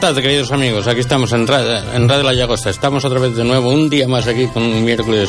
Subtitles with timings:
[0.00, 0.86] Buenas tardes, queridos amigos.
[0.86, 2.70] Aquí estamos en en Radio La Llagosta.
[2.70, 5.28] Estamos otra vez de nuevo, un día más aquí con un miércoles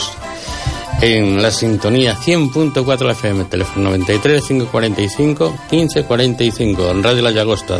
[1.01, 7.79] en la sintonía 100.4 FM, teléfono 93 545 1545, en Radio La Llagosta.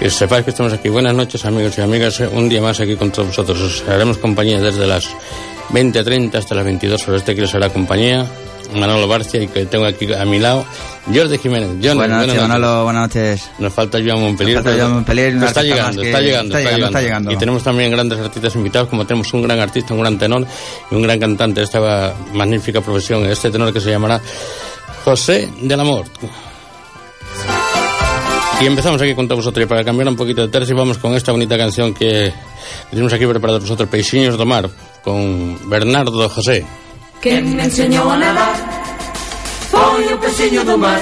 [0.00, 0.88] Que sepáis que estamos aquí.
[0.88, 2.18] Buenas noches, amigos y amigas.
[2.20, 3.60] Un día más aquí con todos vosotros.
[3.60, 5.06] Os haremos compañía desde las
[5.74, 7.20] 20.30 hasta las 22 horas.
[7.20, 8.26] Este que les hará compañía.
[8.74, 10.64] Manolo Barcia y que tengo aquí a mi lado
[11.12, 11.70] Jordi Jiménez.
[11.82, 13.50] John, buenas, noches, Manolo, buenas noches.
[13.58, 14.56] Nos falta Joan Montpellier.
[14.56, 17.90] Nos falta Joan Montpellier está, llegando, está, llegando, está, llegando, está, llegando, Y tenemos también
[17.90, 20.46] grandes artistas invitados, como tenemos un gran artista, un gran tenor
[20.90, 24.20] y un gran cantante de esta magnífica profesión, este tenor que se llamará
[25.04, 26.06] José del Amor.
[28.60, 31.14] Y empezamos aquí con todos vosotros y para cambiar un poquito de tercio vamos con
[31.14, 32.32] esta bonita canción que
[32.88, 34.70] tenemos aquí preparada para vosotros, Peixinhos do Mar,
[35.02, 36.64] con Bernardo José.
[37.24, 38.54] Que me enseñó a nadar.
[39.70, 41.00] Foi o peixinho do mar.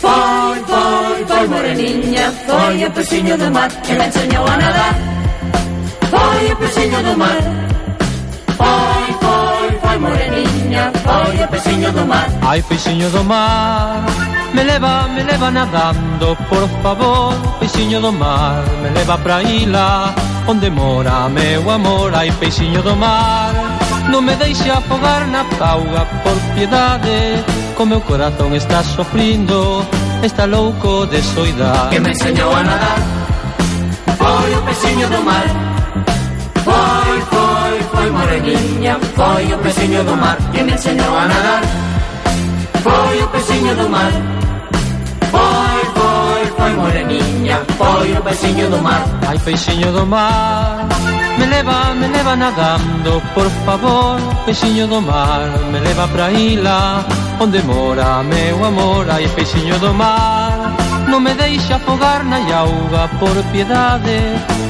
[0.00, 4.94] Foi, foi, foi moreninha, Foi o peixinho do mar Que me enseñou a nadar.
[6.08, 7.42] Foi o peixinho do mar.
[8.56, 12.28] Foi, foi, foi moreninha, Foi o peixinho do mar.
[12.40, 14.06] Ai, peixinho do mar
[14.54, 20.14] Me leva, me leva nadando, por favor peixinho do mar, me leva pra ilha,
[20.48, 23.61] Onde mora meu amor Ai, peixinho do mar.
[24.10, 27.44] Non me deixe afogar na pauga por piedade
[27.76, 29.84] Co meu corazón está sofrindo
[30.22, 31.90] Está louco de soidade.
[31.90, 32.98] Que me enseñou a nadar
[34.18, 35.46] Foi o pesiño do mar.
[36.62, 40.38] Foi, foi, foi moreninha Foi o pesiño do mar.
[40.52, 41.62] Que me enseñou a nadar
[42.82, 44.12] Foi o pesiño do mar
[46.62, 49.02] foi moreniña Foi o peixinho do mar.
[49.26, 50.86] Ai peixinho do mar.
[51.38, 55.40] Me leva, me leva nadando Por favor, peixinho do mar.
[55.72, 57.04] Me leva pra ila
[57.40, 59.10] Onde mora meu amor.
[59.10, 60.72] Ai peixinho do mar.
[61.08, 64.18] Non me deixa afogar na auga Por piedade.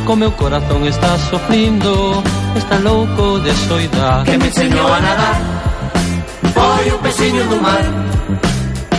[0.07, 2.23] Co meu corazón está sofrindo
[2.57, 4.31] Está louco de soidade.
[4.31, 5.39] Que me enseñou a nadar.
[6.57, 7.85] Foi o peixinho do mar.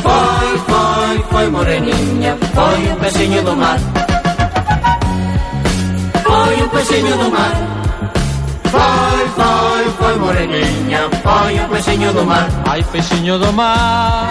[0.04, 0.63] Foi
[1.14, 3.78] foi, foi moreninha, foi o peixinho do mar.
[6.24, 7.54] Foi o peixinho do mar.
[8.74, 12.48] Foi, foi, foi moreninha, foi o peixinho do mar.
[12.68, 14.28] Ai, peixinho do mar,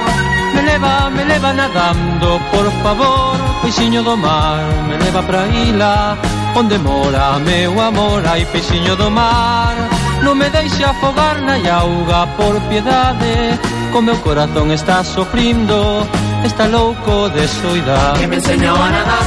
[0.54, 6.18] me leva, me leva nadando, por favor, peixinho do mar, me leva pra ilha,
[6.56, 8.22] onde mora meu amor.
[8.26, 9.76] Ai, peixinho do mar,
[10.22, 13.58] non me deixe afogar na auga, por piedade,
[13.92, 16.06] co meu corazón está sofrindo
[16.44, 19.26] Está louco de soidade Que me enseñou a nadar.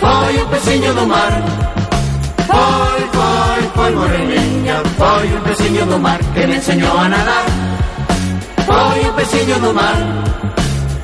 [0.00, 1.32] Foi o peixinho do mar.
[2.46, 7.44] Foi, foi, foi moreninha Foi o peixinho do mar Que me enseñou a nadar.
[8.64, 9.96] Foi o peixinho do mar.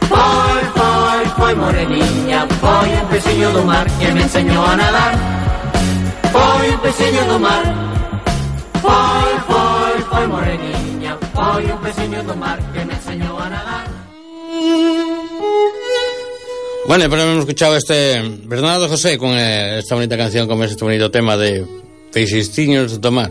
[0.08, 5.14] Foi, foi, foi moreninha Foi o peixinho do mar Que me enseñou a nadar.
[6.32, 7.64] Foi o peixinho do mar.
[8.80, 14.03] Foi, foi, foi moreninha Foi o peixinho do mar Que me enseñou a nadar
[16.86, 21.10] Bueno, pues hemos escuchado este Bernardo José con eh, esta bonita canción, con este bonito
[21.10, 21.64] tema de
[22.12, 23.30] Peixistinhos do Mar.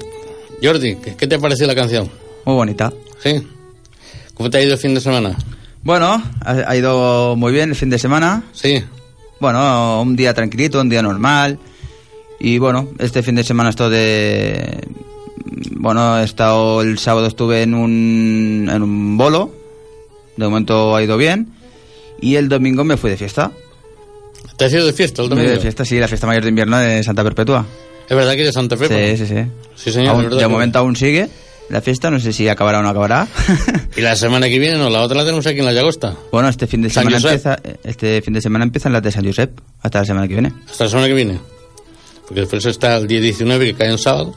[0.61, 2.09] Jordi, ¿qué, ¿qué te pareció la canción?
[2.45, 2.91] Muy bonita.
[3.21, 3.47] ¿Sí?
[4.33, 5.37] ¿Cómo te ha ido el fin de semana?
[5.83, 8.43] Bueno, ha, ha ido muy bien el fin de semana.
[8.53, 8.83] Sí.
[9.39, 11.59] Bueno, un día tranquilito, un día normal.
[12.39, 14.87] Y bueno, este fin de semana estoy de...
[15.75, 19.51] Bueno, he estado el sábado estuve en un, en un bolo.
[20.37, 21.53] De momento ha ido bien.
[22.21, 23.51] Y el domingo me fui de fiesta.
[24.57, 25.49] ¿Te has ido de fiesta el Me domingo?
[25.49, 27.65] fui de fiesta, sí, la fiesta mayor de invierno de Santa Perpetua.
[28.09, 28.87] ¿Es verdad que eres Santa Fe?
[29.17, 29.43] Sí, sí, sí.
[29.75, 30.15] Sí, señor.
[30.15, 31.29] Aún- es de que- momento aún sigue
[31.69, 33.27] la fiesta, no sé si acabará o no acabará.
[33.97, 34.89] ¿Y la semana que viene no?
[34.89, 36.15] La otra la tenemos aquí en la Llagosta.
[36.31, 37.47] bueno, este fin de San semana Josep.
[37.47, 40.53] empieza, este fin de semana empiezan las de San Josep, hasta la semana que viene.
[40.69, 41.39] Hasta la semana que viene.
[42.27, 44.35] Porque después está el día 19 que cae en sábado.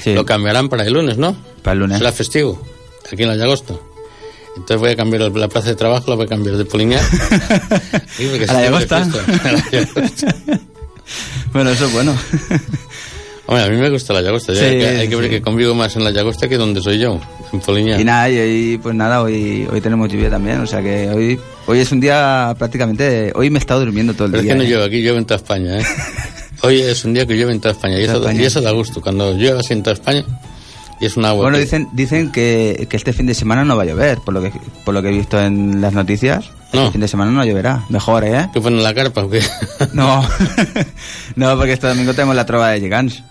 [0.00, 1.36] Sí, Lo cambiarán para el lunes, ¿no?
[1.62, 1.98] para el lunes.
[1.98, 2.60] Será festivo.
[3.12, 3.74] Aquí en la Llagosta.
[4.56, 7.00] Entonces voy a cambiar la plaza de trabajo, la voy a cambiar de Poliñar.
[8.48, 9.04] A la de Llagosta.
[9.04, 9.48] fiesta.
[9.48, 10.34] A la Llagosta.
[11.52, 12.16] bueno, eso es bueno.
[13.46, 14.54] Hombre, a mí me gusta la Llagosta.
[14.54, 15.30] Sí, que hay que ver sí.
[15.30, 17.20] que convivo más en la Llagosta que donde soy yo,
[17.52, 18.00] en Poliñar.
[18.00, 21.40] y nada, y hoy, pues nada, hoy, hoy tenemos lluvia también, o sea que hoy,
[21.66, 24.52] hoy es un día prácticamente, hoy me he estado durmiendo todo el Pero es día.
[24.54, 24.68] que no ¿eh?
[24.68, 25.84] llueve aquí, llueve en toda España, ¿eh?
[26.64, 28.42] Hoy es un día que llueve en toda España y eso, Toda España.
[28.42, 29.00] y eso da gusto.
[29.00, 30.24] Cuando llueve así en toda España
[31.06, 31.42] es un agua.
[31.42, 34.34] Bueno, que- dicen, dicen que, que este fin de semana no va a llover, por
[34.34, 34.52] lo que,
[34.84, 36.50] por lo que he visto en las noticias.
[36.72, 36.80] No.
[36.80, 37.84] Este fin de semana no lloverá.
[37.88, 38.48] Mejor, ¿eh?
[38.52, 39.40] ¿Qué ponen la carpa o qué?
[39.92, 40.26] No,
[41.36, 43.22] no, porque este domingo tenemos la trova de Gigants.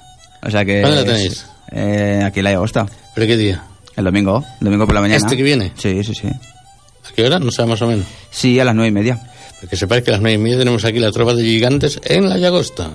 [0.44, 0.82] O sea que...
[0.82, 1.46] ¿Dónde la tenéis?
[1.72, 2.86] eh, aquí en la Agosta.
[3.16, 3.64] ¿Pero qué día?
[3.96, 5.18] El domingo, el domingo por la mañana.
[5.18, 5.72] ¿Este que viene?
[5.78, 6.28] Sí, sí, sí.
[6.28, 7.40] ¿A qué hora?
[7.40, 8.06] No sé, más o menos.
[8.30, 9.20] Sí, a las nueve y media.
[9.70, 12.28] Que sepáis que a las nueve y media tenemos aquí la tropa de gigantes en
[12.30, 12.90] la Llagosta.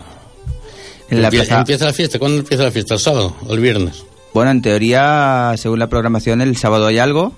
[1.11, 2.19] En la Empie- plaza- Empieza la fiesta.
[2.19, 2.95] ¿Cuándo empieza la fiesta?
[2.95, 4.03] ¿El sábado o el viernes?
[4.37, 7.33] Bueno, en teoría, según la programación, el sábado hay algo,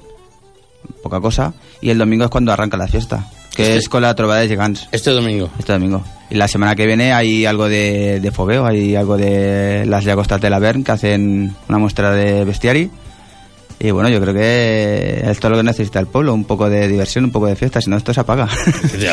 [1.00, 4.16] poca cosa, y el domingo es cuando arranca la fiesta, que Este- es con la
[4.16, 5.48] trobada de Gigants, Este domingo.
[5.60, 6.02] este domingo.
[6.28, 10.40] Y la semana que viene hay algo de, de fogueo, hay algo de las llagostas
[10.40, 12.90] de la Vern que hacen una muestra de bestiari.
[13.78, 16.88] Y bueno, yo creo que esto es lo que necesita el pueblo, un poco de
[16.88, 18.48] diversión, un poco de fiesta, si no esto se apaga.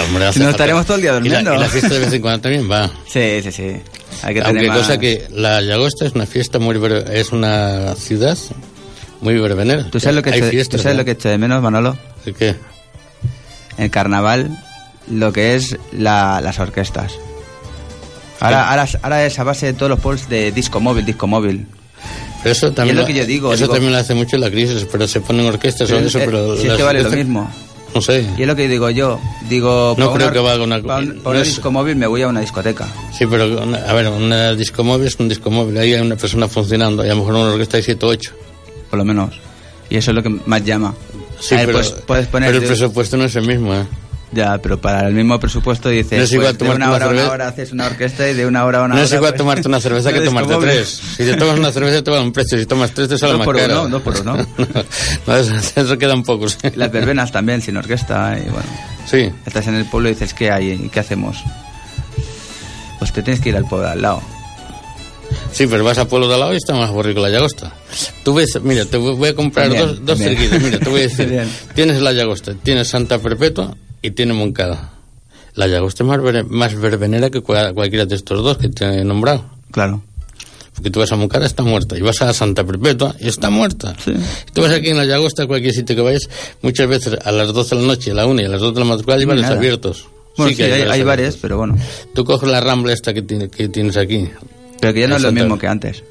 [0.08, 1.54] Hombre, hace si no estaremos todo el día Y la- durmiendo.
[1.54, 2.90] Y la, fiesta de vez en cuando también va.
[3.08, 3.72] Sí, sí, sí.
[4.24, 6.78] Hay que Aunque tener más- cosa que la Llagosta es una fiesta muy...
[6.78, 8.38] ver- Es una ciudad
[9.22, 9.90] muy verbenera.
[9.90, 11.02] ¿Tú sabes lo que, Hay echo, fiestas, ¿tú sabes ¿no?
[11.02, 11.98] lo que echo de menos, Manolo?
[12.26, 12.56] ¿De qué?
[13.78, 14.58] el carnaval
[15.12, 17.14] lo que es la- las orquestas.
[18.40, 21.68] Ahora, ahora, ahora es a base de todos los pueblos de disco móvil, disco móvil.
[22.44, 24.50] Pero eso también, es lo que yo digo, Eso digo- también lo hace mucho la
[24.52, 26.56] crisis, pero se ponen orquestas o eso, Eh, pero...
[26.58, 27.52] si es que vale lo mismo.
[27.96, 28.26] No sé.
[28.38, 29.20] Y es lo que digo yo.
[29.50, 32.22] Digo, No creo una- que valga una- pa' un- no es- disco móvil me voy
[32.24, 32.88] a una discoteca.
[33.18, 35.78] Sí, pero, una- a ver, una disco móvil es un disco móvil.
[35.78, 37.04] Ahí hay una persona funcionando.
[37.06, 38.34] Y a lo mejor una orquesta hay 7 o 8.
[38.90, 39.40] Por lo menos.
[39.90, 40.94] Y eso es lo que más llama.
[41.40, 43.86] Sí, ver, pero, pues, puedes poner pero el presupuesto no es el mismo, ¿eh?
[44.32, 46.96] Ya, pero para el mismo presupuesto dices, No es igual pues, de tomarte una una
[46.96, 48.96] hora a una cerveza- hora haces una orquesta y de una hora a una no
[48.96, 49.04] hora...
[49.06, 50.90] es igual pues, tomarte una cerveza que una tomarte tres.
[51.16, 52.58] Si te tomas una cerveza te vale un precio.
[52.58, 53.82] Si tomas tres te sale Dos más por caro.
[53.84, 54.36] uno, dos por uno.
[55.28, 55.36] no,
[55.82, 56.58] eso, quedan pocos.
[56.76, 58.68] Las verbenas también, sin orquesta, y bueno...
[59.10, 59.30] Sí.
[59.46, 60.90] Estás en el pueblo y dices, ¿qué hay?
[60.92, 61.38] ¿Qué hacemos?
[63.00, 64.22] Pues te tienes que ir al pueblo de al lado.
[65.52, 67.72] Sí, pero vas a Pueblo de al lado y está más aburrido que la Llagosta.
[68.24, 70.20] Tú ves, mira, te voy a comprar También, dos, dos.
[70.20, 71.30] Mira, te voy a decir.
[71.30, 71.50] Bien.
[71.74, 73.76] tienes la Llagosta, tienes Santa Perpetua
[74.06, 74.92] y tienes Moncada.
[75.56, 78.86] La Llagosta es más, ver- más verbenera que cua- cualquiera de estos dos que te
[78.86, 79.46] he nombrado.
[79.72, 80.02] Claro.
[80.74, 81.98] Porque tú vas a Moncada, está muerta.
[81.98, 83.96] Y vas a Santa Perpetua y está muerta.
[84.04, 84.12] Sí.
[84.12, 86.30] Y tú vas aquí en la Llagosta, cualquier sitio que vayas,
[86.62, 88.74] muchas veces a las 12 de la noche, a la 1 y a las 2
[88.74, 90.08] de la madrugada hay bares abiertos.
[90.36, 91.78] Bueno, sí, que hay, hay bares bares, pero bueno.
[92.14, 94.30] Tú coges la rambla esta que, tiene- que tienes aquí.
[94.82, 96.04] Pero que ya no es lo mismo que antes.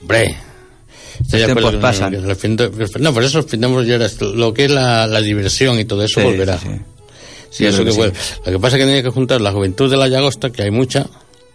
[0.00, 0.34] Hombre.
[1.30, 2.16] Los tiempos pasan.
[3.00, 3.98] No, por eso ya
[4.34, 6.56] lo que es la, la diversión y todo eso Sí, volverá.
[6.58, 6.80] sí, sí.
[7.50, 8.12] Sí, eso que que.
[8.46, 10.70] Lo que pasa es que tiene que juntar la juventud de la Llagosta, que hay
[10.70, 11.06] mucha,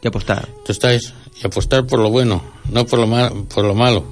[0.03, 0.47] Y apostar.
[0.65, 4.03] tú estáis, y apostar por lo bueno, no por lo, ma- por lo malo.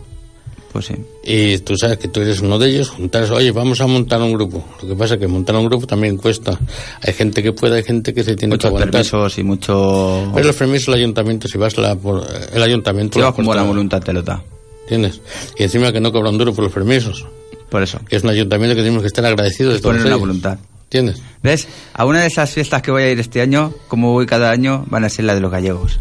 [0.71, 0.95] Pues sí.
[1.23, 4.33] Y tú sabes que tú eres uno de ellos, juntarse, oye, vamos a montar un
[4.33, 4.65] grupo.
[4.81, 6.59] Lo que pasa es que montar un grupo también cuesta.
[7.01, 8.89] Hay gente que puede, hay gente que se tiene que Muchos aguantar.
[8.91, 10.31] permisos y mucho...
[10.33, 13.19] Pero los permisos del ayuntamiento, si vas la, por el ayuntamiento...
[13.19, 14.41] Llevas lo con buena voluntad, telota.
[14.83, 15.21] ¿Entiendes?
[15.59, 17.23] Y encima que no cobran duro por los permisos.
[17.69, 17.99] Por eso.
[18.09, 20.19] Que es un ayuntamiento que tenemos que estar agradecidos de todos Poner una ellos.
[20.21, 20.57] voluntad.
[20.93, 21.21] ¿Entiendes?
[21.41, 21.67] ¿Ves?
[21.93, 24.85] A una de esas fiestas que voy a ir este año, como voy cada año,
[24.89, 25.99] van a ser la de los gallegos.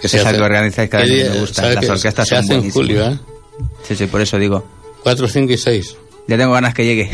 [0.00, 1.62] Que Esa que organizáis cada ¿Qué año me gusta.
[1.62, 3.18] ¿Sabes Las que orquestas se son hace en julio, ¿eh?
[3.86, 4.66] Sí, sí, por eso digo.
[5.04, 5.96] 4, 5 y 6.
[6.26, 7.10] Ya tengo ganas que llegue.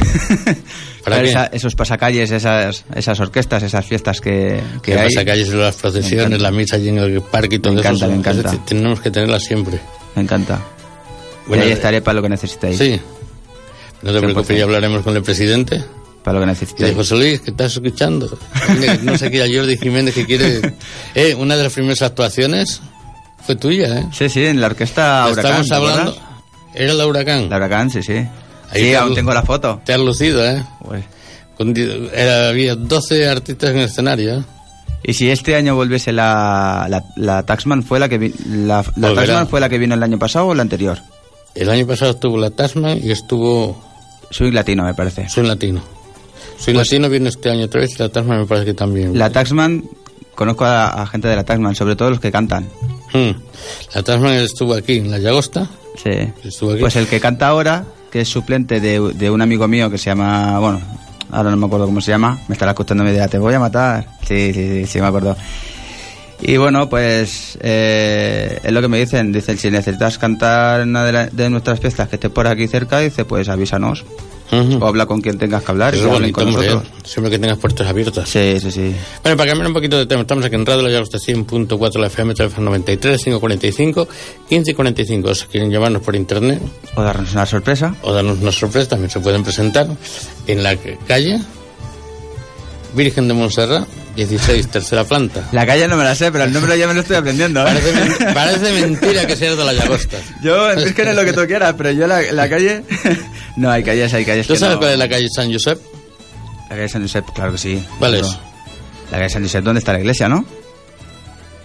[1.05, 5.09] ¿Para esa- esos pasacalles, esas, esas orquestas, esas fiestas que, que hay.
[5.09, 7.89] pasa calles las Me procesiones, la misa allí en el parque y todo Me eso.
[7.91, 8.65] encanta, me Es encanta.
[8.65, 9.79] tenemos que tenerla siempre.
[10.17, 10.61] Me encanta.
[11.47, 12.79] Bueno, y ahí estaré para lo que necesitéis.
[12.79, 13.01] Sí.
[14.03, 14.59] No te preocupes, 100%.
[14.59, 15.85] ya hablaremos con el presidente.
[16.23, 16.95] Para lo que Y de necesitéis.
[16.95, 18.39] José Luis, que estás escuchando.
[19.03, 20.75] No sé qué, a Jordi Jiménez que quiere...
[21.15, 22.81] Eh, una de las primeras actuaciones
[23.45, 24.07] fue tuya, ¿eh?
[24.13, 25.63] Sí, sí, en la orquesta Huracán.
[25.63, 26.17] Estamos ¿te hablando...
[26.75, 27.49] Era la Huracán.
[27.51, 28.15] La Huracán, sí, sí.
[28.71, 29.81] Ahí sí, aún tengo la foto.
[29.85, 30.63] Te has lucido, ¿eh?
[30.85, 31.05] Pues,
[32.13, 34.45] era- había 12 artistas en el escenario, ¿eh?
[35.03, 39.15] Y si este año volviese la, la, la Taxman, ¿fue la que vi- la, la.
[39.15, 40.99] Taxman fue la que vino el año pasado o la anterior?
[41.55, 43.83] El año pasado estuvo la Tasman y estuvo
[44.31, 45.29] Soy latino, me parece.
[45.29, 45.83] Soy Latino.
[46.61, 49.09] Soy Latino viene este año otra vez y la Tasman me parece que también.
[49.09, 49.83] Pues La Taxman,
[50.35, 52.69] conozco a, a gente de la Taxman, sobre todo los que cantan.
[53.13, 53.31] Hmm.
[53.95, 55.69] La Tasman estuvo aquí en la Llagosta.
[56.03, 56.11] Sí.
[56.45, 56.81] Estuvo aquí.
[56.81, 60.07] Pues el que canta ahora, que es suplente de, de un amigo mío que se
[60.07, 60.81] llama, bueno,
[61.31, 63.55] ahora no me acuerdo cómo se llama, me estará escuchando y me dirá, te voy
[63.55, 64.07] a matar.
[64.27, 65.37] Sí, sí, sí, sí, me acuerdo.
[66.43, 69.31] Y bueno, pues eh, es lo que me dicen.
[69.33, 72.67] Dicen, si necesitas cantar en una de, la- de nuestras fiestas que esté por aquí
[72.69, 74.05] cerca, dice, pues avísanos.
[74.53, 76.73] O habla con quien tengas que hablar y Eso bonito, con hombre.
[76.73, 76.81] ¿eh?
[77.05, 78.29] Siempre que tengas puertas abiertas.
[78.29, 78.95] Sí, sí, sí.
[79.23, 82.07] Bueno, para cambiar un poquito de tema, estamos aquí en Radio La Llagosta 100.4 la
[82.09, 84.09] FM, teléfono 93 545
[84.49, 85.35] 15 y 45.
[85.35, 86.61] Si quieren llamarnos por internet
[86.97, 87.95] O darnos una sorpresa.
[88.03, 89.89] o darnos una sorpresa, también se pueden presentar
[90.47, 90.77] en la
[91.07, 91.41] calle
[92.95, 93.87] Virgen de Montserrat,
[94.17, 95.49] 16, tercera planta.
[95.53, 97.61] La calle no me la sé, pero el nombre ya me lo estoy aprendiendo.
[97.61, 97.65] ¿eh?
[97.65, 100.19] Parece, men- parece mentira que seas de la Llagosta.
[100.43, 102.83] Yo, es que no es lo que tú quieras, pero yo la, la calle...
[103.57, 105.79] no, hay calles, hay calles ¿Tú que sabes no- cuál es la calle San Josep?
[106.69, 107.83] La calle San Josep, claro que sí.
[107.99, 108.27] ¿Cuál es?
[109.11, 110.45] La calle San Josep, ¿dónde está la iglesia, no?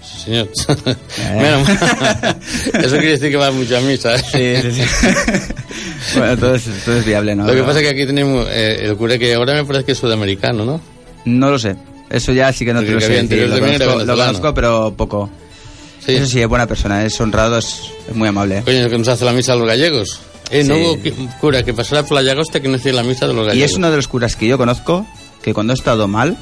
[0.04, 0.50] Sí, señor.
[1.36, 1.64] Bueno,
[2.80, 4.16] eso quiere decir que va mucho a misa.
[4.16, 4.62] ¿eh?
[4.64, 6.18] Sí, sí, sí.
[6.18, 7.46] bueno, todo es, todo es viable, ¿no?
[7.46, 9.92] Lo que pasa es que aquí tenemos eh, el cura que ahora me parece que
[9.92, 10.82] es sudamericano, ¿no?
[11.26, 11.76] No lo sé.
[12.16, 13.10] Eso ya sí que no te lo sé.
[13.24, 13.50] decir.
[13.50, 15.30] Lo conozco, lo conozco, pero poco.
[16.06, 16.14] Sí.
[16.16, 18.62] Eso sí, es buena persona, es honrado, es, es muy amable.
[18.64, 20.22] Coño, que nos hace la misa a los gallegos.
[20.52, 20.82] Eh, no Sí.
[20.82, 23.48] hubo qui- cura que pasara por la llagosta que no hacía la misa de los
[23.48, 23.58] gallegos.
[23.58, 25.06] Y es uno de los curas que yo conozco
[25.42, 26.38] que cuando he estado mal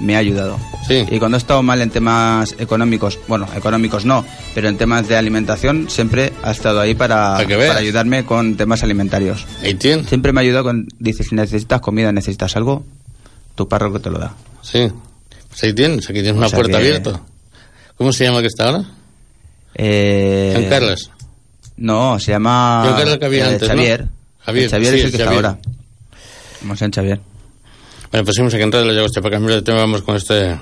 [0.00, 0.58] me ha ayudado.
[0.88, 1.04] Sí.
[1.10, 5.16] Y cuando he estado mal en temas económicos, bueno, económicos no, pero en temas de
[5.16, 9.46] alimentación siempre ha estado ahí para, Para ayudarme con temas alimentarios.
[9.78, 10.04] Tiene.
[10.04, 12.84] Siempre me ha ayudado con, dice, si necesitas comida, necesitas algo,
[13.56, 14.34] tu párroco te lo da.
[14.62, 14.88] Sí.
[15.48, 17.20] Pues ahí tienes, aquí tienes O una puerta que- abierta.
[17.96, 18.84] ¿Cómo se llama que está ahora?
[19.74, 21.10] Eh, Juan Carlos.
[21.78, 23.74] No, se llama Juan Carlos que había eh, antes, ¿no?
[23.74, 24.06] Xavier.
[24.40, 25.58] Javier, El Xavier sí, es el que está ahora.
[26.62, 27.20] Vamos en Xavier.
[28.12, 29.08] Bueno, pues seguimos aquí en Radio La.
[29.08, 30.56] Para cambiar de tema vamos con este...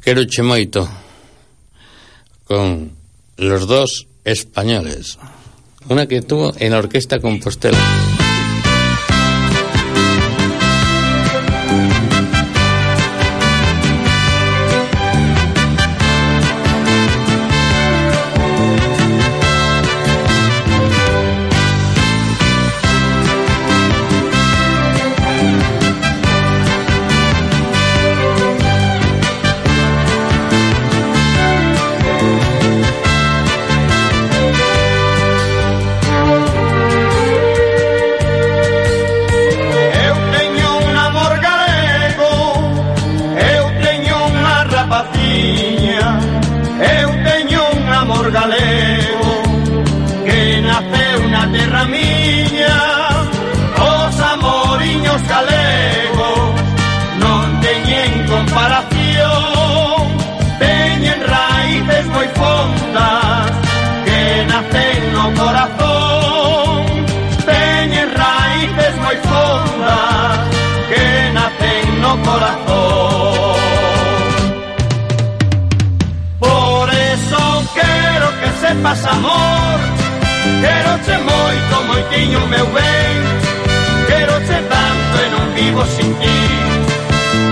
[0.00, 0.88] Quero Chemoito.
[2.44, 2.92] Con
[3.36, 5.18] los dos españoles.
[5.88, 7.78] Una que tuvo en la Orquesta Compostela.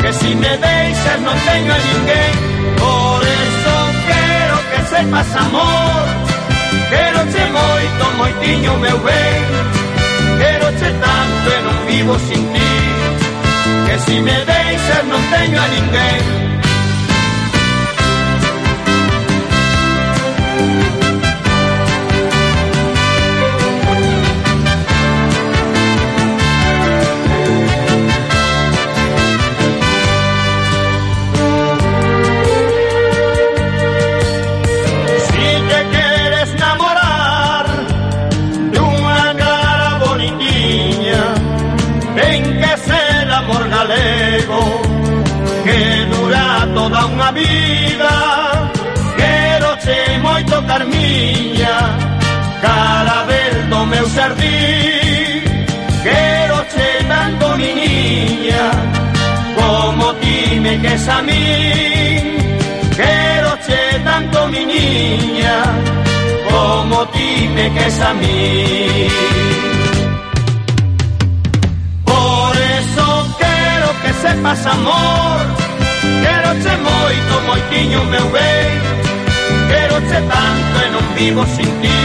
[0.02, 2.32] Que si me dejas no tengo a ninguém,
[2.76, 3.74] por eso
[4.06, 6.04] quiero que sepas amor.
[6.90, 9.42] Quero-te muito, moitinho meu bem.
[10.38, 12.72] Quero-te tanto e não vivo sin ti.
[13.86, 16.61] Que si me dejas no tengo a ninguém.
[47.42, 48.14] Vida.
[49.16, 51.74] Quero che moito carmiña
[52.64, 55.42] Carabel do meu xardín
[56.06, 58.64] Quero che tanto mi niña
[59.58, 62.24] Como ti me ques a min
[63.00, 65.56] Quero che tanto mi niña
[66.50, 69.08] Como ti me ques a mí.
[72.04, 73.06] Por eso
[73.38, 75.61] quero que sepas amor
[76.22, 78.80] Quero che moito, moitiño meu ben
[79.68, 82.00] Queroche tanto e non vivo sin ti.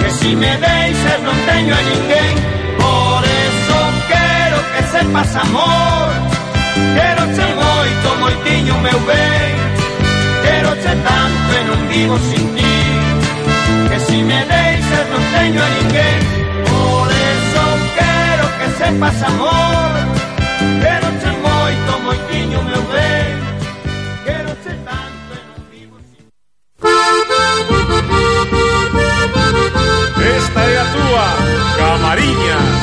[0.00, 2.34] Que si me deixas non teño a ninguén.
[2.82, 3.76] Por eso
[4.12, 6.08] quero que sepas amor.
[6.96, 9.54] Quero che moito, moitiño meu ben
[10.42, 12.76] Queroche tanto e non vivo sin ti.
[13.88, 16.20] Que si me deixas non teño a ninguén.
[16.72, 17.62] Por eso
[17.98, 20.17] quero que sepas amor
[22.58, 23.36] o meu bem,
[24.24, 25.98] que tanto e non.
[30.36, 31.26] Esta é a túa,
[31.78, 32.78] Camariñas.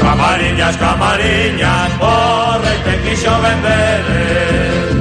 [0.00, 4.93] Camariñas, camariñas, borre que quixo venderes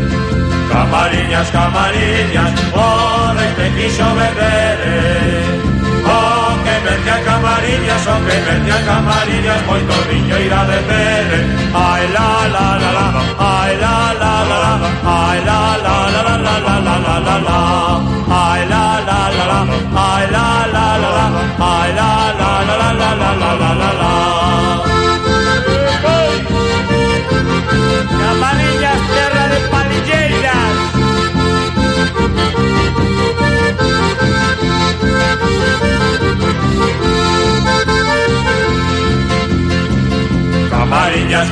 [0.73, 4.79] Camariñas, camariñas, onde te quixo vender
[6.03, 11.39] O que vende a camariñas, o que vende a camariñas Moito viño irá de pere
[11.75, 13.05] Ai, la, la, la, la,
[13.37, 14.71] ai, la, la, la, la
[15.05, 17.59] Ai, la, la, la, la, la, la, la, la, la
[18.41, 19.59] Ai, la, la, la, la,
[20.09, 20.72] ai, la, la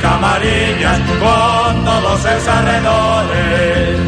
[0.00, 3.98] camarillas, con todos esos alrededores.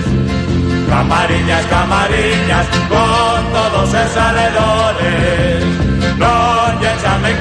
[0.88, 5.64] Camarillas, camarillas, con todos esos alrededores.
[6.16, 6.54] No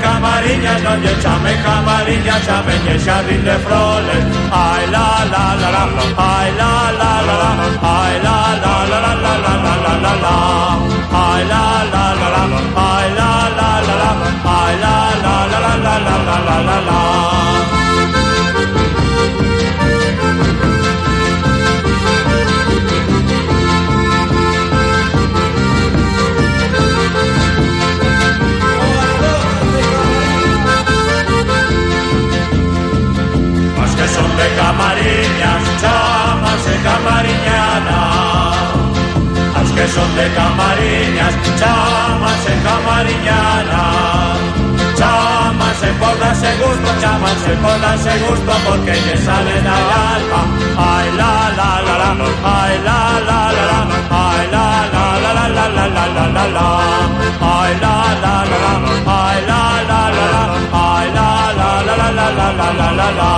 [0.01, 4.23] camariñas, non lle chamen camariñas, chamen lle xardín de froles.
[4.51, 7.51] Ai la la la la, ai la la la la,
[7.95, 10.35] ai la la la la la la la la la la.
[11.23, 12.43] Ai la la la la,
[12.88, 14.12] ai la la la la,
[14.57, 17.33] ai la la la la la la la la la
[34.13, 38.00] son de camariñas, chámanse camariñana.
[39.60, 43.84] As que son de camariñas, chámanse camariñana.
[44.98, 45.33] Chámanse
[45.92, 49.78] pónganse, pónganse gusto, chaval, se pónganse gusto porque te sale la
[50.16, 50.42] alma.
[50.78, 52.10] Ay la la la la,
[52.44, 56.46] ay la la la la, ay la la la la la la la la la
[56.56, 56.68] la,
[57.42, 58.74] ay la la la la,
[59.22, 63.08] ay la la la la, ay la la la la la la la la la
[63.20, 63.32] la.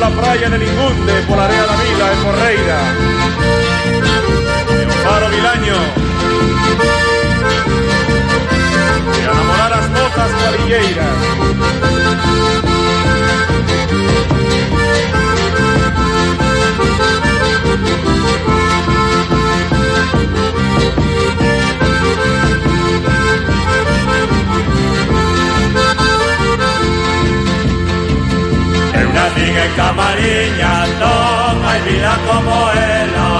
[0.00, 2.78] la playa de Lingunde, por la área de la Vila, en Correira.
[4.86, 5.76] Leopardo Milaño.
[9.14, 11.16] Y enamorar las botas cuadrilleras.
[29.14, 33.30] Nacín en Camariñas, non hai vida como ela.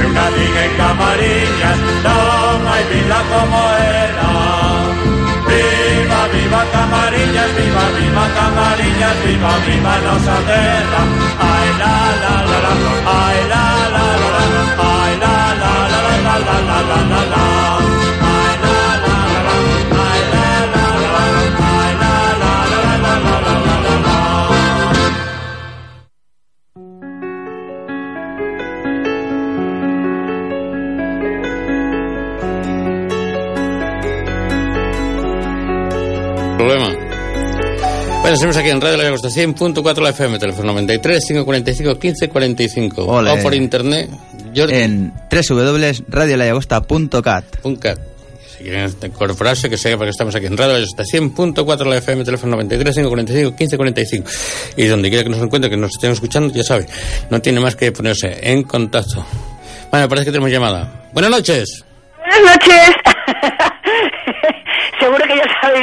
[0.00, 3.60] Eu nacín en Camariñas, non hai vida como
[4.02, 4.32] ela.
[5.48, 11.02] Viva, viva Camariñas, viva, viva Camariñas, viva, viva nosa terra.
[11.52, 12.37] Ai la la
[38.28, 43.06] Bueno, seguimos aquí en Radio La Llagosta 100.4 la FM, teléfono 93 545 1545.
[43.06, 43.30] Ole.
[43.30, 44.10] O por internet,
[44.54, 44.74] Jordi.
[44.74, 47.56] En www.radiolayagosta.cat.
[47.62, 47.98] Punto cat.
[48.50, 52.22] Si quieren incorporarse, que sepa que estamos aquí en Radio La Llagosta 100.4 la FM,
[52.22, 54.30] teléfono 93 545 1545.
[54.76, 56.86] Y donde quiera que nos encuentre, que nos estén escuchando, ya sabe,
[57.30, 59.24] no tiene más que ponerse en contacto.
[59.90, 61.08] Bueno, parece que tenemos llamada.
[61.14, 61.82] Buenas noches.
[62.18, 62.90] Buenas noches.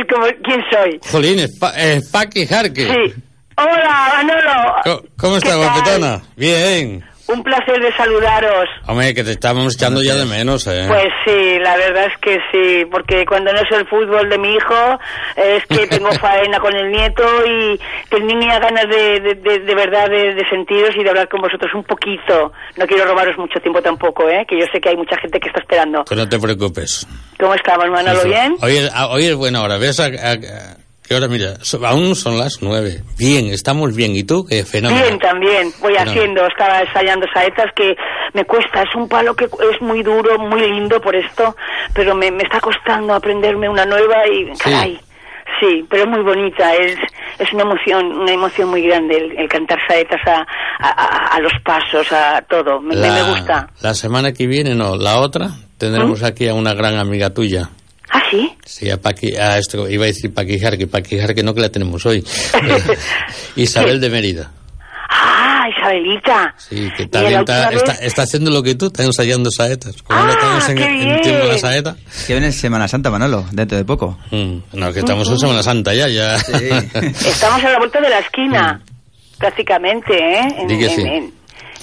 [0.04, 1.00] Cómo, quién soy.
[1.12, 2.86] Jolín, es, pa es Paqui Jarque.
[2.86, 3.14] Sí.
[3.58, 5.04] Hola, Manolo.
[5.18, 6.22] ¿Cómo ¿Qué está, guapetona?
[6.36, 7.04] Bien.
[7.28, 8.70] Un placer de saludaros.
[8.88, 10.86] Hombre, que te estábamos echando ya de menos, ¿eh?
[10.88, 14.54] Pues sí, la verdad es que sí, porque cuando no es el fútbol de mi
[14.56, 15.00] hijo,
[15.36, 20.08] es que tengo faena con el nieto y tenía ganas de, de, de- de verdad
[20.10, 22.52] de, de sentiros y de hablar con vosotros un poquito.
[22.78, 24.46] No quiero robaros mucho tiempo tampoco, ¿eh?
[24.48, 26.04] Que yo sé que hay mucha gente que está esperando.
[26.06, 27.08] Que no te preocupes.
[27.40, 28.24] ¿Cómo estamos, Manolo?
[28.26, 28.56] ¿Bien?
[28.62, 29.78] Hoy es, ah, hoy es buena hora.
[29.78, 31.28] ¿Ves a, a- a- qué hora?
[31.28, 33.02] Mira, so- aún son las nueve.
[33.18, 34.16] Bien, estamos bien.
[34.16, 34.46] ¿Y tú?
[34.46, 35.02] Qué fenómeno.
[35.06, 35.72] Bien, también.
[35.82, 36.12] Voy Fenómeno.
[36.12, 37.96] haciendo, estaba ensayando saetas que
[38.34, 38.82] me cuesta.
[38.84, 41.56] Es un palo que es muy duro, muy lindo por esto,
[41.94, 45.00] pero me, me está costando aprenderme una nueva y, caray.
[45.60, 46.98] Sí, pero es muy bonita, es,
[47.40, 50.46] es una emoción, una emoción muy grande el, el cantar saetas a,
[51.36, 52.82] a, los pasos, a todo.
[52.82, 53.70] Me, me- me gusta.
[53.82, 57.70] La semana que viene, no, la otra, tendremos aquí a una gran amiga tuya.
[58.18, 58.52] ¿Ah, sí?
[58.66, 61.70] Sí, a Paqui, a esto, iba a decir Paqui Jarque, Paqui Jarque no que la
[61.70, 62.20] tenemos hoy.
[62.54, 62.98] Eh,
[63.58, 64.52] Isabel de Mérida.
[65.10, 66.54] Ah, Isabelita.
[66.58, 70.02] Sí, que también está, última está, vez- está haciendo lo que tú, está ensayando saetas.
[70.02, 71.60] Como Ah, no en, qué en tiempo de la bien.
[71.60, 71.96] saeta.
[72.28, 74.18] Que viene Semana Santa, Manolo, dentro de poco.
[74.32, 76.38] mm, no, que estamos en Semana Santa ya, ya.
[76.40, 76.54] Sí.
[77.28, 78.82] Estamos a la vuelta de la esquina,
[79.38, 80.48] prácticamente, ¿eh?
[80.60, 81.34] En- Di que en- sí.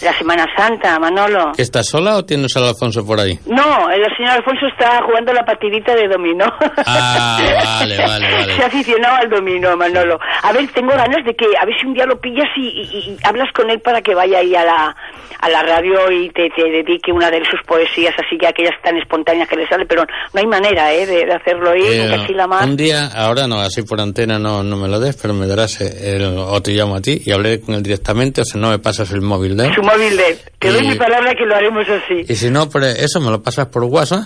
[0.03, 1.53] La Semana Santa, Manolo.
[1.57, 3.39] ¿Que estás sola o tienes al Alfonso por ahí?
[3.47, 6.47] No, el señor Alfonso está jugando la partidita de dominó.
[6.87, 7.39] Ah,
[7.79, 8.57] vale, vale, vale.
[8.57, 10.19] Se ha aficionado al dominó, Manolo.
[10.43, 12.99] A ver, tengo ganas de que, a ver si un día lo pillas y, y-
[13.13, 14.97] y hablas con él para que vaya ahí a la,
[15.41, 18.97] a la radio y te, te dedique una de sus poesías, así que aquellas tan
[18.97, 22.47] espontáneas que le sale, pero no hay manera, ¿eh?, de, de hacerlo ahí, Eh, la
[22.47, 22.65] más.
[22.65, 25.81] un día, ahora no, así por antena no, no me lo des, pero me darás
[25.81, 28.79] el, o te llamo a ti y hablaré con él directamente, o si no me
[28.79, 29.75] pasas el móvil de él.
[29.75, 30.39] Su móvil de él.
[30.59, 32.25] Te doy Y- mi palabra que lo haremos así.
[32.29, 34.25] Y si no, por eso me lo pasas por WhatsApp,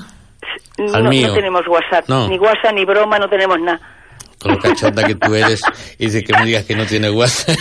[0.92, 1.28] al no, mío.
[1.28, 2.28] no tenemos WhatsApp, No.
[2.28, 3.80] ni WhatsApp, ni broma, no tenemos nada.
[4.38, 5.60] con lo cachonda que tú eres,
[5.98, 7.56] y dice que me digas que no tiene WhatsApp.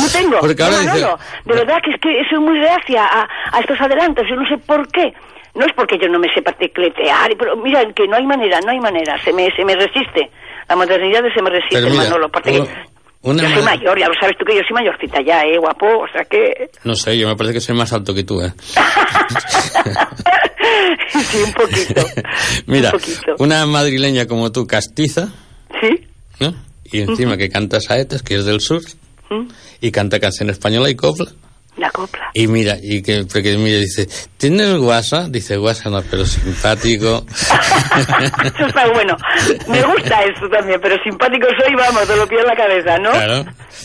[0.00, 0.38] No tengo.
[0.40, 1.06] Porque ahora no, dice-
[1.44, 4.24] de verdad que es que soy muy reacia a, a estos adelantos.
[4.28, 5.12] Yo no sé por qué.
[5.54, 8.70] No es porque yo no me sepa tecletear, pero mira, que no hay manera, no
[8.70, 9.16] hay manera.
[9.24, 10.30] Se me, se me resiste.
[10.68, 12.26] La modernidad se me resiste, Pero mira, Manolo.
[12.26, 12.58] Aparte que
[13.22, 15.58] una yo soy ma- mayor, ya lo sabes tú que yo soy mayorcita ya, ¿eh,
[15.58, 15.86] guapo?
[15.86, 16.70] O sea que...
[16.84, 18.52] No sé, yo me parece que soy más alto que tú, ¿eh?
[21.10, 22.02] sí, un poquito.
[22.66, 23.34] Mira, Un poquito.
[23.38, 25.28] una madrileña como tú, castiza,
[25.80, 26.06] ¿Sí?
[26.40, 26.54] ¿no?
[26.84, 28.82] Y encima que canta saetas, que es del sur,
[29.80, 31.26] y canta canción española y copla.
[31.78, 32.28] La copla.
[32.34, 35.28] Y mira, y que, porque mira, dice, ¿tienes WhatsApp?
[35.28, 37.24] Dice, WhatsApp no, pero simpático.
[38.44, 39.16] Eso está bueno.
[39.68, 43.12] Me gusta esto también, pero simpático soy, vamos, te lo pido en la cabeza, ¿no?
[43.12, 43.44] Claro.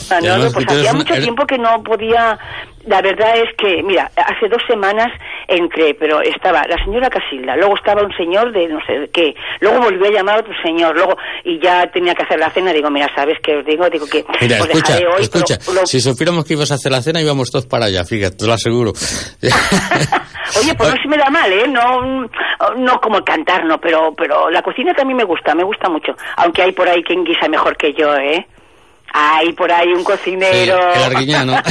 [0.09, 2.37] Ah, no, no, pues que hacía mucho tiempo que no podía.
[2.85, 5.07] La verdad es que, mira, hace dos semanas
[5.47, 9.79] entré, pero estaba la señora Casilda, luego estaba un señor de no sé qué, luego
[9.81, 11.15] volvió a llamar a otro señor, luego
[11.45, 12.73] y ya tenía que hacer la cena.
[12.73, 13.89] Digo, mira, ¿sabes qué os digo?
[13.89, 15.21] Digo que Mira, os escucha, dejaré hoy.
[15.21, 15.57] escucha.
[15.65, 18.35] pero lo- Si supiéramos que ibas a hacer la cena, íbamos todos para allá, fíjate,
[18.37, 18.91] te lo aseguro.
[20.59, 21.67] Oye, pues no se me da mal, ¿eh?
[21.67, 22.01] No,
[22.77, 26.13] no como cantar, no, pero, pero la cocina también me gusta, me gusta mucho.
[26.37, 28.45] Aunque hay por ahí quien guisa mejor que yo, ¿eh?
[29.13, 30.77] Hay por ahí un Sí, cocinero.
[30.95, 31.53] el arguiñano.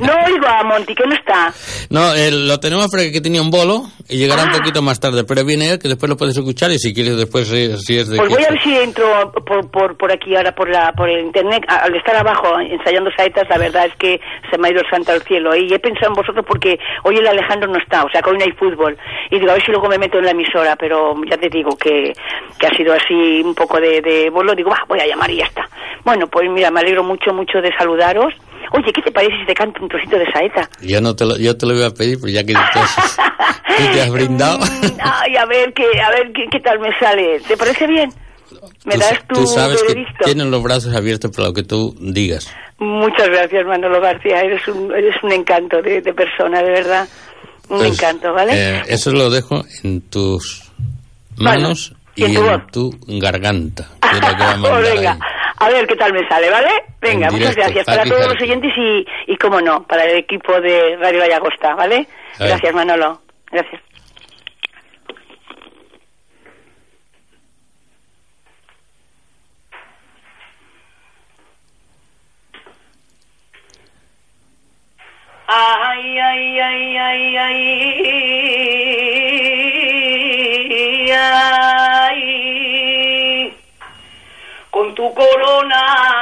[0.00, 1.52] no oigo a Monty, que no está.
[1.90, 5.24] No, eh, lo tenemos porque que tenía un bolo y llegará un poquito más tarde,
[5.24, 8.08] pero viene él que después lo puedes escuchar y si quieres después eh, si es
[8.08, 11.08] de Pues voy a ver si entro por, por, por aquí ahora por la por
[11.08, 11.62] el internet.
[11.68, 15.12] Al estar abajo ensayando saetas, la verdad es que se me ha ido el santo
[15.12, 15.54] al cielo.
[15.54, 18.38] Y he pensado en vosotros porque hoy el Alejandro no está, o sea que hoy
[18.38, 18.96] no hay fútbol.
[19.30, 21.76] Y digo, a ver si luego me meto en la emisora, pero ya te digo
[21.76, 22.12] que,
[22.58, 24.54] que ha sido así un poco de, de bolo.
[24.54, 25.68] Digo, va, voy a llamar y ya está.
[26.04, 28.34] Bueno, pues mira, me alegro mucho, mucho de saludaros.
[28.72, 30.68] Oye, ¿qué te parece si te canto un trocito de saeta?
[30.80, 32.80] Yo no te lo, yo te lo iba a pedir, pero ya que tú,
[33.92, 34.58] te has brindado.
[34.58, 37.40] Mm, Ay, a ver, qué, a ver qué, qué tal me sale.
[37.46, 38.10] ¿Te parece bien?
[38.84, 41.94] ¿Me Tú- das tu tú sabes que tienen los brazos abiertos para lo que tú
[42.00, 42.54] digas.
[42.78, 44.40] Muchas gracias, Manolo García.
[44.42, 47.08] Eres un, eres un encanto de, de persona, de verdad.
[47.68, 48.52] Un Pues, encanto, ¿vale?
[48.54, 50.70] eh, eso lo dejo en tus
[51.36, 52.66] manos y en tu en voz.
[52.72, 53.88] tu garganta.
[54.00, 55.18] que que a Pues venga,
[55.58, 56.70] a ver qué tal me sale, ¿vale?
[57.00, 60.18] Venga, En muchas directo, gracias para todos los oyentes y, y, cómo no, para el
[60.18, 62.06] equipo de Radio Vallagosta, ¿vale?
[62.38, 63.20] Gracias, Manolo.
[63.50, 63.80] Gracias.
[75.46, 77.56] Ay, ay, ay, ay, ay,
[81.10, 81.63] ay,
[85.12, 86.13] corona,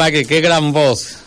[0.00, 1.18] Paqui, qué gran voz.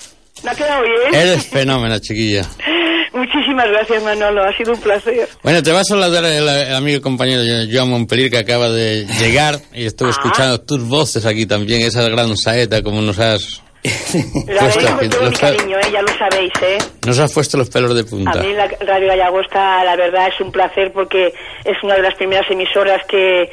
[0.44, 1.14] ¿Me ha quedado bien?
[1.14, 2.42] Eres fenómeno, chiquilla.
[3.14, 4.44] Muchísimas gracias, Manolo.
[4.44, 5.30] Ha sido un placer.
[5.44, 9.06] Bueno, te va a saludar el, el amigo y compañero Joan Montpellier que acaba de
[9.20, 10.12] llegar y estuve Ah.
[10.18, 13.62] escuchando tus voces aquí también, esa gran saeta como nos has
[14.48, 14.70] La
[15.08, 15.92] todo mi cariño, ¿eh?
[15.94, 16.78] ya lo sabéis, ¿eh?
[17.06, 18.42] nos has puesto los pelos de A punta.
[18.42, 21.28] mí la Radio Gallagosta, la verdad, es un placer porque
[21.64, 23.52] es una de las primeras emisoras que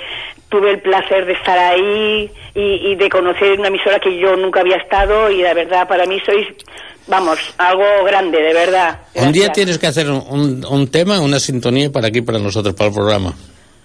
[0.49, 4.61] tuve el placer de estar ahí y, y de conocer una emisora que yo nunca
[4.61, 6.47] había estado y la verdad para mí sois,
[7.07, 8.99] vamos, algo grande, de verdad.
[9.15, 9.53] Un día Gracias.
[9.53, 13.35] tienes que hacer un, un- tema, una sintonía para aquí, para nosotros, para el programa.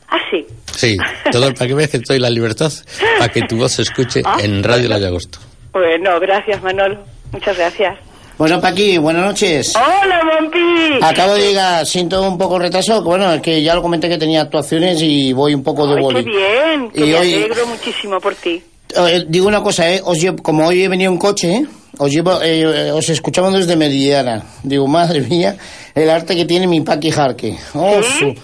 [0.10, 0.46] Ah, sí.
[0.72, 0.98] Sí,
[1.32, 2.72] todo para que veas que estoy la libertad,
[3.18, 5.40] para que tu voz se escuche Ah, en Radio La Llagosto.
[5.72, 6.98] Bueno, gracias, Manolo.
[7.32, 7.98] Muchas gracias.
[8.38, 9.74] Bueno, Paqui, buenas noches.
[9.76, 11.00] ¡Hola, Monpi!
[11.02, 14.42] Acabo de llegar, siento un poco retraso, bueno, es que ya lo comenté que tenía
[14.42, 16.24] actuaciones y voy un poco de boli.
[16.24, 18.62] qué bien, que Y me hoy- alegro muchísimo por ti.
[18.94, 21.66] Eh, digo una cosa, eh, os llevo- como hoy he venido en coche, eh,
[21.98, 24.44] os llevo, eh, os escuchamos desde Meridiana.
[24.64, 25.56] Digo, madre mía,
[25.94, 27.58] el arte que tiene mi Paqui Jarque.
[27.74, 28.36] Oh, su-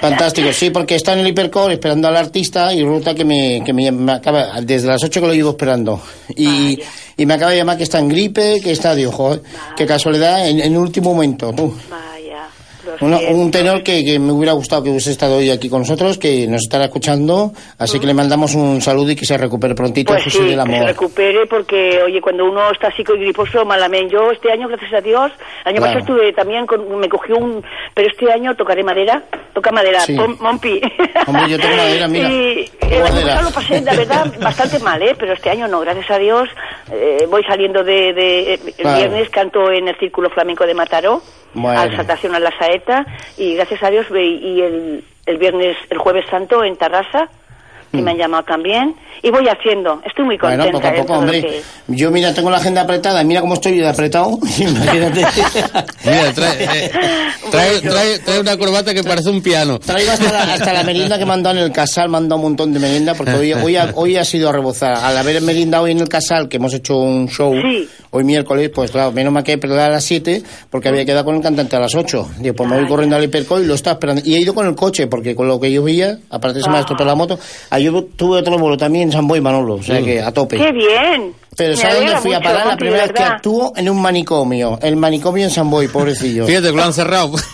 [0.00, 3.72] Fantástico, sí, porque está en el hipercore esperando al artista y resulta que me, que
[3.72, 6.00] me, me acaba, desde las 8 que lo llevo esperando.
[6.36, 6.78] Y,
[7.16, 9.42] y me acaba de llamar que está en gripe, que está, digo, joder,
[9.76, 11.52] qué casualidad, en, en último momento.
[11.52, 12.48] Vaya,
[13.02, 16.46] un tenor que, que me hubiera gustado que hubiese estado hoy aquí con nosotros, que
[16.46, 20.24] nos estará escuchando, así que le mandamos un saludo y que se recupere prontito, Pues
[20.24, 20.86] sí, del que se amor.
[20.86, 24.12] recupere porque, oye, cuando uno está así con griposo, malamente.
[24.14, 25.30] Yo este año, gracias a Dios,
[25.64, 25.80] año Claro.
[25.80, 27.62] pasado estuve también, con, me cogió un...
[27.94, 30.14] Pero este año tocaré madera, toca madera, Sí.
[30.16, 30.36] pon-.
[30.40, 30.80] Hombre,
[31.48, 32.28] yo tengo madera, mira.
[32.30, 33.26] Y el año madera.
[33.34, 35.14] pasado lo pasé, la verdad, bastante mal, ¿eh?
[35.18, 36.48] Pero este año no, gracias a Dios.
[36.92, 38.12] eh, voy saliendo de...
[38.12, 38.98] de- el Claro.
[38.98, 41.22] viernes canto en el Círculo Flamenco de Mataró,
[41.54, 41.78] Bueno.
[41.80, 46.24] a Exaltación a la Saeta, y gracias a Dios, y el, el viernes, el Jueves
[46.30, 47.28] Santo en Tarrasa,
[47.90, 50.64] que me han llamado también, y voy haciendo, estoy muy contenta.
[50.64, 51.40] Bueno, poco a poco, hombre.
[51.42, 54.38] que- Yo, mira, tengo la agenda apretada, mira cómo estoy apretado.
[54.58, 55.26] Imagínate.
[56.04, 56.90] Mira, trae, eh,
[57.50, 59.78] trae, trae- trae una corbata que parece un piano.
[59.78, 62.28] Traigo hasta la, hasta la merienda que me han dado en el casal, me han
[62.28, 64.94] dado un montón de merienda, porque hoy, hoy, ha, hoy ha sido a rebozar.
[64.94, 67.88] Al haber merendado hoy en el casal, que hemos hecho un show, Sí.
[68.10, 71.24] hoy miércoles, pues claro, menos mal que he perdido a las 7, porque había quedado
[71.24, 72.28] con el cantante a las 8.
[72.38, 74.22] Digo, pues me voy corriendo al hiperco y lo estaba esperando.
[74.24, 76.76] Y he ido con el coche, porque con lo que yo veía, aparte se me
[76.76, 77.38] ha estropeado la moto,
[77.80, 80.56] ayer tuve otro vuelo también en San Boy Manolo, o sea que a tope.
[80.56, 81.34] ¡Qué bien!
[81.60, 82.66] Pero ¿sabes dónde fui a parar?
[82.68, 84.78] La primera vez que actúo en un manicomio.
[84.80, 86.46] El manicomio en San Boy, pobrecillo.
[86.46, 87.32] Fíjate que lo han cerrado.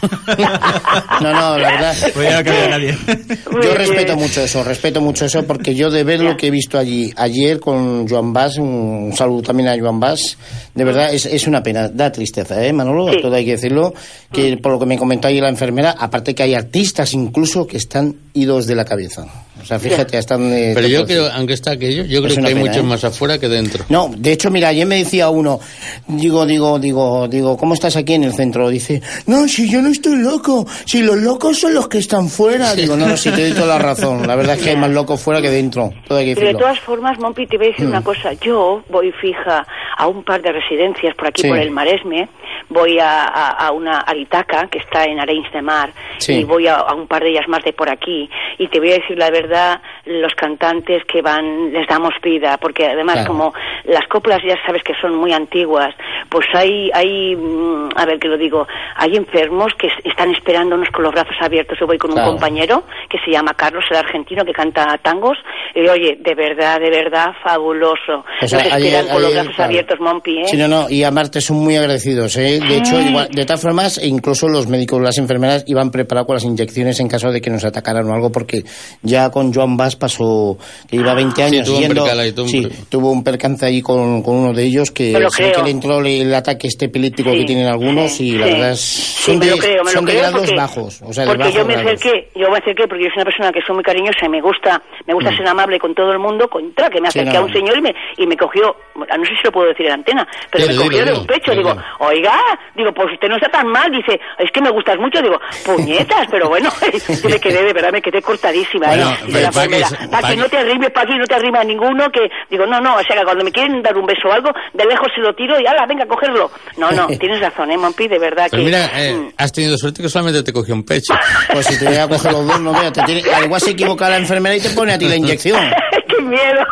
[1.21, 1.95] No, no, la verdad.
[2.15, 2.99] Pues ya no cabía nadie.
[3.07, 3.77] Muy Yo bien.
[3.77, 7.13] respeto mucho eso, respeto mucho eso, porque yo de ver lo que he visto allí
[7.17, 10.37] ayer con Joan Bass, un saludo también a Joan Bass,
[10.75, 13.11] de verdad es, es una pena, da tristeza, ¿eh, Manolo?
[13.13, 13.19] Sí.
[13.23, 13.95] Todo hay que decirlo,
[14.33, 17.77] que por lo que me comentó ayer la enfermera, aparte que hay artistas incluso que
[17.79, 19.25] están idos de la cabeza.
[19.63, 20.53] O sea, fíjate, están...
[20.53, 22.83] eh, Pero yo creo, aunque está aquello, yo creo Es que hay pena, muchos ¿eh?
[22.83, 23.85] más afuera que dentro.
[23.89, 25.59] No, de hecho, mira, ayer me decía uno,
[26.07, 28.69] digo, digo, digo, digo, ¿cómo estás aquí en el centro?
[28.69, 32.75] Dice, no, si yo no estoy loco, si los locos son los que están fuera.
[32.75, 34.27] Digo, no, no, si te doy toda la razón.
[34.27, 35.91] La verdad es que hay más locos fuera que dentro.
[36.07, 38.33] Todo hay que Pero de todas formas, Mompi, te voy a decir una cosa.
[38.35, 39.67] Yo voy fija
[39.99, 41.49] a un par de residencias por aquí, Sí.
[41.49, 42.29] por el Maresme.
[42.69, 46.33] Voy a, a- a una Aritaca, que está en Arenys de Mar, Sí.
[46.35, 48.29] y voy a, a un par de ellas más de por aquí.
[48.59, 52.87] Y te voy a decir la verdad, los cantantes que van, les damos vida, porque
[52.87, 53.29] además Claro.
[53.29, 55.95] como las coplas ya sabes que son muy antiguas,
[56.29, 60.89] pues hay, hay mm, a ver que lo digo, hay enfermos que es- están esperándonos
[60.91, 61.77] con los brazos abiertos.
[61.81, 62.29] Yo voy con Claro.
[62.31, 65.37] un compañero que se llama Carlos, el argentino, que canta tangos,
[65.75, 68.25] y oye, de verdad, de verdad, fabuloso.
[68.43, 69.71] O sea, Nos esperan con los brazos claro.
[69.71, 70.45] abiertos, Mompi, ¿eh?
[70.47, 72.61] Sí, no, no, y a Marte son muy agradecidos, ¿eh?
[72.61, 73.09] De hecho, Ay.
[73.09, 76.99] igual- de todas formas, e incluso los médicos, las enfermeras iban preparados con las inyecciones
[77.01, 78.63] en caso de que nos atacaran o algo, porque
[79.03, 80.57] ya con Joan Bass pasó,
[80.89, 83.11] que lleva 20 Sí, años tuvo un yendo- percal ahí, tuvo un sí, per- tuvo
[83.11, 86.87] un percance ahí con, con uno de ellos que, que le entró el ataque este
[86.87, 88.53] epiléptico Sí, que tienen algunos sí, y la sí.
[88.53, 91.75] verdad es, son de, creo, son de grados porque- bajos, o sea, porque yo me
[91.75, 91.93] grados.
[91.93, 94.41] acerqué, yo me acerqué porque yo soy una persona que soy muy cariñosa y me
[94.41, 97.11] gusta, me gusta ser amable con todo el mundo, contra que me Mm.
[97.11, 97.39] Acerqué no.
[97.39, 99.93] a un señor y me, y me cogió, no sé si lo puedo decir en
[99.93, 102.35] antena, pero me cogió de un pecho, digo, oiga,
[102.75, 103.91] Digo, pues usted no está tan mal.
[103.91, 105.23] Dice, es que me gustas mucho.
[105.23, 106.69] Digo, puñetas, pero bueno,
[107.23, 108.95] yo me quedé, de verdad, me quedé cortadísima.
[108.95, 109.03] ¿eh?
[109.31, 112.11] Bueno, Paqui- Paqui, no te arrimes, Paqui, no te arrima a ninguno.
[112.11, 114.51] Que digo, no, no, o sea, que cuando me quieren dar un beso o algo,
[114.75, 116.51] de lejos se lo tiro y ala, venga a cogerlo.
[116.77, 118.07] No, no, tienes razón, ¿eh, Mompi?
[118.09, 118.65] De verdad Pues que.
[118.65, 119.29] mira, eh, Mm.
[119.39, 121.15] has tenido suerte que solamente te cogió un pecho.
[121.53, 122.93] Pues si te voy a coger los dos, no veas.
[122.93, 125.59] te tiene- Al igual se equivoca la enfermera y te pone a ti la inyección.
[126.17, 126.65] ¡Qué miedo!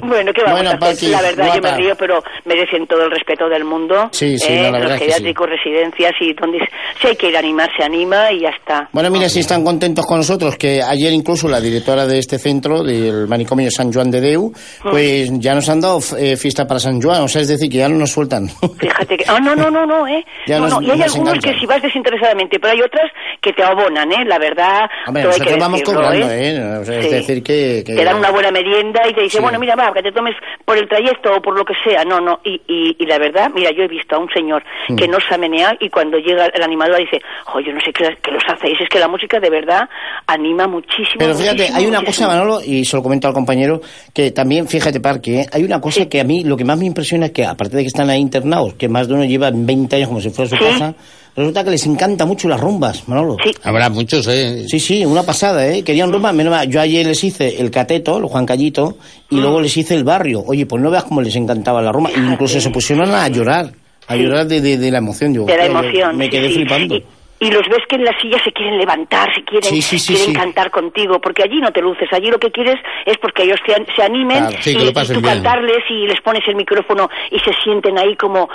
[0.00, 0.06] Tú.
[0.06, 0.94] Bueno, ¿qué vamos Bueno, a hacer?
[0.94, 1.76] Paqui, La verdad, yo me guapa.
[1.76, 4.08] río, pero merecen todo el respeto del mundo.
[4.12, 4.56] Sí, sí, ¿eh?
[4.56, 6.58] no, la verdad Los es que geriátricos, residencias y donde...
[7.00, 8.88] Si hay que ir a animar, se anima y ya está.
[8.92, 12.82] Bueno, mira, si están contentos con nosotros, que ayer incluso la directora de este centro,
[12.82, 17.00] del manicomio San Juan de Deu, pues ya nos han dado eh, fiesta para San
[17.00, 18.48] Juan, o sea, es decir, que ya no nos sueltan.
[18.78, 19.24] Fíjate que...
[19.28, 20.24] Ah, no, no, no, no, ¿eh?
[20.46, 20.82] Ya no, nos- no.
[20.82, 23.10] Y hay nos algunos que si vas desinteresadamente, pero hay otras
[23.40, 24.24] que te abonan, ¿eh?
[24.26, 26.56] La verdad, Hombre, todo hay que nosotros vamos decirlo, cobrando, ¿eh?
[26.56, 26.78] ¿eh?
[26.80, 27.10] O sea, es Sí.
[27.14, 27.82] decir, que...
[27.86, 29.42] que- Te dan una buena y te dicen, Sí.
[29.42, 30.34] bueno, mira, va, que te tomes
[30.64, 32.04] por el trayecto o por lo que sea.
[32.04, 32.40] No, no.
[32.44, 34.96] Y, y, y la verdad, mira, yo he visto a un señor Mm.
[34.96, 38.16] que no sabe menear y cuando llega el animador dice, jo, yo no sé qué,
[38.22, 38.80] qué los hacéis.
[38.80, 39.88] Es que la música de verdad
[40.26, 41.16] anima muchísimo.
[41.18, 42.26] Pero fíjate, muchísimo, hay una muchísimo.
[42.28, 43.80] cosa, Manolo, y se lo comento al compañero,
[44.12, 45.46] que también, fíjate, Parque, ¿eh?
[45.52, 47.82] hay una cosa que a mí lo que más me impresiona es que, aparte de
[47.82, 50.56] que están ahí internados, que más de uno lleva 20 años como si fuera su
[50.56, 50.64] Sí.
[50.64, 50.94] casa,
[51.36, 53.36] resulta que les encanta mucho las rumbas, Manolo.
[53.44, 53.50] Sí.
[53.62, 54.64] Habrá muchos, ¿eh?
[54.68, 55.82] Sí, sí, una pasada, ¿eh?
[55.82, 58.96] Querían rumbas, menos mal, yo ayer les hice el cateto, el Juan Callito,
[59.30, 60.42] y luego les hice el barrio.
[60.46, 62.10] Oye, pues no veas cómo les encantaba la rumba.
[62.10, 63.72] E incluso se pusieron a llorar,
[64.06, 65.32] a llorar de, de- de la emoción.
[65.32, 66.16] Digo, de la "Hostia, yo emoción.
[66.16, 66.54] Me quedé sí.
[66.54, 66.98] flipando.
[67.46, 70.14] Y los ves que en la silla se quieren levantar, se quieren, Sí, sí, sí,
[70.14, 72.76] quieren cantar contigo, porque allí no te luces, allí lo que quieres
[73.06, 74.56] es porque ellos se, se animen Claro.
[74.64, 75.22] Y, y tú bien.
[75.22, 78.48] cantarles y les pones el micrófono y se sienten ahí como,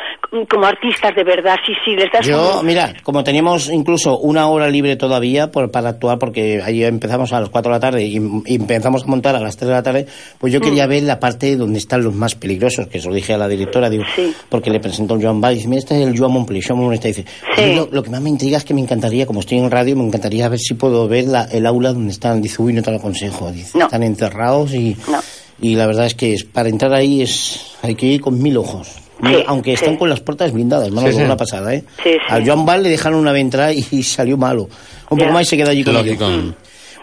[0.50, 4.48] como artistas de verdad, sí, sí, les das Yo, un- mira, como teníamos incluso una
[4.48, 8.04] hora libre todavía por, para actuar, porque ayer empezamos a las 4 de la tarde
[8.06, 10.08] y, y empezamos a montar a las 3 de la tarde,
[10.40, 13.34] pues yo quería ver la parte donde están los más peligrosos, que se lo dije
[13.34, 14.04] a la directora, digo,
[14.50, 17.26] porque le presentó el Joan dice, mira, este es el Joan Montpellier, Joan Montpellier, dice,
[17.56, 17.62] Sí.
[17.64, 19.70] "A mí lo, lo que más me intriga es que me encantaría, como estoy en
[19.70, 22.82] radio, me encantaría ver si puedo ver la- el aula donde están, dice, uy, no
[22.82, 23.86] te lo aconsejo, dice, No.
[23.86, 24.96] están encerrados y...
[25.10, 25.20] No.
[25.62, 28.56] Y la verdad es que es- para entrar ahí es hay que ir con mil
[28.58, 28.88] ojos.
[29.22, 29.84] Sí, aunque sí.
[29.84, 31.22] están con las puertas blindadas, no Sí, sí.
[31.22, 31.84] una pasada, ¿eh?
[32.02, 32.20] Sí, sí.
[32.30, 34.70] A Joan Val le dejaron una entrar y, y salió malo.
[35.10, 36.26] Un poco más y se queda allí con Lógico.
[36.26, 36.54] ellos.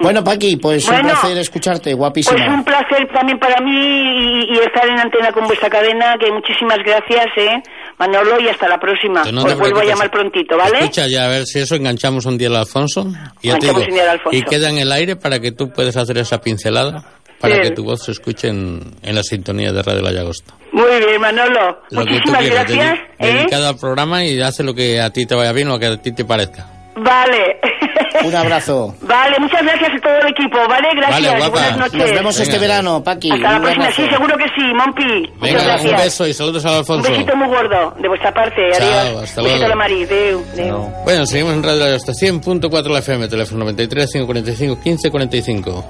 [0.00, 2.36] Bueno, Paqui, pues un Bueno, placer escucharte, guapísima.
[2.36, 6.30] Pues un placer también para mí y, y estar en antena con vuestra cadena, que
[6.32, 7.62] muchísimas gracias, ¿eh?
[7.98, 9.24] Manolo, y hasta la próxima.
[9.32, 10.78] No Os vuelvo a llamar prontito, ¿vale?
[10.80, 13.06] Escucha, ya a ver si eso enganchamos un día al Alfonso.
[13.42, 14.38] Y, ya te Enganchamos digo, un día al Alfonso.
[14.38, 17.04] y queda en el aire para que tú puedas hacer esa pincelada
[17.40, 20.54] para que tu voz se escuche en, en la sintonía de Radio La Llagosta.
[20.72, 21.80] Muy bien, Manolo.
[21.90, 22.98] Lo que tú Muchísimas quieras, gracias.
[23.18, 23.32] ¿eh?
[23.34, 25.86] dedicado al programa y hace lo que a ti te vaya bien o lo que
[25.86, 26.66] a ti te parezca.
[26.96, 27.58] Vale.
[28.24, 28.94] Un abrazo.
[29.02, 30.88] Vale, muchas gracias a todo el equipo, ¿vale?
[30.96, 31.22] Gracias.
[31.22, 31.50] Vale, guapa.
[31.50, 31.94] Buenas noches.
[32.00, 33.30] Nos vemos este verano, Paqui.
[33.30, 33.90] Hasta la Un próxima.
[33.92, 35.04] Sí, seguro que sí, Mompi.
[35.04, 35.92] Muchas Venga, gracias.
[35.92, 37.10] un beso y saludos al Un Alfonso.
[37.10, 38.62] besito muy gordo de vuestra parte.
[38.76, 39.22] Chao, Adiós.
[39.22, 39.64] hasta Un besito luego.
[39.64, 40.04] a la Mari.
[40.06, 40.78] Deu, deu.
[41.04, 45.84] Bueno, seguimos en Radio Llagosta, 100.4 la FM, teléfono 93 545 15 45.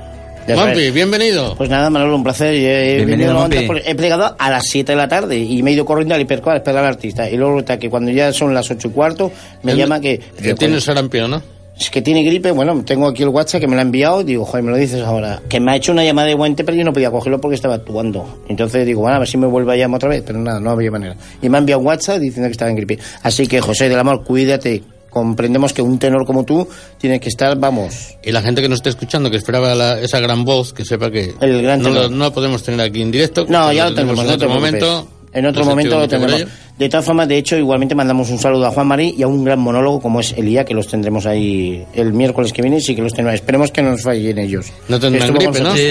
[0.48, 0.94] Ya Mompi, sabes.
[0.94, 1.56] bienvenido.
[1.56, 2.54] Pues nada, Manolo, un placer.
[2.54, 3.56] He, Bienvenido, venido Mompi.
[3.56, 6.14] antes porque he plegado a las 7 de la tarde y me he ido corriendo
[6.14, 7.28] al hipercar a esperar al artista.
[7.28, 9.32] Y luego resulta que cuando ya son las 8 y cuarto,
[9.64, 10.20] me llama que...
[10.40, 11.42] Que tienes sarampión, ¿no?
[11.78, 14.46] Es que tiene gripe, bueno, tengo aquí el WhatsApp que me lo ha enviado, digo,
[14.46, 15.42] joder, me lo dices ahora.
[15.48, 17.74] Que me ha hecho una llamada de guante, pero yo no podía cogerlo porque estaba
[17.74, 18.40] actuando.
[18.48, 20.70] Entonces digo, bueno, a ver si me vuelve a llamar otra vez, pero nada, no
[20.70, 21.16] había manera.
[21.42, 22.98] Y me ha enviado un WhatsApp diciendo que estaba en gripe.
[23.22, 24.82] Así que, José del Amor, cuídate.
[25.10, 26.68] Comprendemos que un tenor como tú
[26.98, 30.20] tiene que estar, vamos, Y la gente que nos está escuchando, que esperaba la- esa
[30.20, 32.02] gran voz, que sepa que El gran no, tenor.
[32.04, 33.46] lo, no la podemos tener aquí en directo.
[33.48, 35.08] No, ya lo tenemos, en otro momento.
[35.36, 36.46] En otro momento lo tendremos.
[36.78, 39.44] De todas formas, de hecho, igualmente mandamos un saludo a Juan Marí y a un
[39.44, 42.80] gran monólogo como es Elía, que los tendremos ahí el miércoles que viene.
[42.80, 43.40] Sí que los tendremos.
[43.40, 44.66] Esperemos que no nos fallen ellos.
[44.88, 45.74] No tendrán gripe, ¿no?
[45.74, 45.82] Sí.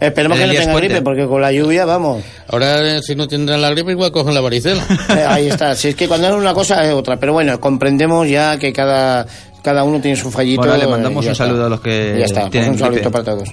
[0.00, 2.24] Esperemos El que no tengan gripe, porque con la lluvia, vamos.
[2.48, 4.84] Ahora, si no tendrán la gripe, igual cogen la varicela.
[5.10, 5.74] Eh, ahí está.
[5.74, 7.16] Si es que cuando es una cosa es otra.
[7.18, 9.26] Pero bueno, comprendemos ya que cada,
[9.62, 10.62] cada uno tiene su fallito.
[10.62, 11.44] Bueno, le mandamos un está.
[11.46, 13.22] saludo a los que Ya está, pues tienen un saludito gripe.
[13.22, 13.48] para todos.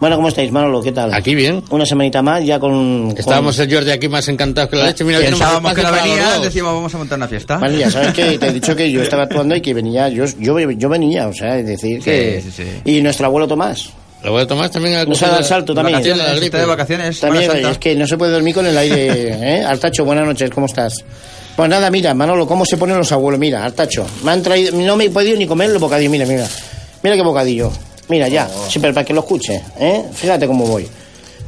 [0.00, 0.80] Bueno, ¿cómo estáis, Manolo?
[0.80, 1.12] ¿Qué tal?
[1.12, 1.62] Aquí bien.
[1.68, 3.14] Una semanita más, ya con...
[3.16, 5.04] Estábamos el Jordi aquí más encantados que la leche.
[5.04, 7.58] Mira, Pensábamos que no para los venía, decíamos vamos a montar una fiesta.
[7.58, 10.24] Vale, ya sabes que te he dicho que yo estaba actuando y que venía, yo,
[10.38, 12.40] yo, yo venía, o sea, es decir que...
[12.42, 12.90] Sí, sí, sí.
[12.90, 13.90] Y nuestro abuelo Tomás,
[14.24, 15.98] Lo voy a tomar también a nos ha dado el salto también.
[15.98, 16.56] Vacaciones, la gripe.
[16.56, 17.20] de vacaciones.
[17.20, 19.64] También, es que no se puede dormir con el aire, ¿eh?
[19.64, 20.94] Artacho, buenas noches, ¿cómo estás?
[21.56, 23.38] Pues nada, mira, Manolo, ¿cómo se ponen los abuelos?
[23.38, 26.46] Mira, Artacho, me han traído, no me he podido ni comer el bocadillo, mira, mira,
[27.02, 27.70] mira qué bocadillo.
[28.10, 30.04] Mira, ya, sí, pero para que lo escuche, ¿eh?
[30.12, 30.86] Fíjate cómo voy.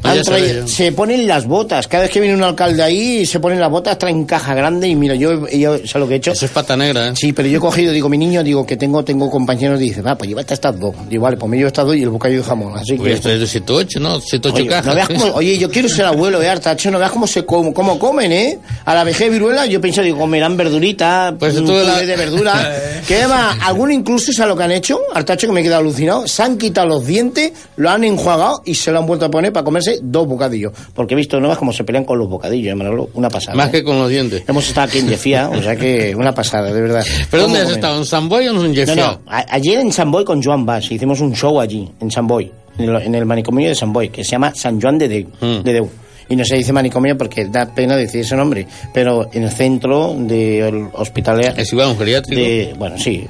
[0.03, 1.87] Han traído- se ponen las botas.
[1.89, 4.95] Cada vez que viene un alcalde ahí, se ponen las botas, traen caja grande y
[4.97, 6.33] mira, yo, yo ¿sabes lo que he hecho?
[6.33, 7.13] Eso es pata negra, ¿eh?
[7.15, 10.17] Sí, pero yo he cogido, digo, mi niño, digo, que tengo tengo compañeros, dice, va,
[10.17, 10.95] pues llévate estas dos.
[11.09, 12.77] Digo, vale, pues me llevo estas dos y el bocadillo de jamón.
[12.77, 13.17] Así Porque que...
[13.17, 14.21] esto es de 7 8, ¿no?
[14.21, 14.87] 7 8 Oye, cajas.
[14.87, 17.73] no veas cómo- oye, yo quiero ser abuelo, eh, Artacho, no veas cómo se com-
[17.73, 18.59] cómo comen, ¿eh?
[18.85, 22.77] A la vejez viruela, yo pienso, digo, comerán verdurita, Pues un la- de verdura.
[23.07, 24.99] que va, alguno incluso, ¿sabes lo que han hecho?
[25.15, 28.75] Artacho, que me he quedado alucinado, se han quitado los dientes, lo han enjuagado y
[28.75, 30.73] se lo han vuelto a poner para comerse dos bocadillos.
[30.95, 33.57] Porque he visto, no veas cómo se pelean con los bocadillos, eh, Manolo, una pasada.
[33.57, 33.73] Más ¿eh?
[33.73, 34.45] que con los dientes.
[34.47, 37.05] Hemos estado aquí en Jefía, o sea que una pasada, de verdad.
[37.31, 37.75] ¿Pero ¿Cómo dónde has comen?
[37.79, 37.99] estado?
[37.99, 38.95] ¿En San Boy o en No, Jeffia?
[38.95, 42.51] no, ayer en San Boy con Joan Bass hicimos un show allí, en San Boy,
[42.79, 45.27] en el, en el manicomio de San Boy, que se llama San Juan de Deu.
[45.41, 45.63] Mm.
[45.63, 45.91] de Deu.
[46.29, 50.15] Y no se dice manicomio porque da pena decir ese nombre, pero en el centro
[50.17, 51.41] del hospital...
[51.57, 52.41] Es igual un geriátrico.
[52.41, 53.27] de- bueno, sí,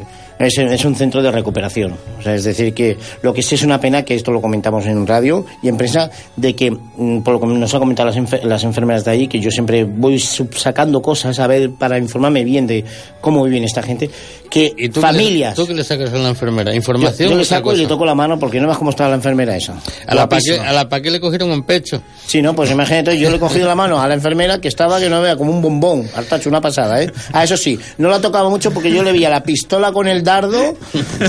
[0.46, 1.94] es, es un centro de recuperación.
[2.18, 4.86] O sea, es decir, que lo que sí es una pena, que esto lo comentamos
[4.86, 8.16] en radio y en prensa, de que, mm, por lo que nos han comentado las,
[8.16, 12.44] enfer- las enfermeras de ahí, que yo siempre voy sacando cosas a ver para informarme
[12.44, 12.84] bien de
[13.20, 14.10] cómo viven esta gente,
[14.52, 15.54] que ¿Y tú qué le- familias...
[15.54, 16.74] ¿Tú qué le sacas a la enfermera?
[16.74, 19.14] ¿Información yo le saco y le toco la mano porque no ves cómo está la
[19.14, 19.72] enfermera esa.
[20.06, 20.68] A la, pa que, Guapísima.
[20.68, 22.02] a la pa que le cogieron un pecho.
[22.26, 25.00] Sí, no, pues imagínate, yo le he cogido la mano a la enfermera que estaba
[25.00, 26.06] que no vea como un bombón.
[26.14, 27.10] Hartacho, una pasada, ¿eh?
[27.32, 30.22] Ah, eso sí, no la tocaba mucho porque yo le veía la pistola con el
[30.22, 30.76] dardo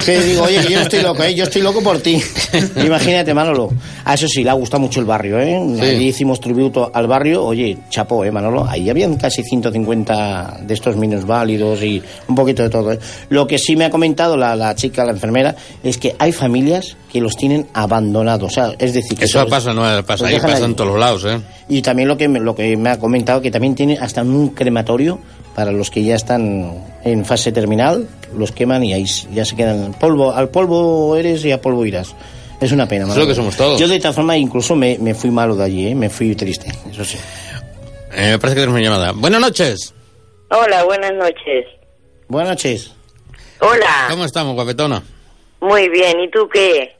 [0.06, 1.34] que digo, oye, que yo no estoy loco, ¿eh?
[1.34, 2.22] Yo estoy loco por ti.
[2.86, 3.70] Imagínate, Manolo.
[4.04, 5.56] Ah, eso sí, le ha gustado mucho el barrio, ¿eh?
[5.82, 7.46] Allí hicimos tributo al barrio.
[7.46, 8.66] Oye, chapó, ¿eh, Manolo?
[8.68, 13.00] Ahí habían casi 150 de estos minusválidos y un poquito de todo, ¿eh?
[13.30, 16.96] Lo que sí me ha comentado la, la chica, la enfermera, es que hay familias
[17.12, 18.52] que los tienen abandonados.
[18.52, 20.28] O sea, es decir, que Eso los- pasa, no pasa.
[20.28, 20.66] Ahí pasa allí.
[20.66, 21.40] en todos los lados, ¿eh?
[21.70, 24.50] Y también lo que, me, lo que me ha comentado, que también tiene hasta un
[24.50, 25.20] crematorio
[25.56, 29.94] para los que ya están en fase terminal, los queman y ahí ya se quedan
[29.94, 30.32] polvo.
[30.34, 32.16] Al polvo eres y a polvo irás.
[32.60, 33.08] Es una pena.
[33.10, 33.80] Es lo que somos todos.
[33.80, 35.96] Yo de esta forma incluso me, me fui malo de allí, ¿eh?
[35.96, 37.18] me fui triste, eso sí.
[38.16, 39.12] Eh, me parece que tenemos una llamada.
[39.12, 39.94] Buenas noches.
[40.50, 41.66] Hola, buenas noches.
[42.28, 42.92] Buenas noches.
[43.66, 45.02] Hola, ¿Cómo estamos, guapetona?
[45.62, 46.20] muy bien.
[46.20, 46.96] ¿Y tú qué?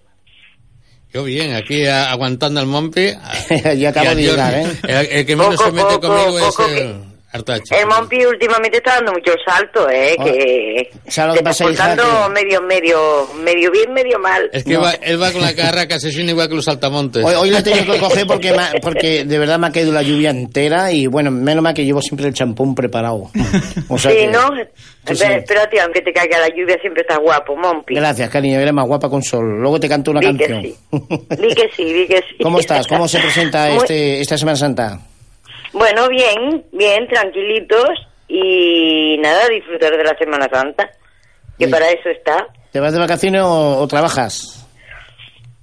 [1.14, 3.12] Yo bien, aquí a- aguantando al Mompi.
[3.78, 4.66] ya acabo de llegar, ¿eh?
[4.88, 6.96] El, el que menos Poco, se mete poco, conmigo poco es el
[7.34, 10.16] El Mompi últimamente está dando mucho salto, ¿eh?
[10.20, 11.96] Ah, Que ¿sabes lo que está pasa, hija?
[11.96, 14.48] portando Que- medio, medio, medio bien, medio mal.
[14.54, 14.82] Es que No.
[14.82, 17.26] va- él va con la carra que asesina igual que los saltamontes.
[17.26, 19.72] Hoy, hoy la he tenido que coger porque, me ha- porque de verdad me ha
[19.72, 23.32] caído la lluvia entera y bueno, menos mal que llevo siempre el champón preparado.
[23.90, 24.40] O sea sí, que- ¿no?
[24.56, 24.62] Sí.
[25.06, 27.96] Pero, Espérate, aunque te caiga la lluvia, siempre estás guapo, Mompi.
[27.96, 29.60] Gracias, cariño, eres más guapa con sol.
[29.60, 30.62] Luego te canto una Di que canción.
[30.62, 30.78] sí.
[31.42, 32.44] Di que sí, di que sí.
[32.44, 32.88] ¿Cómo estás?
[32.88, 35.00] ¿Cómo se presenta Muy- este, esta Semana Santa?
[35.74, 37.90] Bueno, bien, bien, tranquilitos
[38.28, 40.90] y nada, disfrutar de la Semana Santa,
[41.60, 41.72] que Sí.
[41.72, 42.48] para eso está.
[42.72, 44.60] ¿Te vas de vacaciones o, o trabajas?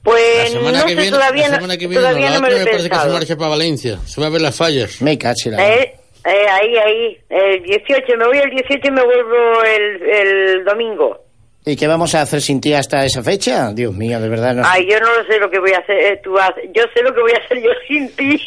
[0.03, 2.51] Pues no sé, viene, todavía, la no- semana que viene todavía no, no la me
[2.51, 3.99] lo he me parece que se marcha para Valencia.
[4.07, 5.03] Se va a ver las fallas.
[5.03, 5.63] Me caché la...
[5.63, 5.95] Eh,
[6.25, 11.19] eh, ahí, ahí, el 18, me voy el 18 y me vuelvo el, el domingo.
[11.63, 13.71] ¿Y qué vamos a hacer sin ti hasta esa fecha?
[13.75, 14.55] Dios mío, de verdad.
[14.55, 14.63] No.
[14.65, 16.65] Ay, yo no lo sé lo que voy a hacer, eh, tú haces.
[16.75, 18.43] Yo sé lo que voy a hacer yo sin ti.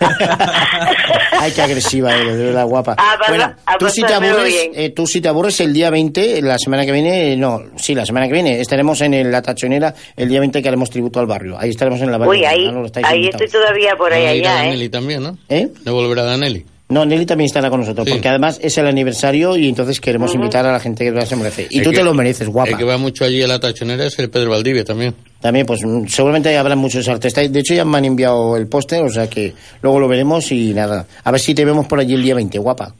[1.40, 2.92] Ay, qué agresiva eres, de verdad, guapa.
[2.92, 5.90] A pasar- bueno, a tú si, te aburres, eh, tú si te aburres el día
[5.90, 9.42] 20, la semana que viene, no, sí, la semana que viene, estaremos en el- la
[9.42, 11.56] tachonera el día 20 que haremos tributo al barrio.
[11.58, 12.86] Ahí estaremos en la Uy, barrio.
[13.04, 14.64] ahí, estoy todavía por ahí allá, ¿eh?
[14.66, 15.36] Danelli también, ¿no?
[15.48, 15.68] ¿Eh?
[15.84, 16.64] No volverá Danelli.
[16.88, 18.12] No, Nelly también estará con nosotros, Sí.
[18.12, 21.66] porque además es el aniversario y entonces queremos invitar a la gente que se merece.
[21.68, 22.70] Y El tú que- te lo mereces, guapa.
[22.70, 25.12] El que va mucho allí a la tachonera es el Pedro Valdivia también.
[25.40, 27.52] También, pues mm, seguramente habrá muchos artistas.
[27.52, 30.72] De hecho, ya me han enviado el póster, o sea que luego lo veremos y
[30.74, 31.06] nada.
[31.24, 32.94] A ver si te vemos por allí el día 20, guapa.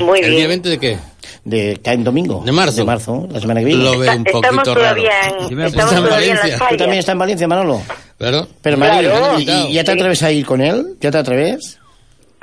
[0.00, 0.36] Muy ¿El bien.
[0.36, 0.98] día 20 de qué?
[1.44, 2.42] De, cae en domingo.
[2.44, 2.76] ¿De marzo?
[2.76, 3.82] De marzo, la semana que viene.
[3.84, 4.80] Lo veo un poquito estamos raro.
[4.80, 6.66] todavía en, estamos en todavía en las Valencia.
[6.68, 7.82] ¿Tú también estás en Valencia, Manolo?
[8.18, 8.48] Claro.
[8.60, 9.32] Pero Claro.
[9.32, 10.96] María, ¿y, y ya te atreves a ir con él?
[11.00, 11.77] ¿Ya te atreves?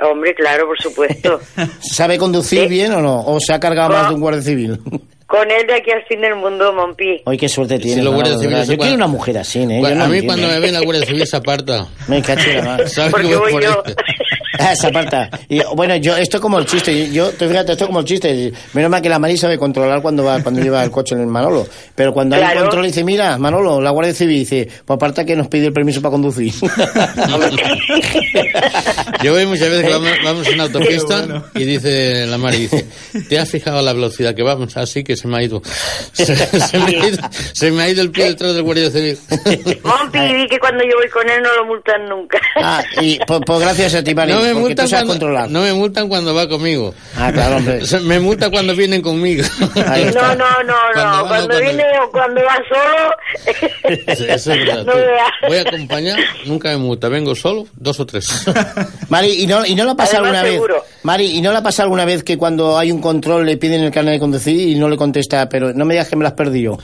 [0.00, 1.40] Hombre, claro, por supuesto.
[1.80, 2.68] ¿Sabe conducir Sí.
[2.68, 3.20] bien o no?
[3.24, 3.94] ¿O se ha cargado No.
[3.96, 4.78] más de un guardia civil?
[5.26, 7.20] Con él de aquí al fin del mundo, Mompi.
[7.24, 7.78] Hoy qué suerte
[8.38, 8.64] civiles verdad.
[8.66, 9.66] se Yo quiero una mujer así, ¿eh?
[9.68, 10.26] Yo Bueno, no a mí entiendo.
[10.42, 11.86] cuando me ven la Guardia Civil se aparta.
[12.08, 12.88] Me caché la madre.
[12.88, 13.82] ¿Sabes Porque que voy voy por yo.
[14.58, 15.28] Ah, esa parte.
[15.48, 17.10] Y, bueno, yo, esto es como el chiste.
[17.10, 18.52] Yo, tú fíjate, esto es como el chiste.
[18.72, 21.26] Menos mal que la Mari sabe controlar cuando va, cuando lleva el coche en el
[21.26, 21.66] Manolo.
[21.94, 22.60] Pero cuando hay Claro.
[22.62, 26.00] control dice, mira, Manolo, la Guardia Civil dice, pues aparte que nos pide el permiso
[26.02, 26.52] para conducir.
[29.22, 32.86] Yo veo muchas veces que vamos, vamos en autopista y dice la Mari, dice,
[33.28, 34.76] ¿te has fijado la velocidad que vamos?
[34.76, 35.62] Así que se me ha ido.
[36.12, 37.18] Se, se me, ha ido
[37.52, 39.18] se me ha ido el pie detrás del Guardia Civil.
[39.84, 42.38] Mompi, di que cuando yo voy con él no lo multan nunca.
[42.56, 44.32] ah, y pues, pues gracias a ti, Mari.
[44.32, 45.50] No me multan cuando, controlar.
[45.50, 46.94] no me multan cuando va conmigo.
[47.16, 47.80] Ah, claro, hombre.
[48.02, 49.44] Me multan cuando vienen conmigo.
[49.86, 50.34] Ahí No, está.
[50.34, 51.28] no, no, Cuando no.
[51.28, 54.00] Cuando no, viene o cuando va solo.
[54.06, 54.84] Eso, eso es verdad.
[54.86, 55.48] No.
[55.48, 57.08] Voy a acompañar, nunca me multa.
[57.08, 58.28] Vengo solo, dos o tres.
[59.08, 60.74] Mari, ¿y no, ¿y no le ha pasado Además, alguna seguro.
[60.74, 60.82] vez?
[61.02, 63.82] Mari, ¿y no le ha pasado alguna vez que cuando hay un control le piden
[63.82, 66.28] el carnet de conducir y no le contesta, pero no me digas que me lo
[66.28, 66.78] has perdido?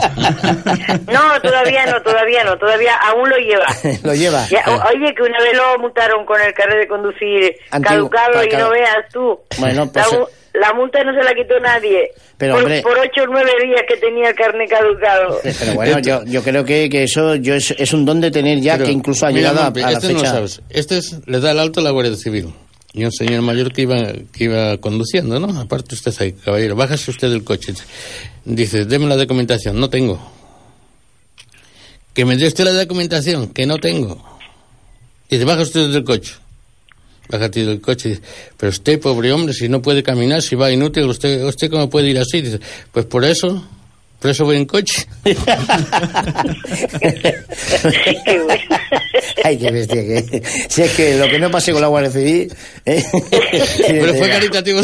[1.12, 2.56] No, todavía no, todavía no.
[2.58, 3.66] Todavía aún lo lleva.
[4.04, 4.46] lo lleva.
[4.48, 8.44] Ya, o- oye, que una vez lo multaron con el carnet de conducir Antiguo, caducado
[8.44, 9.38] y cada- no veas tú.
[9.58, 12.10] Bueno, pues, la, mu- la multa no se la quitó nadie.
[12.38, 15.40] Pero, por, hombre- por ocho o nueve días que tenía el carnet caducado.
[15.42, 18.60] Pero bueno, yo, yo creo que, que eso yo es, es un don de tener
[18.60, 20.32] ya Pero, que incluso ha mira, llegado a, a la este no lo fecha.
[20.32, 20.62] sabes.
[20.70, 22.52] Este es, le da el alto a la Guardia Civil.
[22.92, 25.60] Y un señor mayor que iba, que iba conduciendo, ¿no?
[25.60, 27.72] Aparte usted ahí, caballero, bájase usted del coche.
[28.44, 30.20] Dice, deme la documentación, no tengo.
[32.12, 34.20] Que me dé usted la documentación, que no tengo.
[35.28, 36.34] Dice, baja usted del coche.
[37.28, 38.08] Bájate del coche.
[38.08, 38.22] Dice,
[38.56, 42.08] pero usted, pobre hombre, si no puede caminar, si va inútil, ¿usted, usted cómo puede
[42.08, 42.40] ir así?
[42.40, 42.58] Dice,
[42.90, 43.64] pues por eso,
[44.18, 45.06] por eso voy en coche.
[49.44, 52.52] Ay, qué bestia que Si es que lo que no pasé con la Guardia Civil...
[52.86, 53.04] ¿eh?
[53.86, 54.80] Pero fue caritativo.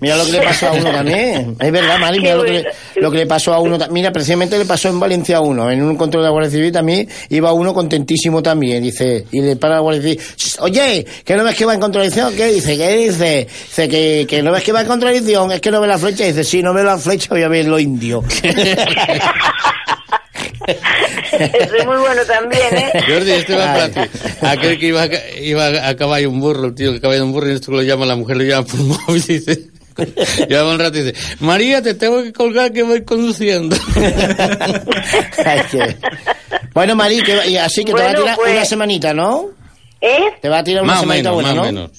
[0.00, 1.56] Mira lo que le pasó a uno también.
[1.58, 2.76] Es verdad, Mari, mira lo que, le, bueno.
[2.96, 3.78] lo que le pasó a uno.
[3.90, 5.70] Mira, precisamente le pasó en Valencia a uno.
[5.70, 8.82] En un control de la Guardia Civil también iba uno contentísimo también.
[8.82, 11.80] Dice, y le para la Guardia Civil, "Shh, oye, que no ves que va en
[11.80, 12.34] contradicción.
[12.34, 12.76] ¿Qué dice?
[12.76, 13.46] ¿Qué dice?
[13.66, 15.52] Dice que, que no ves que va en contradicción.
[15.52, 16.24] Es que no ve la flecha.
[16.24, 18.22] Dice, sí, no ve la flecha, voy a ver lo indio.
[20.66, 22.92] Eso es muy bueno también, ¿eh?
[23.06, 23.90] Jordi, este va Ay.
[23.92, 24.10] para ti.
[24.42, 25.08] Aquel que iba a,
[25.40, 28.06] iba a caballo un burro, el tío que caballo un burro, y esto lo llama
[28.06, 29.66] la mujer, lo llama por móvil y dice...
[30.48, 33.74] Lleva un rato y dice, María, te tengo que colgar que voy conduciendo.
[36.74, 39.46] Bueno, Mari, que, y así que te va a Bueno, tirar pues- una semanita, ¿no?
[40.00, 40.18] ¿Eh?
[40.42, 41.80] Te va a tirar una más o semanita menos, buena, más o ¿no?
[41.80, 41.90] menos.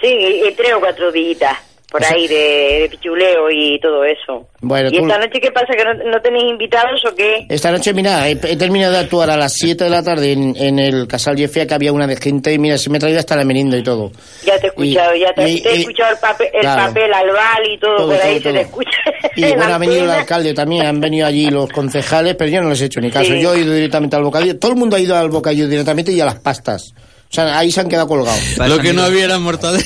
[0.00, 1.56] Sí, y- y tres o cuatro días
[1.98, 4.48] por ahí de, de pichuleo y todo eso.
[4.60, 5.66] Bueno, ¿Y tú- esta noche qué pasa?
[5.76, 7.46] ¿Que no, no tenéis invitados o qué?
[7.48, 10.54] Esta noche, mira, he, he terminado de actuar a las 7 de la tarde en,
[10.56, 13.18] en el Casal Jeffia, que había una de gente, y mira, se me he traído
[13.18, 14.10] hasta la merienda y todo.
[14.44, 16.60] Ya te he escuchado, Y- ya te, y- te he y- escuchado el papel, el
[16.60, 16.82] claro.
[16.88, 18.58] papel albal y todo, Todo, por ahí todo, se te todo.
[18.62, 18.98] escucha.
[19.36, 22.60] Y en bueno, ha venido el alcalde también, han venido allí los concejales, pero yo
[22.62, 23.32] no les he hecho ni caso.
[23.32, 23.40] Sí.
[23.40, 24.58] Yo he ido directamente al bocadillo.
[24.58, 26.92] Todo el mundo ha ido al bocadillo directamente y a las pastas.
[27.36, 28.40] Sea, ahí se han quedado colgados.
[28.66, 29.84] Lo que no había era mortadela.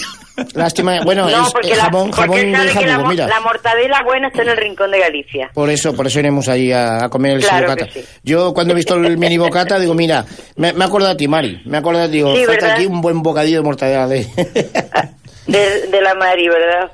[0.54, 3.26] Lástima, bueno, No, es, porque, la, jamón, porque jamón de la, mira.
[3.26, 5.50] la mortadela buena está en el rincón de Galicia.
[5.52, 7.92] Por eso, por eso iremos allí a, a comer el Claro bocata.
[7.92, 8.02] sí.
[8.22, 10.24] Yo cuando he visto el mini bocata digo, mira,
[10.56, 11.60] me, me acuerdo de ti, Mari.
[11.66, 14.26] Me acuerdo de ti, digo, Sí, aquí un buen bocadillo de mortadela de...
[15.46, 16.90] De, de la Mari, ¿verdad?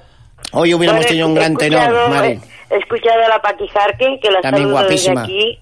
[0.52, 2.40] Hoy hubiéramos Bueno, tenido un gran tenor, Mari.
[2.70, 5.22] He escuchado a la Paqui Jarque, que la También saludo desde guapísima.
[5.24, 5.58] aquí,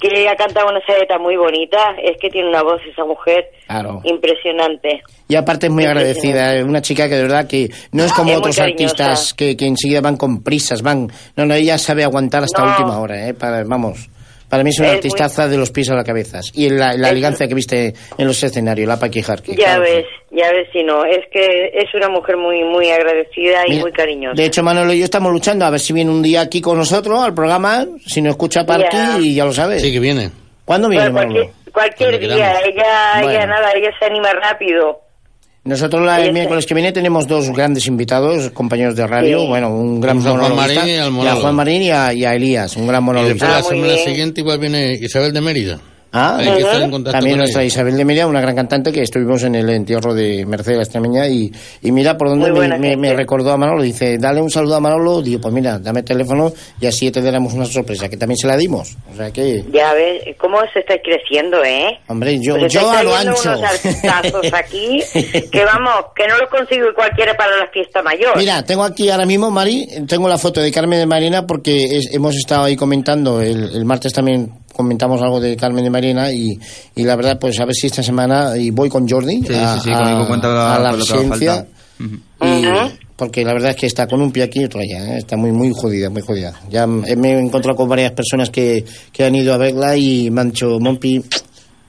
[0.00, 1.78] que ha cantado una saeta muy bonita.
[2.02, 4.00] Es que tiene una voz esa mujer Claro.
[4.04, 5.02] impresionante.
[5.28, 8.30] Y aparte es muy agradecida, es una chica que de verdad que no es como
[8.30, 11.10] Es otros artistas que, que enseguida van con prisas, van...
[11.36, 12.70] No, no, ella sabe aguantar hasta No.
[12.70, 13.34] última hora, ¿eh?
[13.34, 14.08] Para, vamos,
[14.48, 16.40] para mí es una Es muy- artistaza de los pies a la cabeza.
[16.54, 19.52] Y la, la Es- elegancia que viste en los escenarios, la Paqui Jarque.
[19.52, 21.04] Ya claro ves, ya ves si no.
[21.04, 24.34] Es que es una mujer muy muy agradecida y Mira, muy cariñosa.
[24.34, 26.78] De hecho, Manolo y yo estamos luchando a ver si viene un día aquí con
[26.78, 29.18] nosotros al programa, si nos escucha Parqui Ya.
[29.20, 29.82] y ya lo sabes.
[29.82, 30.30] Sí, que viene.
[30.64, 31.52] ¿Cuándo viene, Bueno, Manolo?
[31.72, 33.30] cualquier, cualquier día, ella, Bueno.
[33.30, 35.00] ella nada, ella se anima rápido.
[35.66, 39.46] Nosotros la- el está- miércoles que viene tenemos dos grandes invitados, compañeros de radio, Sí.
[39.48, 41.40] bueno, un gran A Juan monologuista, Marín y a monólogo.
[41.42, 43.46] Juan Marín y a, y a Elías, un gran Y monologuista.
[43.46, 44.04] después Ah, la semana bien.
[44.08, 45.78] siguiente igual viene Isabel de Mérida.
[46.18, 47.66] Ah, Hay que estar en contacto también con nuestra ella.
[47.68, 51.52] Isabel de Mérida, una gran cantante que estuvimos en el entierro de Mercedes Extremeña y,
[51.82, 54.80] y mira por dónde me, me- me recordó a Manolo, dice, dale un saludo a
[54.80, 58.38] Manolo, digo, pues mira, dame el teléfono y así te daremos una sorpresa, que también
[58.38, 58.96] se la dimos.
[59.12, 61.98] O sea que, Ya ves, cómo se está creciendo, ¿eh?
[62.08, 63.32] hombre, yo, Pues yo a lo ancho.
[63.42, 65.00] unos aquí
[65.52, 68.36] que vamos, que no los consigo cualquiera para la fiesta mayor.
[68.36, 72.14] Mira, tengo aquí ahora mismo, Mari, tengo la foto de Carmen de Marina porque es-
[72.14, 76.58] hemos estado ahí comentando, el, el martes también comentamos algo de Carmen de Marina y,
[76.94, 79.74] y la verdad, pues a ver si esta semana, y voy con Jordi Sí, a,
[79.76, 81.54] sí, sí, la- a la con lo que haga residencia.
[81.54, 81.68] falta.
[81.98, 82.46] Ujú.
[82.92, 83.06] y-.
[83.16, 85.18] Porque la verdad es que está con un pie aquí y otro allá, ¿eh?
[85.18, 86.52] está muy muy jodida, muy jodida.
[86.68, 90.42] Ya me he encontrado con varias personas que, que han ido a verla y me
[90.42, 91.24] han dicho, Mompi,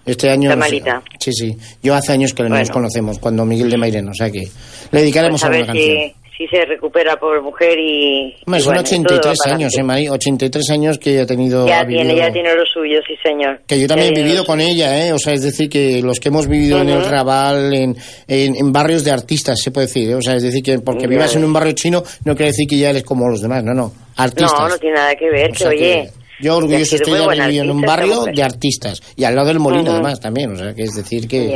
[0.06, 0.50] este año...
[0.50, 0.70] Está no sé".
[0.70, 1.04] malita.
[1.20, 1.58] Sí, sí.
[1.84, 2.74] Yo hace años que no nos Bueno.
[2.74, 4.48] conocemos, cuando Miguel de Mairena, o sea que
[4.92, 5.98] le dedicaremos Pues a alguna ver canción.
[6.24, 8.36] si, si se recupera por mujer y...
[8.46, 9.74] Hombre, y son bueno, 83 todo para años.
[9.78, 10.08] ¿eh, Mari?
[10.10, 11.68] 83 años que ha tenido...
[11.68, 13.60] Ya ha tiene, vivido- ya tiene lo suyo, sí señor.
[13.66, 15.14] Que yo también Ya he vivido con ella, ¿eh?
[15.14, 17.04] O sea, es decir, que los que hemos vivido en el.
[17.04, 17.96] Raval, en,
[18.28, 20.16] en, en barrios de artistas, se puede decir, ¿eh?
[20.16, 22.78] O sea, es decir, que porque vivas en un barrio chino no quiere decir que
[22.78, 23.92] ya eres como los demás, no, no.
[24.16, 24.60] Artistas.
[24.60, 26.10] No, no tiene nada que ver, O que sea oye,
[26.40, 29.02] Yo orgulloso estoy de haber vivido en un barrio de artistas.
[29.16, 30.52] Y al lado del molino, además, también.
[30.54, 31.48] O sea, que es decir que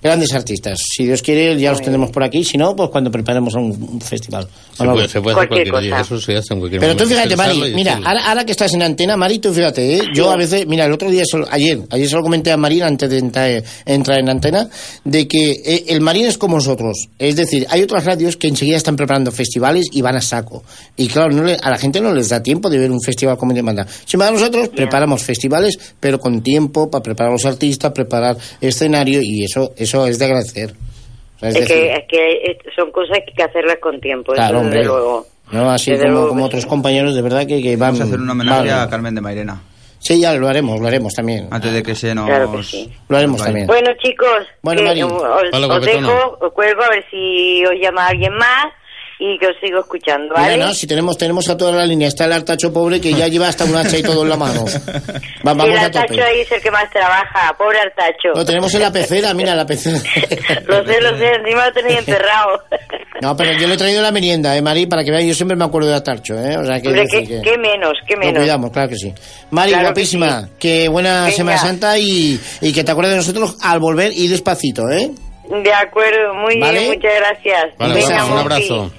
[0.00, 0.78] grandes artistas.
[0.96, 2.44] Si Dios quiere, ya los tendremos por aquí.
[2.44, 4.46] Si no, pues cuando preparemos un, un festival.
[4.76, 6.00] Se puede, se puede hacer cualquier día.
[6.00, 8.82] Eso se hace en cualquier Pero tú fíjate, Mari, mira, ahora, ahora que estás en
[8.82, 10.02] antena, Mari, tú fíjate, ¿eh?
[10.14, 12.84] yo a veces, mira, el otro día, solo- ayer, ayer se lo comenté a Marín
[12.84, 14.68] antes de entrar, entrar en antena,
[15.04, 17.08] de que eh, el Marín es como nosotros.
[17.18, 20.62] Es decir, hay otras radios que enseguida están preparando festivales y van a saco.
[20.96, 23.36] Y claro, no le- a la gente no les da tiempo de ver un festival
[23.36, 23.84] como demanda.
[24.04, 29.44] Sin nosotros preparamos festivales, pero con tiempo para preparar a los artistas, preparar escenario, y
[29.44, 30.72] eso, eso es de agradecer.
[31.36, 33.76] O sea, es Es decir, que, es que eh, son cosas que hay que hacerlas
[33.80, 35.26] con tiempo, eso Claro, desde luego.
[35.52, 37.90] no, así Desde como, luego como que otros compañeros, de verdad que, que van...
[37.92, 39.60] Vamos a hacer un homenaje van- a Carmen de Mairena.
[40.00, 41.48] Sí, ya lo haremos, lo haremos también.
[41.50, 42.26] Antes de que se nos...
[42.26, 42.88] Claro que sí.
[43.08, 43.66] Lo haremos también.
[43.66, 44.28] Bueno, chicos,
[44.62, 48.66] Bueno, os, os dejo, os cuelgo a ver si os llama alguien más
[49.20, 50.56] y que os sigo escuchando, Mira, ¿vale?
[50.58, 53.48] no, si tenemos, tenemos a toda la línea, está el artacho pobre que ya lleva
[53.48, 54.64] hasta un hacha y todo en la mano.
[55.46, 55.98] Va- y vamos el a tope.
[55.98, 58.28] Artacho ahí es el que más trabaja, pobre Artacho.
[58.34, 59.98] Lo tenemos en la pecera, mira la pecera.
[60.66, 62.62] Lo sé, lo sé, encima lo tenéis enterrado.
[63.20, 65.56] No, pero yo le he traído la merienda, eh, Mari, para que vean, yo siempre
[65.56, 66.56] me acuerdo de Artacho, eh.
[66.56, 68.38] O sea, que, Hombre, qué, que- qué menos, qué Lo menos.
[68.38, 69.12] cuidamos, claro que sí.
[69.50, 71.36] Mari, Claro que guapísima, que, buena Venga.
[71.36, 75.10] Semana Santa y, y que te acuerdes de nosotros al volver y despacito, ¿eh?
[75.50, 76.78] De acuerdo, muy ¿Vale?
[76.78, 77.64] bien, muchas gracias.
[77.76, 78.92] Vale, Venga, vamos, un abrazo.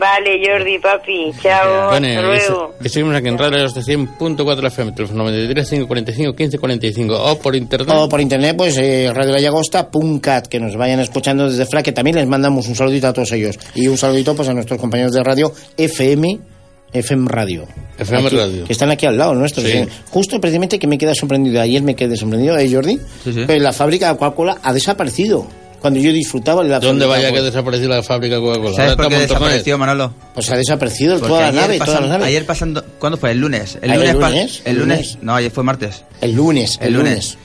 [0.00, 2.74] Vale, Jordi, papi, chao, Bueno, hasta luego.
[2.86, 7.94] seguimos aquí en Radio Hasta 100.4 FM, teléfono 93 545 1545 o por internet.
[7.94, 12.26] O por internet, pues eh, radiolayagosta.cat, que nos vayan escuchando desde FRA, que también les
[12.26, 13.58] mandamos un saludito a todos ellos.
[13.74, 16.38] Y un saludito pues a nuestros compañeros de radio FM,
[16.94, 17.66] FM Radio.
[17.98, 18.64] FM Aquí, Radio.
[18.64, 19.66] Que están aquí al lado nuestros.
[19.66, 19.72] Sí.
[19.72, 19.88] eh.
[20.08, 22.98] Justo precisamente que me queda sorprendido, ayer me quedé sorprendido, ¿eh, Jordi?
[23.22, 25.46] Sí, la fábrica de Coca-Cola ha desaparecido.
[25.80, 27.50] Cuando yo disfrutaba de la ¿Dónde vaya de que Coca-Cola.
[27.50, 28.76] desapareció la fábrica de Coca-Cola?
[28.76, 30.12] ¿Sabes por qué desapareció, Manolo?
[30.34, 32.26] Pues ha desaparecido Porque toda la ayer nave, pasan- las naves.
[32.26, 32.84] Ayer pasando...
[32.98, 33.30] ¿Cuándo fue?
[33.30, 33.78] El lunes.
[33.80, 34.62] El ¿Ayer lunes, pa- lunes?
[34.66, 35.18] El lunes.
[35.22, 36.04] No, ayer fue martes.
[36.20, 37.38] El lunes, el, El lunes.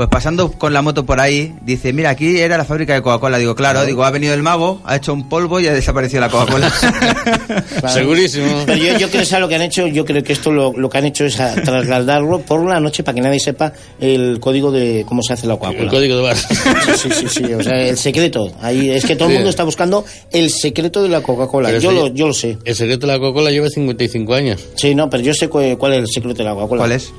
[0.00, 3.36] Pues pasando con la moto por ahí, dice, mira, aquí era la fábrica de Coca-Cola.
[3.36, 6.30] Digo, claro, digo, ha venido el mago, ha hecho un polvo y ha desaparecido la
[6.30, 6.72] Coca-Cola.
[7.92, 8.62] Segurísimo.
[8.64, 10.72] Pero yo, yo creo que ¿sabes lo que han hecho, yo creo que esto lo,
[10.72, 14.40] lo que han hecho es a trasladarlo por la noche para que nadie sepa el
[14.40, 15.82] código de cómo se hace la Coca-Cola.
[15.82, 16.40] El código de barra.
[16.40, 16.54] Sí,
[16.96, 18.50] sí, sí, sí, o sea, el secreto.
[18.62, 21.76] Ahí es que todo el mundo está buscando el secreto de la Coca-Cola.
[21.78, 22.56] Yo lo, yo lo sé.
[22.64, 24.60] El secreto de la Coca-Cola lleva 55 años.
[24.76, 26.80] Sí, no, pero yo sé cu- cuál es el secreto de la Coca-Cola.
[26.80, 27.12] ¿Cuál es?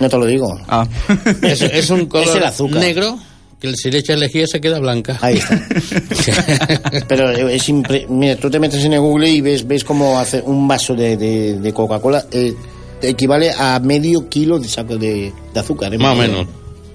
[0.00, 0.56] No te lo digo.
[0.68, 0.86] Ah.
[1.42, 2.80] Es, es un color Es el azúcar.
[2.80, 3.18] negro
[3.60, 5.18] que si le echas lejía se queda blanca.
[5.22, 5.58] Ahí está.
[7.08, 10.42] Pero es impre- Mira, tú te metes en el Google y ves, ves cómo hacer
[10.46, 12.54] un vaso de, de- de Coca-Cola eh,
[13.02, 15.92] equivale a medio kilo de saco de, de azúcar.
[15.94, 15.98] ¿eh?
[15.98, 16.46] Más o menos.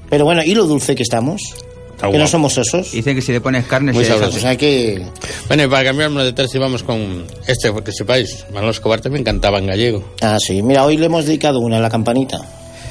[0.10, 1.42] Pero bueno, ¿y lo dulce que estamos?
[1.96, 2.92] Está que no somos osos.
[2.92, 4.38] Dicen que si le pones carne Muy se sabroso.
[4.38, 5.06] O sea que...
[5.48, 9.58] Bueno, y para cambiarnos de tercio vamos con este, porque sepáis, Manolo Escobar también cantaba
[9.60, 10.04] en gallego.
[10.22, 10.62] Ah, sí.
[10.62, 12.40] Mira, hoy le hemos dedicado una a la campanita.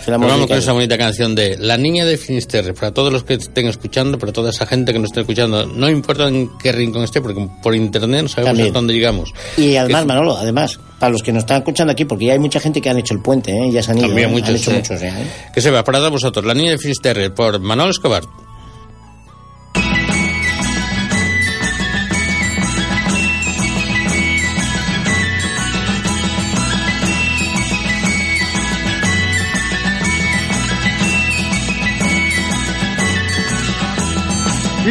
[0.05, 3.34] Pero vamos con esa bonita canción de La Niña de Finisterre, para todos los que
[3.34, 7.03] estén escuchando, para toda esa gente que nos esté escuchando, no importa en qué rincón
[7.05, 8.66] esté, porque por internet no sabemos También.
[8.68, 9.32] hasta dónde llegamos.
[9.57, 12.38] Y además, Que- Manolo, además, para los que nos están escuchando aquí, porque ya hay
[12.38, 13.70] mucha gente que han hecho el puente, ¿eh?
[13.70, 14.07] ya se han ido.
[14.09, 14.32] También ¿eh?
[14.32, 14.76] muchos, han hecho sí.
[14.76, 15.12] muchos, ¿eh?
[15.53, 18.22] Que se va para dar vosotros, La Niña de Finisterre, por Manolo Escobar.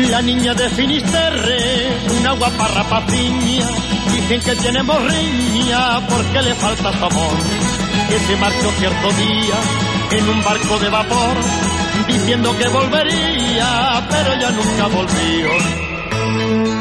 [0.05, 1.57] La niña de Finisterre,
[2.19, 3.67] una guapa rapaciña,
[4.13, 7.37] dicen que tiene morriña porque le falta su amor.
[8.07, 9.55] Que se marchó cierto día
[10.11, 11.37] en un barco de vapor,
[12.07, 16.76] diciendo que volvería, pero ya nunca volvió.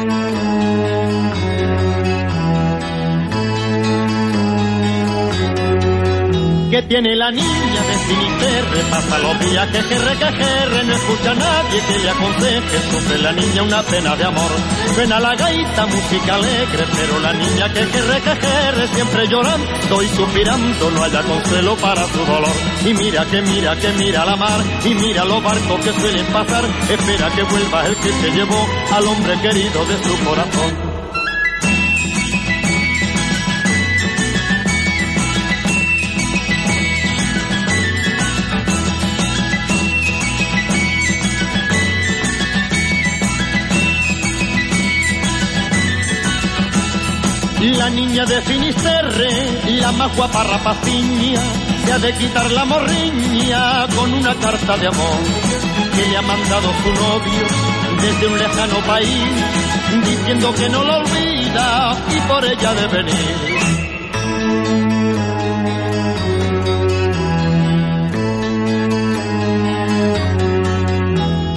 [6.69, 11.35] Que tiene la niña de Finisterre Pasa los días que jerre, que No escucha a
[11.35, 14.51] nadie que le aconseje Sufre la niña una pena de amor.
[14.95, 20.07] Suena la gaita, música alegre Pero la niña que jerre, que jerre Siempre llorando y
[20.09, 22.55] suspirando No haya consuelo para su dolor.
[22.85, 26.63] Y mira que mira que mira la mar Y mira los barcos que suelen pasar.
[26.89, 30.86] Espera que vuelva el que se llevó Al hombre querido de su corazón
[47.59, 51.41] La niña de Finisterre, la más guapa rapaciña,
[51.83, 55.19] se ha de quitar la morriña con una carta de amor
[55.95, 57.47] que le ha mandado su novio
[57.99, 59.23] desde un lejano país,
[60.05, 63.56] diciendo que no lo olvida y por ella de venir.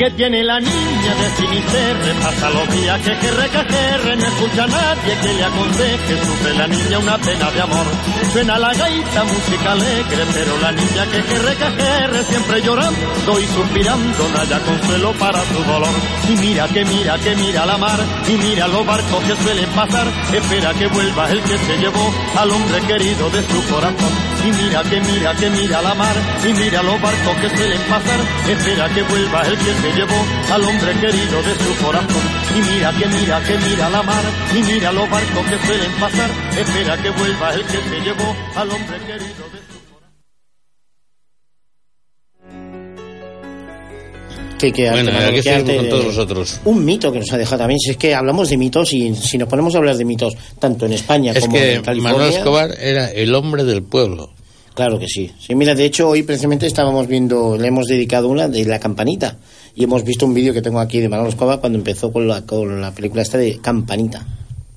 [0.00, 2.14] Que tiene la niña de Finisterre.
[2.22, 6.24] Pasa los días que que recajerre, no escucha nadie que le aconseje.
[6.24, 7.86] Sufre la niña una pena de amor.
[8.32, 14.28] Suena la gaita, música alegre, pero la niña que que recajerre siempre llorando y suspirando,
[14.32, 15.94] no haya consuelo para su dolor.
[16.30, 20.06] Y mira que mira que mira la mar, y mira los barcos que suelen pasar.
[20.32, 24.29] Espera que vuelva el que se llevó al hombre querido de su corazón.
[24.46, 26.16] Y mira que mira que mira la mar,
[26.48, 28.20] y mira los barcos que suelen pasar.
[28.48, 30.20] Espera que vuelva el que se llevó
[30.52, 32.22] al hombre querido de su corazón.
[32.56, 34.24] Y mira que mira que mira la mar,
[34.54, 36.30] y mira los barcos que suelen pasar.
[36.58, 39.49] Espera que vuelva el que se llevó al hombre querido
[44.60, 46.60] Que, que Bueno, con todos.
[46.66, 47.80] Un mito que nos ha dejado también.
[47.80, 50.84] Si es que hablamos de mitos y si nos ponemos a hablar de mitos tanto
[50.84, 52.18] en España Es como que en California.
[52.18, 54.30] Manuel Escobar era el hombre del pueblo.
[54.74, 55.30] Claro que sí.
[55.38, 59.38] Sí, mira, de hecho hoy precisamente estábamos viendo, le hemos dedicado una de la campanita
[59.74, 62.42] y hemos visto un vídeo que tengo aquí de Manolo Escobar cuando empezó con la,
[62.42, 64.26] con la película esta de Campanita.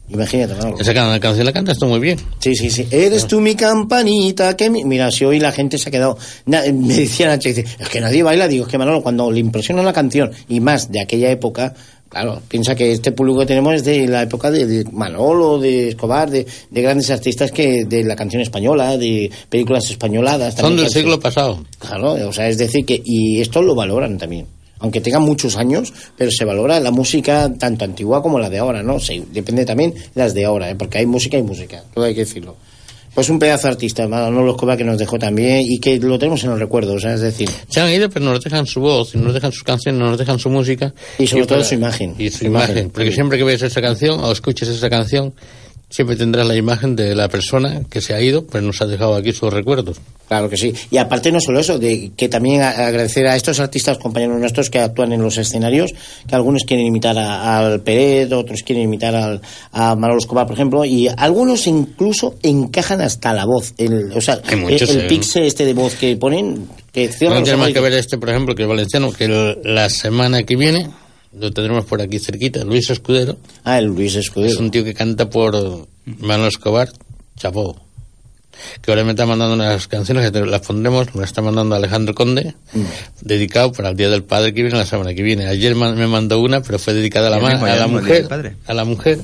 [0.10, 0.78] Imagínate, Manolo.
[0.80, 2.20] Esa can- canción la cantas tú muy bien.
[2.40, 2.86] Sí, sí, sí.
[2.92, 4.56] Eres tú mi campanita.
[4.56, 4.84] Que mi...
[4.84, 6.18] Mira, si hoy la gente se ha quedado.
[6.46, 8.48] Na- Me decía Nacho, dice, es que nadie baila.
[8.48, 11.74] Digo, es que Manolo, cuando le impresiona una canción y más de aquella época,
[12.10, 15.90] claro, piensa que este público que tenemos es de la época de, de Manolo, de
[15.90, 20.54] Escobar, de, de grandes artistas que de la canción española, de películas españoladas.
[20.56, 21.64] Son del siglo pasado.
[21.80, 24.46] Claro, o sea, es decir que, y esto lo valoran también.
[24.84, 28.84] Aunque tengan muchos años, pero se valora la música tanto antigua como la de ahora,
[28.84, 29.00] ¿no?
[29.00, 30.76] Sí, depende también las de ahora, ¿eh?
[30.76, 32.58] porque hay música y música, todo hay que decirlo.
[33.14, 36.44] Pues un pedazo de artista, Manolo Escobar, que nos dejó también y que lo tenemos
[36.44, 39.20] en los recuerdos, sea, es decir, Se han ido, pero nos dejan su voz, y
[39.20, 40.94] nos dejan sus canciones, nos dejan su música.
[41.18, 42.16] Y sobre todo para- su imagen.
[42.20, 42.72] Y su Su imagen.
[42.72, 42.90] imagen.
[42.90, 45.32] Porque siempre que ves esa canción o escuches esa canción,
[45.94, 49.14] siempre tendrás la imagen de la persona que se ha ido, pero nos ha dejado
[49.16, 49.98] aquí sus recuerdos.
[50.28, 50.74] Claro que sí.
[50.90, 54.80] Y aparte no solo eso, de que también agradecer a estos artistas compañeros nuestros que
[54.80, 55.92] actúan en los escenarios,
[56.28, 59.42] que algunos quieren imitar a- al Pérez, otros quieren imitar al,
[59.72, 63.74] a Manolo Escobar, por ejemplo, y algunos incluso encajan hasta la voz.
[63.78, 65.08] El, o sea, muchos, el, eh.
[65.08, 68.30] pixel este de voz que ponen, que cierra No tiene más que ver este, por
[68.30, 70.90] ejemplo, que el valenciano, que el- la semana que viene,
[71.40, 73.38] lo tendremos por aquí cerquita, Luis Escudero.
[73.64, 74.52] Ah, el Luis Escudero.
[74.52, 76.92] Es un tío que canta por Manuel Escobar,
[77.38, 77.80] chapó.
[78.82, 82.14] Que ahora me está mandando unas canciones que las pondremos, me las está mandando Alejandro
[82.14, 82.82] Conde, Mm.
[83.22, 85.48] dedicado para el Día del Padre que viene la semana que viene.
[85.48, 88.28] Ayer me mandó una, pero fue dedicada a la, mismo, a mujer.
[88.28, 88.56] Padre.
[88.68, 89.20] A la mujer.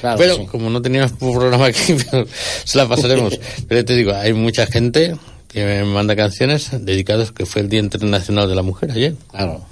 [0.00, 0.46] Claro pero sí.
[0.46, 2.26] como no teníamos programa aquí, pero
[2.64, 3.38] se la pasaremos.
[3.68, 5.16] pero te digo, hay mucha gente
[5.48, 9.14] que me manda canciones dedicadas, que fue el Día Internacional de la Mujer ayer.
[9.30, 9.64] Claro.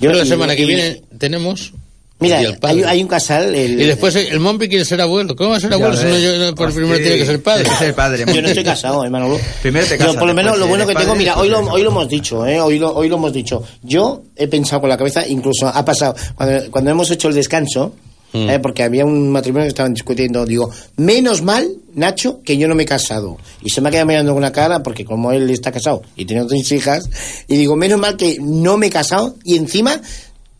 [0.00, 1.72] Pero la semana que y- viene tenemos
[2.20, 3.54] Mira, hay, hay un casal.
[3.54, 5.36] El, Y después eh, el Mompi quiere ser abuelo.
[5.36, 7.40] ¿Cómo va a ser abuelo Ya si no yo, por Hostia, primero tiene que ser
[7.40, 7.70] padre?
[7.78, 8.24] ser padre.
[8.34, 9.38] Yo no estoy casado, eh, Manolo.
[9.62, 11.82] Primero te Yo, casas, por lo menos lo bueno que tengo, mira, hoy lo, hoy
[11.82, 13.62] lo hemos dicho, eh, hoy, lo, hoy lo hemos dicho.
[13.84, 17.94] Yo he pensado con la cabeza, incluso ha pasado, cuando, cuando hemos hecho el descanso,
[18.32, 18.50] Mm.
[18.50, 22.74] eh, porque había un matrimonio que estaban discutiendo, digo, menos mal, Nacho, que yo no
[22.74, 23.38] me he casado.
[23.62, 26.24] Y se me ha quedado mirando con una cara, porque como él está casado y
[26.26, 27.08] tiene dos hijas,
[27.48, 30.00] y digo, menos mal que no me he casado, y encima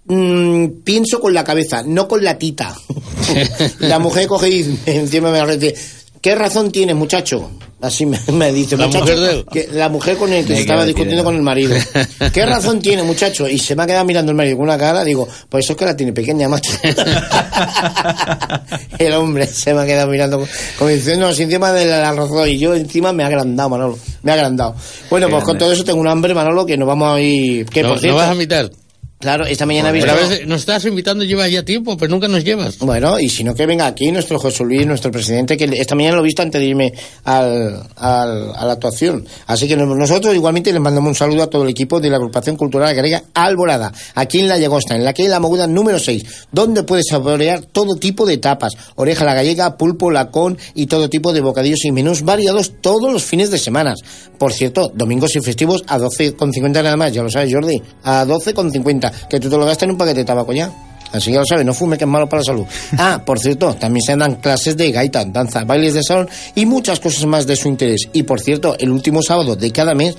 [0.07, 2.75] mm, pienso con la cabeza, no con la tita.
[3.81, 5.75] la mujer coge y encima me dice,
[6.21, 7.51] ¿qué razón tienes, muchacho?
[7.81, 9.05] Así me, me dice, ¿La muchacho.
[9.05, 11.77] mujer de que- la mujer con el que se estaba discutiendo con el marido.
[12.33, 13.47] ¿Qué razón tiene, muchacho?
[13.49, 15.79] Y se me ha quedado mirando el marido con una cara, digo, pues eso es
[15.79, 16.73] que la tiene pequeña, macho.
[18.99, 20.45] el hombre se me ha quedado mirando
[20.79, 23.99] como diciendo, si encima de la razón y yo encima me ha agrandado, Manolo.
[24.23, 24.75] Me ha agrandado.
[25.11, 27.65] Bueno, pues con todo eso tengo un hambre, Manolo, que nos vamos a ir...
[27.67, 28.71] Que, no, por no cierto, vas a invitar.
[29.19, 30.07] Claro, esta mañana visto...
[30.09, 32.79] Pero a veces nos estás invitando, llevas ya tiempo, pero nunca nos llevas.
[32.79, 36.17] Bueno, y si no que venga aquí nuestro José Luis, nuestro presidente, que esta mañana
[36.17, 36.93] lo he visto antes de irme
[37.25, 39.27] al, al- a la actuación.
[39.47, 42.17] Así que nos- nosotros igualmente les mandamos un saludo a todo el equipo de la
[42.17, 46.25] agrupación cultural agrega Alborada, aquí en La Llagosta, en la calle La Moguda número 6,
[46.53, 51.33] donde puedes saborear todo tipo de tapas, oreja la gallega, pulpo, lacón y todo tipo
[51.33, 53.95] de bocadillos y menús variados todos los fines de semana.
[54.39, 59.08] Por cierto, domingos y festivos a 12,50 nada más, ya lo sabes Jordi, a 12,50,
[59.29, 60.71] que tú te lo gastas en un paquete de tabaco ya.
[61.13, 62.67] Así que ya lo sabes, no fume que es malo para la salud.
[62.99, 67.01] Ah, por cierto, también se dan clases de gaita, danza, bailes de salón y muchas
[67.01, 68.09] cosas más de su interés.
[68.13, 70.17] Y por cierto, el último sábado de cada mes,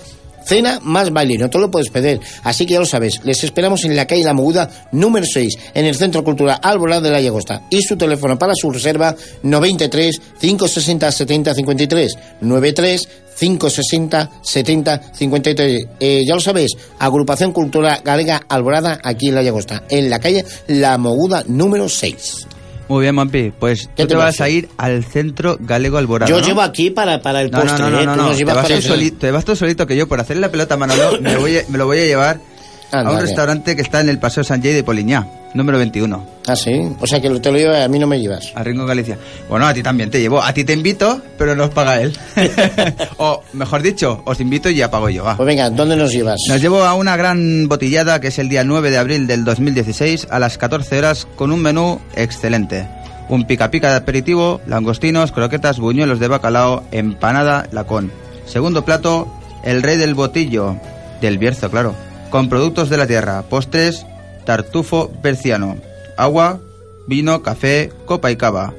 [0.49, 2.19] cena más baile, no te lo puedes pedir.
[2.43, 5.85] Así que ya lo sabes, les esperamos en la calle La Moguda número 6, en
[5.85, 7.61] el Centro Cultural Alborada de la Llagosta.
[7.69, 15.87] Y su teléfono para su reserva 93 560 70 53 93 560 70 53.
[15.99, 20.43] Eh, ya lo sabéis, Agrupación Cultural Galega Alborada aquí en La Llagosta, en la calle
[20.67, 22.58] La Moguda número 6.
[22.89, 23.53] Muy bien, Mampi.
[23.57, 26.29] Pues ¿Qué tú te te vas a ir al centro galego Alborada.
[26.29, 26.45] Yo ¿no?
[26.45, 28.05] llevo aquí para, para el No, no, postre, no, no, ¿eh?
[28.05, 28.31] no, no.
[28.35, 30.77] Te, vas tú solito, te vas tú solito que yo por hacerle la pelota a
[30.77, 32.39] Manolo me, voy a- me lo voy a llevar
[32.91, 36.23] Anda, a un restaurante que está en el Paseo San Jay de Poliñá, número 21.
[36.47, 36.71] Ah, sí.
[36.99, 38.51] O sea que te lo llevo, a mí no me llevas.
[38.55, 39.17] A Rincón Galicia.
[39.47, 40.41] Bueno, a ti también te llevo.
[40.41, 42.17] A ti te invito, pero nos paga él.
[43.17, 45.23] o, mejor dicho, os invito y ya pago yo.
[45.23, 45.37] va.
[45.37, 46.39] Pues venga, ¿dónde nos llevas?
[46.47, 50.27] Nos llevo a una gran botillada que es el día 9 de abril del 2016
[50.29, 52.87] a las 14 horas con un menú excelente.
[53.29, 58.11] Un pica pica de aperitivo, langostinos, croquetas, buñuelos de bacalao, empanada, lacón.
[58.47, 59.31] Segundo plato,
[59.63, 60.77] el rey del botillo,
[61.21, 61.93] del Bierzo, claro,
[62.31, 64.07] con productos de la tierra, postres,
[64.49, 65.77] tartufo berciano,
[66.17, 66.59] agua,
[67.05, 68.73] vino, café, copa y cava.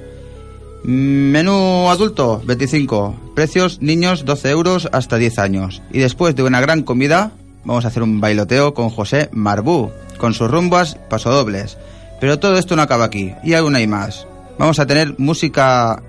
[0.82, 3.14] Menú adulto, 25.
[3.36, 5.80] Precios niños, 12 euros hasta 10 años.
[5.92, 7.30] Y después de una gran comida,
[7.64, 11.78] vamos a hacer un bailoteo con José Marbú, con sus rumbas pasodobles.
[12.20, 14.26] Pero todo esto no acaba aquí, y aún hay más.
[14.58, 16.02] Vamos a tener música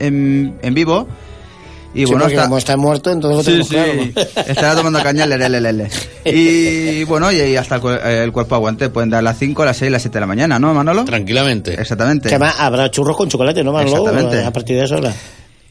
[0.00, 1.08] en, en vivo.
[1.94, 4.12] Y Sí, bueno, está- como está muerto, entonces lo Sí, tenemos sí.
[4.12, 4.28] claro.
[4.46, 5.88] Estará tomando caña el LLL.
[6.24, 8.90] Y bueno, y hasta el, cu- el cuerpo aguante.
[8.90, 11.04] Pueden dar las 5, las 6, las 7 de la mañana, ¿no, Manolo?
[11.06, 11.72] Tranquilamente.
[11.80, 12.28] Exactamente.
[12.28, 13.96] Que además habrá churros con chocolate, ¿no, Manolo?
[14.06, 14.44] Exactamente.
[14.44, 15.14] A partir de esa hora.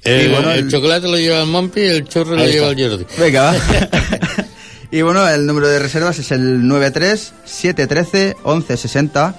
[0.03, 2.69] El, Y bueno, el el- chocolate lo lleva el Mompi y el churro lo lleva
[2.69, 3.05] el Jordi.
[3.19, 3.55] Venga, va.
[4.91, 9.35] y bueno, el número de reservas es el 93 713 1160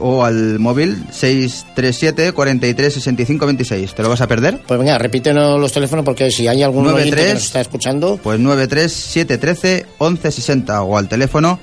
[0.00, 3.94] o al móvil 637 43 65 26.
[3.94, 4.60] ¿Te lo vas a perder?
[4.66, 7.34] Pues venga, repítenos los teléfonos porque si hay algún oyente que 93.
[7.34, 11.58] nos está escuchando, Pues 93 713 1160 o al teléfono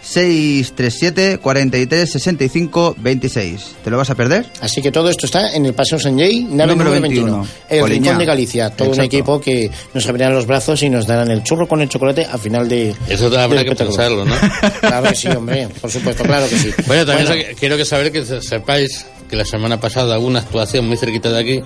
[0.00, 3.76] 637 43 65 26.
[3.84, 4.46] ¿Te lo vas a perder?
[4.60, 7.48] así que todo esto está en el Paseo San Jay, nave Número número 21, 21,
[7.86, 7.90] el.
[7.90, 11.42] Rincón de Galicia, todo un equipo que nos abrirán los brazos y nos darán el
[11.42, 14.34] churro con el chocolate al final de Eso habrá que pensarlo, ¿no?
[14.80, 16.70] Claro que sí, hombre, por supuesto, claro que sí.
[16.86, 20.40] Bueno, también Bueno, quiero que saber que se- sepáis que la semana pasada hubo una
[20.40, 21.62] actuación muy cerquita de aquí.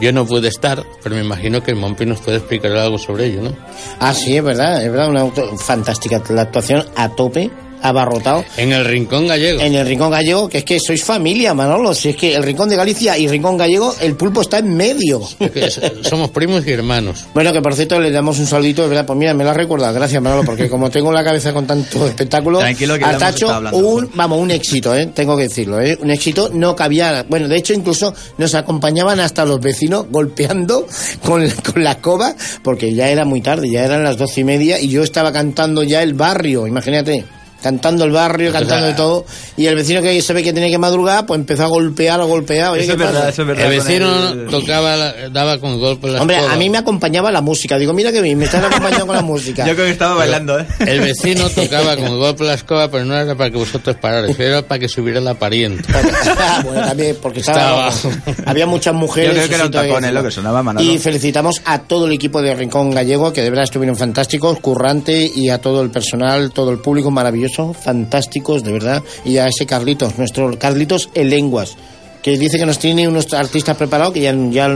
[0.00, 3.26] Yo no pude estar, pero me imagino que el Mompi nos puede explicar algo sobre
[3.26, 3.56] ello, ¿no?
[3.98, 5.26] Ah, sí, es verdad, es verdad, una
[5.56, 7.50] fantástica la actuación a tope,
[7.82, 8.44] abarrotado.
[8.56, 9.60] En el Rincón Gallego.
[9.60, 11.94] En el Rincón Gallego, que es que sois familia, Manolo.
[11.94, 15.20] Si es que el Rincón de Galicia y Rincón Gallego, el pulpo está en medio.
[15.40, 17.24] Es que es- somos primos y hermanos.
[17.34, 19.56] Bueno, que por cierto le damos un saludito, de verdad, pues mira, me lo has
[19.56, 23.50] recordado, gracias Manolo, porque como tengo la cabeza con tanto espectáculo, Tranquilo, que al tacho,
[23.50, 23.78] hablando.
[23.78, 25.06] un, vamos, un éxito, ¿eh?
[25.14, 25.98] tengo que decirlo, ¿eh?
[26.00, 30.86] un éxito, no cabía, bueno, de hecho incluso nos acompañaban hasta los vecinos golpeando
[31.24, 34.78] con, con la escoba, porque ya era muy tarde, ya eran las doce y media,
[34.80, 37.24] y yo estaba cantando ya el barrio, imagínate.
[37.62, 39.24] Cantando el barrio, cantando de todo,
[39.56, 42.24] y el vecino que se ve que tenía que madrugar, pues empezó a golpear, a
[42.24, 42.72] golpear.
[42.72, 43.28] Oye, ¿qué pasa?
[43.30, 44.10] El vecino
[44.50, 46.54] tocaba, la- daba con golpe la Hombre, escoba.
[46.54, 47.78] a mí me acompañaba la música.
[47.78, 49.64] Digo, mira que bien, me están acompañando con la música.
[49.66, 50.66] Yo creo que estaba bailando, ¿eh?
[50.80, 54.62] El vecino tocaba con golpe la escoba, pero no era para que vosotros pararais, era
[54.62, 55.84] para que subiera la pariente.
[56.64, 58.14] bueno, también, porque estaba, Estaba-
[58.46, 59.30] había muchas mujeres.
[59.30, 60.12] Yo creo que era un eso sí, tacón, todavía ¿eh?
[60.12, 60.90] lo que sonaba, Manolo.
[60.92, 65.30] Y felicitamos a todo el equipo de Rincón Gallego, que de verdad estuvieron fantásticos, currante,
[65.34, 69.02] y a todo el personal, todo el público maravilloso, fantásticos, de verdad.
[69.24, 71.76] Y a ese Carlitos, nuestro Carlitos en lenguas.
[72.22, 74.70] Que dice que nos tiene unos artistas preparados que ya, ya,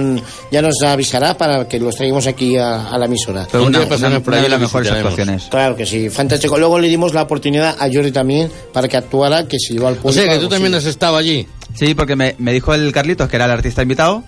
[0.50, 3.44] ya nos avisará para que los traigamos aquí a, a la emisora.
[3.48, 5.44] Fue Un una, día una- por una ahí las mejores actuaciones.
[5.48, 6.58] Claro que sí, fantástico.
[6.58, 9.94] Luego le dimos la oportunidad a Jordi también para que actuara, que si iba al
[9.94, 10.20] O público.
[10.24, 10.86] sea que tú también así.
[10.86, 11.46] has estado allí.
[11.74, 14.24] Sí, porque me, me dijo el Carlitos, que era el artista invitado,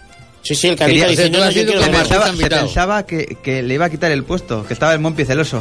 [0.49, 2.67] Sí, sí, el Carlitos Quería- dice, no, no, yo quiero artista pensaba, que, invitado.
[2.67, 5.61] pensaba que, que le iba a quitar el puesto, que estaba el Mompi celoso.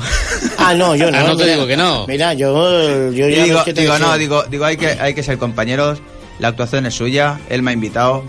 [0.57, 1.17] Ah, no, yo no.
[1.17, 1.55] Ah, no te mira.
[1.55, 2.07] digo que no.
[2.07, 5.13] Mira, yo, yo ya digo, ves que te digo, no, digo, digo hay, que, hay
[5.13, 5.99] que ser compañeros,
[6.39, 8.23] la actuación es suya, él me ha invitado.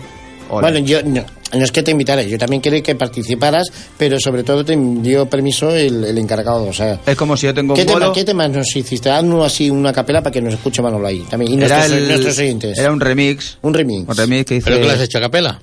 [0.49, 0.61] ole.
[0.69, 4.43] Bueno, yo no, no es que te invitara, yo también quería que participaras, pero sobre
[4.43, 6.99] todo te dio permiso el, el encargado, o sea...
[7.05, 9.09] es como si yo tengo ¿Qué, un tema, bolo, ¿Qué temas nos hiciste?
[9.09, 11.53] Haznos así una capela para que nos escuche Manolo ahí también.
[11.53, 12.77] Y era, nuestros, el- nuestros oyentes.
[12.77, 14.07] era un remix, un remix.
[14.09, 14.65] un remix que hice...
[14.65, 15.59] ¿Pero que lo has hecho a capela?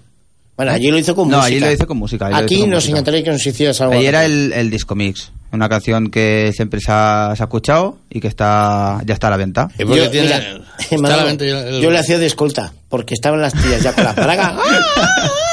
[0.57, 1.47] Bueno, allí lo hizo con No, música.
[1.55, 2.91] allí lo hice con música, allí Aquí con nos música.
[2.93, 3.93] encantaría que nos hicieras algo.
[3.95, 7.99] Ahí era el, el disco mix, una canción que siempre se ha, se ha escuchado
[8.09, 9.69] y que está ya está a la venta.
[9.79, 10.39] ¿Y por qué Yo, tiene- mira,
[10.79, 13.53] está a la Manolo, venta ya el- yo le hacía de escolta, porque estaban las
[13.53, 14.57] tías ya con la praga.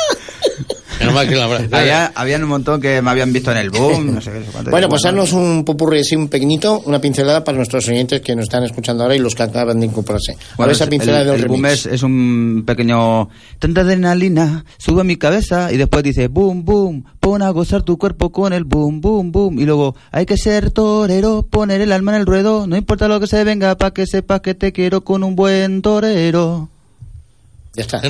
[1.13, 4.15] Menos mal que la Había, habían un montón que me habían visto en el boom,
[4.15, 4.71] no sé qué, cuánto.
[4.71, 8.43] Bueno, pues haznos un popurrí así, un pequeñito, una pincelada para nuestros oyentes que nos
[8.43, 10.33] están escuchando ahora y los que acaban de incorporarse.
[10.33, 11.85] a Bueno, ver esa es- pincelada el, del el boom remix.
[11.85, 13.29] es, es un pequeño...
[13.59, 17.97] Tanta adrenalina sube a mi cabeza y después dice boom, boom, pon a gozar tu
[17.97, 19.59] cuerpo con el boom, boom, boom.
[19.59, 23.19] Y luego hay que ser torero, poner el alma en el ruedo, no importa lo
[23.19, 26.69] que se venga, pa' que sepas que te quiero con un buen torero.
[27.75, 27.97] Ya está.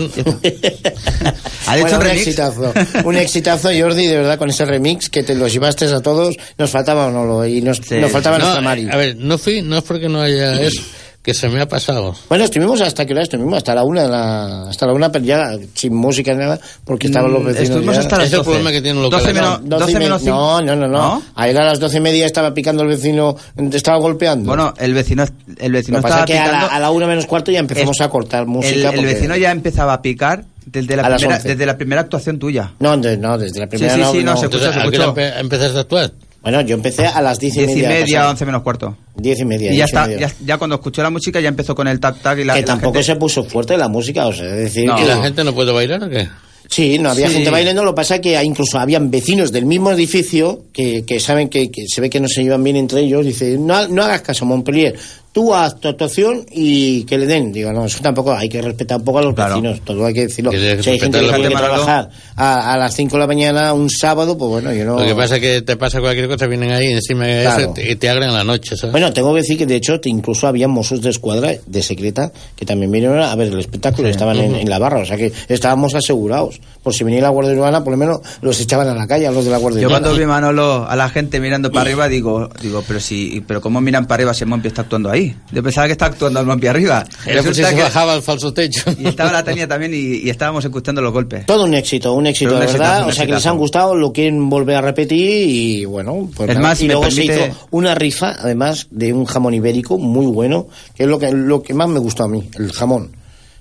[1.67, 2.21] ¿Ha dicho Bueno, un remix?
[2.27, 2.73] exitazo.
[3.05, 6.35] Un exitazo, Jordi, de verdad, con ese remix que te los llevaste a todos.
[6.57, 7.95] Nos faltaba Manolo y nos, Sí.
[7.95, 8.89] nos faltaba No, nuestra Mari.
[8.91, 10.81] a ver, no fui, no es porque no haya eso,
[11.23, 12.13] que se me ha pasado.
[12.27, 15.23] Bueno, estuvimos hasta que hora estuvimos, hasta la una, de la, hasta la una, pero
[15.23, 17.69] ya sin música ni nada, porque estaban los Mm, vecinos.
[17.69, 18.01] estuvimos ya.
[18.01, 18.49] hasta las Es el 12.
[18.49, 19.41] problema que tienen los 12 locales.
[19.41, 20.35] menos, 12 12 y me- menos cinco.
[20.35, 21.23] no, no, no, no, ¿No?
[21.35, 24.47] A las doce y media estaba picando el vecino, te estaba golpeando.
[24.49, 25.23] Bueno, el vecino,
[25.59, 26.75] el vecino Lo pasa estaba es que a la, picando.
[26.75, 28.89] a la una menos cuarto ya empezamos el- a cortar el, música.
[28.89, 31.47] el porque- vecino ya empezaba a picar desde la, primera, 11.
[31.47, 32.73] desde la primera actuación tuya.
[32.79, 34.37] No, de- no, desde la primera sí, no, sí, no, no.
[34.37, 36.11] se Entonces, escuchó, ¿a se qué empezaste a actuar?
[36.43, 37.89] Bueno, yo empecé a las diez y Diez y media.
[37.89, 38.97] media, once menos cuarto.
[39.15, 39.71] Diez y media.
[39.73, 40.27] Y ya está, media.
[40.27, 42.59] ya, ya cuando escuchó la música ya empezó con el tac tac y la, que
[42.61, 44.95] la tampoco gente- se puso fuerte la música, o sea, es decir, No.
[44.97, 46.27] que ¿Y la gente no puede bailar o qué?
[46.69, 47.35] Sí, no había Sí.
[47.35, 51.19] gente bailando, lo que pasa es que incluso habían vecinos del mismo edificio que, que
[51.19, 54.03] saben que, que se ve que no se llevan bien entre ellos, dice, no, no
[54.03, 54.95] hagas caso, Montpellier,
[55.33, 57.51] tú haz tu actuación y que le den.
[57.51, 59.55] Digo, no, eso tampoco, hay que respetar un poco a los Claro.
[59.55, 60.51] vecinos, todo hay que decirlo.
[60.51, 63.89] Si hay gente que tiene que trabajar a, a las 5 de la mañana un
[63.89, 64.99] sábado, pues bueno, yo no...
[64.99, 67.73] Lo que pasa es que te pasa cualquier cosa, vienen ahí encima de Claro.
[67.75, 68.91] eso y te, agran la noche, ¿sabes?
[68.91, 72.65] Bueno, tengo que decir que de hecho incluso había mozos de escuadra de secreta que
[72.65, 75.95] también vinieron a ver el espectáculo, estaban en, en la barra, o sea que estábamos
[75.95, 76.61] asegurados.
[76.83, 79.31] Por si venía la Guardia Urbana, por lo menos los echaban a la calle a
[79.31, 80.03] los de la Guardia Yo Urbana.
[80.05, 83.81] cuando vi Manolo a la gente mirando para arriba digo, digo, pero si, pero cómo
[83.81, 85.22] miran para arriba si el Mompi está actuando ahí.
[85.51, 87.05] Yo pensaba que está actuando el Mompi arriba.
[87.25, 88.83] Era se que- bajaba al falso techo.
[88.99, 91.45] y estaba la Tania también y, y estábamos escuchando los golpes.
[91.45, 93.07] Todo un éxito, un éxito, de verdad.
[93.07, 96.59] o sea que les han gustado, lo quieren volver a repetir y bueno, pues Es
[96.59, 101.03] más, y luego se hizo una rifa, además, de un jamón ibérico muy bueno, que
[101.03, 103.11] es lo que, lo que más me gustó a mí, el jamón.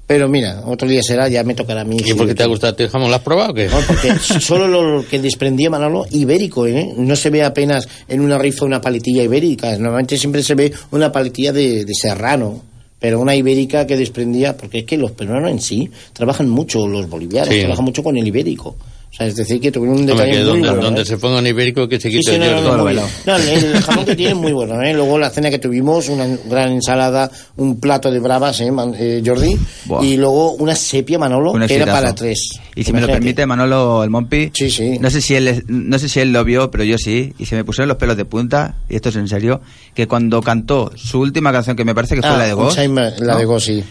[0.07, 1.97] Pero mira, otro día será, ya me tocará a mí.
[2.05, 3.09] ¿Y por qué te ha gustado el jamón?
[3.09, 3.69] ¿Lo has probado o qué?
[3.69, 6.93] No, porque solo lo que desprendía Manolo, ibérico, ¿eh?
[6.97, 9.71] No se ve apenas en una rifa una paletilla ibérica.
[9.79, 12.63] Normalmente siempre se ve una paletilla de, de serrano.
[12.99, 17.09] Pero una ibérica que desprendía, porque es que los peruanos en sí trabajan mucho, los
[17.09, 17.61] bolivianos, Sí.
[17.61, 18.77] trabajan mucho con el ibérico.
[19.13, 21.05] O sea, es decir, que tuvieron un Hombre, detalle que muy donde, bueno, donde ¿eh?
[21.05, 24.33] se ponga un ibérico que se quite sí, el no, no, el, jamón que tiene
[24.33, 24.95] es muy bueno, ¿eh?
[24.95, 29.23] Luego la cena que tuvimos, una gran ensalada, un plato de bravas, ¿eh, Man- eh,
[29.23, 29.55] Jordi?
[29.85, 30.03] Buah.
[30.03, 32.49] Y luego una sepia, Manolo, Un que era para tres.
[32.75, 34.99] Y si me lo permite Manolo el Mompi, Sí, sí.
[34.99, 37.55] no sé si él no sé si él lo vio, pero yo sí, y se
[37.55, 39.61] me pusieron los pelos de punta, y esto es en serio,
[39.95, 42.79] que cuando cantó su última canción que me parece que fue Ah, la de Ghost,
[43.19, 43.85] la de Ghost, sí.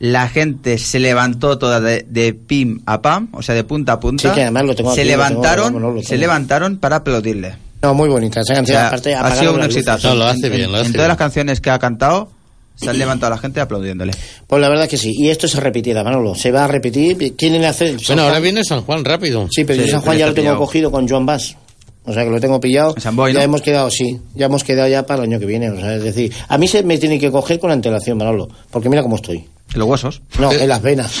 [0.00, 4.00] La gente se levantó toda de, de pim a pam, o sea, de punta a
[4.00, 4.28] punta.
[4.30, 7.54] Sí, que además lo tengo se aquí, lo tengo, levantaron, lo se levantaron para aplaudirle.
[7.82, 8.76] No, muy bonita esa O canción.
[8.78, 10.08] sea, aparte, ha sido un exitazo.
[10.08, 10.96] No, lo hace En- bien, en, lo hace en bien.
[10.96, 12.30] todas las canciones que ha cantado,
[12.76, 14.12] se han levantado la gente aplaudiéndole.
[14.46, 15.12] Pues la verdad que sí.
[15.16, 16.34] Y esto se repetirá, Manolo.
[16.34, 17.36] Se va a repetir.
[17.36, 18.00] Quieren hacer.
[18.00, 19.46] San Bueno, ahora viene San Juan rápido.
[19.50, 20.58] Sí, pero Sí, yo San Juan ya lo tengo pillado.
[20.60, 21.56] cogido con Joan Bass.
[22.04, 22.94] O sea que lo tengo pillado.
[22.98, 23.44] San Boi, ya ¿no?
[23.44, 24.18] hemos quedado, sí.
[24.34, 25.68] Ya hemos quedado ya para el año que viene.
[25.70, 28.48] O sea, es decir, a mí se me tiene que coger con antelación, Manolo.
[28.70, 29.44] Porque mira cómo estoy.
[29.74, 30.22] Los huesos.
[30.38, 31.20] No, en las venas.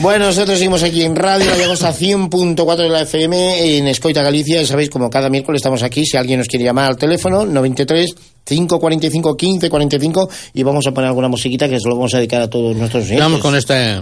[0.00, 4.60] bueno, nosotros seguimos aquí en Radio La Llagosta 100.4 de la FM en Escoita, Galicia.
[4.60, 6.06] Ya sabéis, como cada miércoles estamos aquí.
[6.06, 8.14] Si alguien nos quiere llamar al teléfono, 93
[8.44, 12.48] 545 1545 y vamos a poner alguna musiquita que se lo vamos a dedicar a
[12.48, 13.24] todos nuestros oyentes.
[13.24, 14.00] Vamos con este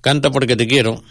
[0.00, 1.02] Canta porque te quiero,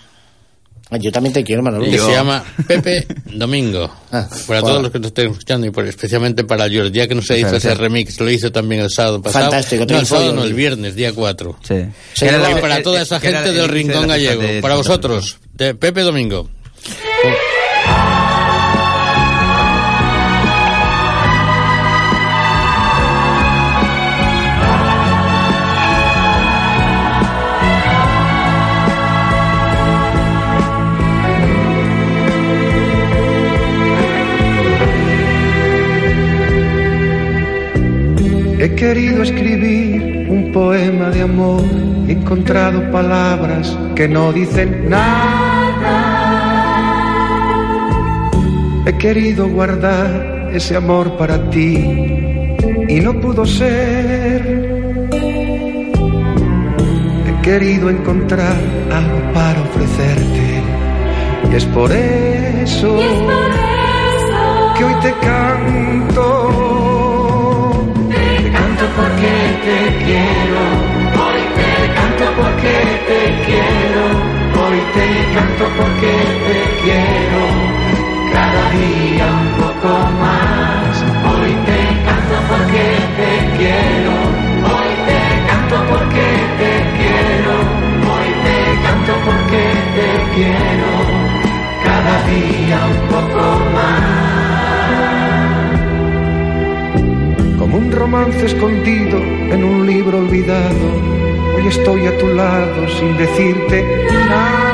[0.99, 1.85] Yo también te quiero, Manolo.
[1.85, 3.91] que se llama Pepe Domingo.
[4.11, 4.69] Ah, para wow.
[4.69, 7.35] todos los que nos estén escuchando y por- especialmente para George, ya que nos hizo
[7.41, 7.63] Gracias.
[7.65, 9.45] ese remix, lo hizo también el sábado pasado.
[9.51, 11.59] Fantástico, No, el sábado no, el viernes, día 4.
[11.61, 11.75] Sí.
[12.21, 15.75] Y la- para el- toda esa gente el del Rincón Gallego, de para vosotros, de
[15.75, 16.49] Pepe Domingo.
[38.69, 41.63] He querido escribir un poema de amor,
[42.07, 45.95] he encontrado palabras que no dicen nada.
[48.85, 51.77] He querido guardar ese amor para ti
[52.87, 55.09] y no pudo ser.
[57.27, 58.55] He querido encontrar
[58.91, 60.61] algo para ofrecerte
[61.51, 62.99] y es por eso,
[92.31, 93.41] un poco
[93.73, 94.19] más.
[97.57, 99.17] Como un romance escondido
[99.51, 100.87] en un libro olvidado,
[101.55, 103.85] hoy estoy a tu lado sin decirte
[104.29, 104.69] nada.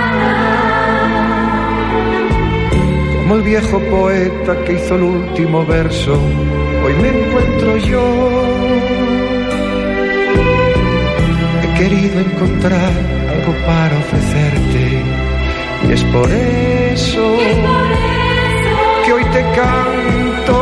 [3.21, 6.19] Como el viejo poeta que hizo el último verso,
[6.85, 8.05] hoy me encuentro yo.
[11.63, 12.91] He querido encontrar
[13.33, 15.03] algo para ofrecerte
[15.87, 16.64] y es por eso
[19.05, 20.57] que hoy te canto.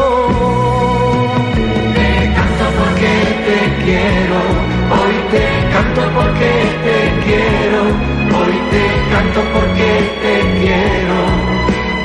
[1.94, 3.14] Te canto porque
[3.46, 4.40] te quiero,
[4.98, 6.52] hoy te canto porque
[6.86, 7.82] te quiero,
[8.40, 9.90] hoy te canto porque
[10.24, 11.20] te quiero,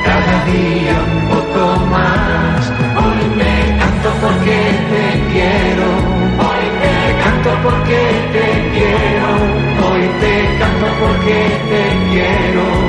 [0.05, 2.71] cada día un poco más.
[3.01, 4.59] Hoy me canto porque
[4.91, 5.87] te quiero,
[6.45, 8.01] hoy te canto porque
[8.33, 9.29] te quiero,
[9.89, 11.39] hoy te canto porque
[11.71, 12.88] te quiero,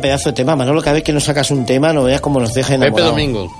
[0.00, 0.80] pedazo de tema, Manolo.
[0.80, 3.12] Cada vez que nos sacas un tema, no veas cómo nos deja Pepe enamorados.
[3.12, 3.52] Domingo.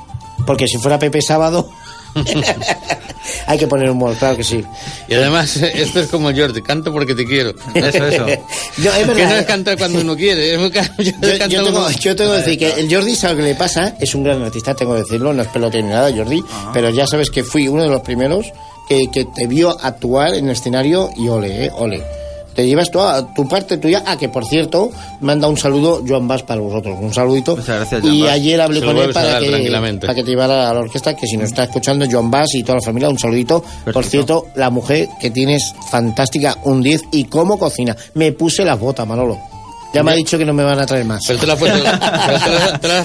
[0.47, 1.68] Porque si fuera Pepe Sábado,
[3.47, 4.64] hay que poner humor, claro que sí.
[5.09, 7.51] Y además, esto es como Jordi, canto porque te quiero.
[7.74, 8.20] Eso, es
[8.78, 12.16] Que no es cantar cuando uno quiere, es yo Yo, canto yo tengo, como- yo
[12.16, 13.95] tengo que decir que el Jordi, ¿sabes lo que le pasa?
[14.01, 17.07] Es un gran artista, tengo que decirlo, no es pelote ni nada, Jordi, pero ya
[17.07, 18.47] sabes que fui uno de los primeros
[18.88, 22.03] que, que te vio actuar en el escenario y ole, eh, ole.
[22.61, 24.02] Te llevas toda tu parte tuya.
[24.06, 24.90] Ah, que por cierto,
[25.22, 26.94] manda un saludo Joan Bass para vosotros.
[27.00, 27.56] Un saludito.
[27.56, 30.06] Muchas gracias, Joan Y ayer hablé con él a para que, tranquilamente.
[30.06, 32.62] para que te llevara a la orquesta, que si nos está escuchando Joan Bass y
[32.62, 33.64] toda la familia, un saludito.
[33.90, 37.96] Por cierto, la mujer que tienes fantástica, un 10 y cómo cocina.
[38.12, 39.38] Me puse las botas, Manolo.
[39.93, 41.20] Ya me ha dicho que no me van a traer más.
[41.26, 41.88] Pero te la has puesto.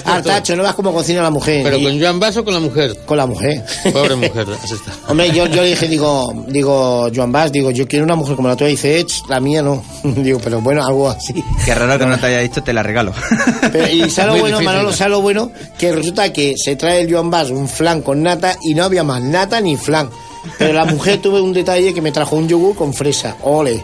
[0.04, 1.62] Artacho, no vas como cocina la mujer.
[1.64, 2.96] Pero Y- con Joan Bass o con la mujer.
[3.04, 3.64] con la mujer.
[3.92, 4.92] Pobre mujer, así está.
[5.08, 8.48] Hombre, yo, yo le dije, digo, digo, Joan Bass, digo, yo quiero una mujer como
[8.48, 8.68] la tuya.
[8.70, 9.82] Dice, "Ech, la mía no.
[10.04, 11.34] digo, pero bueno, algo así.
[11.64, 13.12] Qué raro que no te haya dicho, te la regalo.
[13.72, 14.76] Pero, y sabe lo Muy bueno, difícil.
[14.76, 18.22] Manolo, sabe lo bueno, que resulta que se trae el Joan Bass un flan con
[18.22, 20.08] nata y no había más nata ni flan.
[20.58, 23.36] Pero la mujer tuve un detalle que me trajo un yogur con fresa.
[23.42, 23.82] Ole.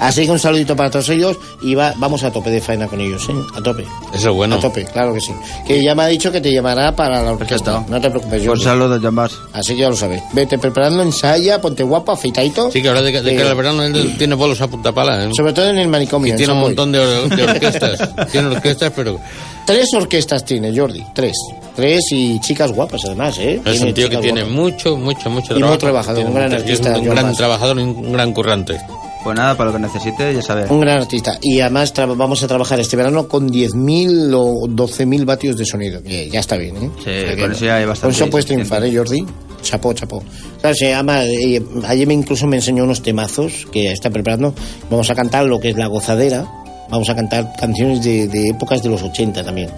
[0.00, 3.00] Así que un saludito para todos ellos y va, vamos a tope de faena con
[3.00, 3.32] ellos, ¿eh?
[3.56, 3.84] A tope.
[4.14, 4.56] Eso es bueno.
[4.56, 5.32] A tope, claro que sí.
[5.66, 7.72] Que ya me ha dicho que te llevará para la orquesta.
[7.72, 7.90] Perfecto.
[7.92, 8.64] No te preocupes, Un Jordi.
[8.64, 9.32] saludo, Bass.
[9.52, 10.22] Así que ya lo sabes.
[10.32, 12.70] Vete preparando, ensaya, ponte guapo, afeitadito.
[12.70, 15.24] Sí, que ahora de, de Eh, cara al verano él tiene bolos a punta pala.
[15.24, 15.30] ¿eh?
[15.36, 16.28] Sobre todo en el manicomio.
[16.28, 18.08] Y en tiene un montón de, or- de orquestas.
[18.32, 19.18] tiene orquestas, pero
[19.66, 21.04] Tres orquestas tiene, Jordi.
[21.14, 21.34] Tres.
[21.76, 23.60] Tres y chicas guapas, además, ¿eh?
[23.64, 25.78] es un tío que tiene mucho, mucho, mucho Y muy trabajo.
[25.78, 28.80] trabajador, Tiene un gran artista, Un gran trabajador y un gran currante.
[29.24, 30.70] Pues nada, para lo que necesite, ya sabes.
[30.70, 31.38] Un gran artista.
[31.42, 36.02] Y además vamos a trabajar este verano con 10.000 o 12.000 vatios de sonido.
[36.02, 36.90] Que ya está bien, ¿eh?
[37.04, 39.24] Sí, O sea que con eso ya hay bastante Con eso puedes triunfar, ¿eh, Jordi?
[39.62, 40.22] Chapó, chapó.
[40.60, 44.54] Claro, se llama, eh, ayer me incluso me enseñó unos temazos que está preparando.
[44.88, 46.46] Vamos a cantar lo que es la gozadera.
[46.88, 49.68] Vamos a cantar canciones de, de épocas de los 80 también.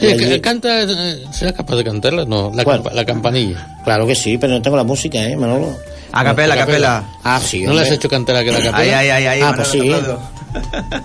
[0.00, 2.24] Sí, que- canta, eh, ¿Será capaz de cantarla?
[2.24, 2.82] No, la, ¿Cuál?
[2.82, 3.78] campa- la campanilla.
[3.84, 5.76] Claro que sí, pero no tengo la música, ¿eh, Manolo?
[6.12, 7.04] A capela, a capela.
[7.24, 7.62] Ah, sí.
[7.62, 8.78] ¿No le has hecho cantar a que la capela?
[8.78, 9.40] Ahí, ahí, ahí, ahí.
[9.42, 9.92] Ah, pues sí.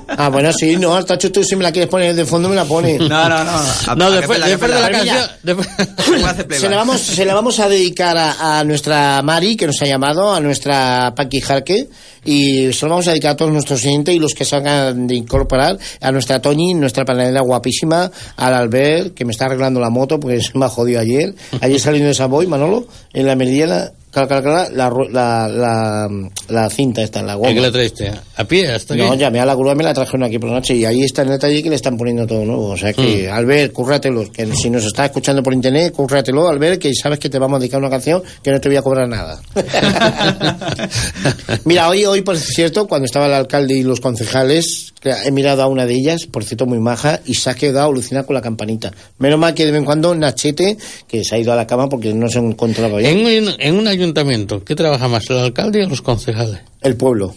[0.08, 2.64] Ah, bueno, sí, no, Artacho, tú si me la quieres poner de fondo me la
[2.64, 2.98] pones.
[3.00, 3.52] No, no, no.
[3.88, 5.18] A- No, a después, capela, después de la canción...
[5.44, 5.68] después-
[6.60, 9.86] Se la, vamos, se la vamos a dedicar a, a nuestra Mari, que nos ha
[9.86, 11.90] llamado, a nuestra Paqui Jarque,
[12.24, 15.16] y se lo vamos a dedicar a todos nuestros oyentes y los que salgan de
[15.16, 20.20] incorporar, a nuestra Toñi, nuestra panadera guapísima, al Albert, que me está arreglando la moto
[20.22, 21.36] porque se me ha jodido ayer.
[21.60, 26.10] Ayer saliendo de Savoy, Manolo, en la meridiana, cala, cala, cala, la, la, la,
[26.50, 27.62] la cinta esta, la ¿A qué goma.
[27.62, 28.12] la traiste?
[28.38, 28.70] ¿A pie?
[28.70, 31.02] ¿Hasta No, llamé a la grúa, me la trajeron aquí por la noche y ahí
[31.04, 32.70] está en el taller que le están poniendo todo nuevo.
[32.70, 33.34] O sea que, Mm.
[33.34, 34.32] Albert, cúrratelo.
[34.32, 37.60] Que si nos está escuchando por internet, cúrratelo, Albert, que sabes que te vamos a
[37.60, 39.42] dedicar una canción que no te voy a cobrar nada.
[41.66, 45.68] Mira, hoy, hoy, por cierto, cuando estaba el alcalde y los concejales, he mirado a
[45.68, 48.92] una de ellas, por cierto, muy maja, y se ha quedado alucinada con la campanita.
[49.20, 50.78] Menos mal que de vez en cuando Nachete,
[51.08, 53.76] que se ha ido a la cama porque no se encontraba bien, En, un- en
[53.76, 56.60] un ayuntamiento, ¿qué trabaja más, el alcalde o los concejales?
[56.82, 57.34] el pueblo.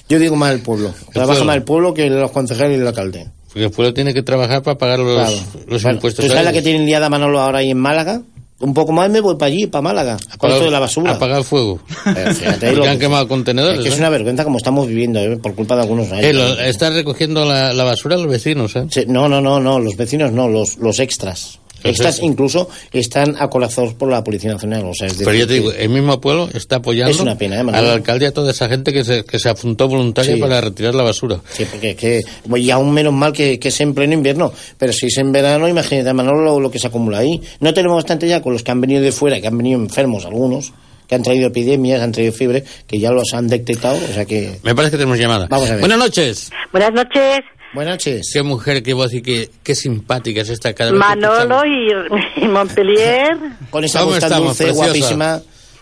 [0.09, 0.93] Yo digo más el pueblo.
[1.13, 1.45] Trabaja pueblo.
[1.45, 3.27] más el pueblo que los concejales y el alcalde.
[3.47, 5.37] Porque el pueblo tiene que trabajar para pagar los, Claro.
[5.67, 6.25] los Bueno, impuestos.
[6.25, 6.69] ¿Tú sabes la que ellos.
[6.71, 8.21] tiene liada Manolo ahora ahí en Málaga?
[8.59, 11.11] Un poco más me voy para allí, para Málaga, con esto de la basura.
[11.13, 11.79] Apagar el fuego.
[12.07, 13.77] Eh, fíjate, Porque han que- quemado contenedores.
[13.79, 13.99] Es que es ¿eh?
[13.99, 15.37] una vergüenza como estamos viviendo, ¿eh?
[15.37, 16.07] por culpa de algunos.
[16.11, 18.85] Eh, lo- están recogiendo la, la basura los vecinos, ¿eh?
[18.89, 21.59] Sí, no, no, no, no, los vecinos no, los, los extras.
[21.83, 22.19] Extras.
[22.21, 24.83] incluso están acorazados por la Policía Nacional.
[24.85, 27.55] O sea, es Pero yo te digo, el mismo pueblo está apoyando Es una pena,
[27.55, 27.85] ¿eh, al Manuel?
[27.91, 30.39] alcalde y a toda esa gente que se, que se apuntó voluntaria Sí.
[30.41, 31.39] para retirar la basura.
[31.51, 34.51] Sí, porque es que, bueno, y aún menos mal que, que es en pleno invierno,
[34.77, 37.41] pero si es en verano, imagínate, Manolo, lo, lo que se acumula ahí.
[37.59, 40.25] No tenemos bastante ya con los que han venido de fuera, que han venido enfermos
[40.25, 40.73] algunos,
[41.07, 44.59] que han traído epidemias, han traído fiebre, que ya los han detectado, o sea que...
[44.63, 45.47] Me parece que tenemos llamada.
[45.49, 45.79] Vamos a ver.
[45.79, 46.49] Buenas noches.
[46.71, 47.39] Buenas noches,
[47.73, 48.29] Buenas noches.
[48.33, 52.47] Qué mujer, qué voz y qué, qué simpática es esta cada vez Manolo y, y
[52.47, 53.37] Montpellier.
[53.69, 54.85] Con esa ¿Cómo voz tan estamos, dulce, preciosa?
[54.85, 55.41] guapísima.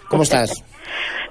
[0.10, 0.52] ¿Cómo estás?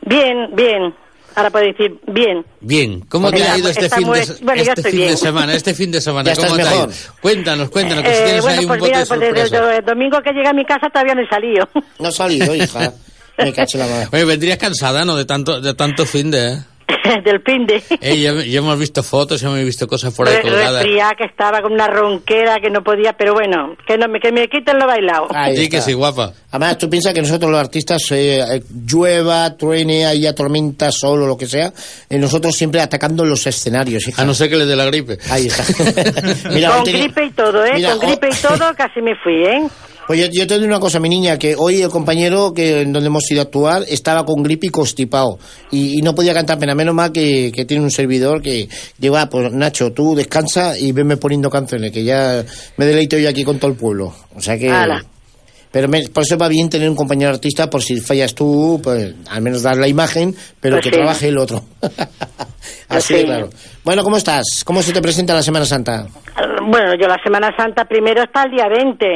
[0.03, 0.95] Bien, bien.
[1.35, 2.43] Ahora puedo decir bien.
[2.61, 5.17] Bien, ¿cómo te ha ido este fin, de, bueno, ya este estoy fin de bien.
[5.19, 5.55] semana?
[5.55, 6.89] Este fin de semana, ¿cómo estás te ha ido?
[7.21, 9.77] Cuéntanos, cuéntanos, que si Eh, tienes bueno, ahí un pues bote mira, de pues desde
[9.79, 11.69] el domingo que llegué a mi casa todavía no he salido.
[11.99, 12.91] No ha salido, hija.
[13.39, 14.09] Me cacho la madre.
[14.13, 15.15] Oye, vendrías cansada, ¿no?
[15.15, 16.59] De tanto, de tanto fin de...
[17.25, 17.83] Del fin de...
[18.01, 20.85] Eh, ya, ya hemos visto fotos, ya hemos visto cosas por ahí Re- colgadas.
[21.17, 24.49] que estaba con una ronquera que no podía, pero bueno, que, no, me- que me
[24.49, 25.27] quiten lo bailado.
[25.35, 26.33] Ahí Sí, que sí, guapa.
[26.51, 31.27] Además, tú piensas que nosotros los artistas, eh, eh, llueva, truene, haya tormenta, sol o
[31.27, 31.73] lo que sea,
[32.09, 34.23] eh, nosotros siempre atacando los escenarios, hija.
[34.23, 35.19] A no ser que le dé la gripe.
[35.31, 35.65] Ahí está.
[36.51, 37.73] Mira, con tenía- gripe y todo, ¿eh?
[37.75, 39.69] Mira, con o- gripe y todo casi me fui, ¿eh?
[40.09, 43.09] Oye, yo te digo una cosa, mi niña, que hoy el compañero que en donde
[43.09, 45.39] hemos ido a actuar estaba con gripe y constipado
[45.73, 46.77] y, y no podía cantar pena.
[46.77, 48.69] Menos mal que, que tiene un servidor que
[49.17, 52.45] ah, pues Nacho, tú descansa y venme poniendo canciones, que ya
[52.77, 54.15] me deleito yo aquí con todo el pueblo.
[54.35, 54.71] O sea que...
[54.71, 55.05] Ala.
[55.73, 59.13] Pero me- por eso va bien tener un compañero artista, por si fallas tú, pues
[59.29, 60.97] al menos dar la imagen, pero Pues que sí.
[60.97, 61.65] trabaje el otro.
[62.89, 63.15] Así sí.
[63.15, 63.51] de claro.
[63.85, 64.45] Bueno, ¿cómo estás?
[64.65, 66.07] ¿Cómo se te presenta la Semana Santa?
[66.71, 69.07] Bueno, yo la Semana Santa primero está el día 20,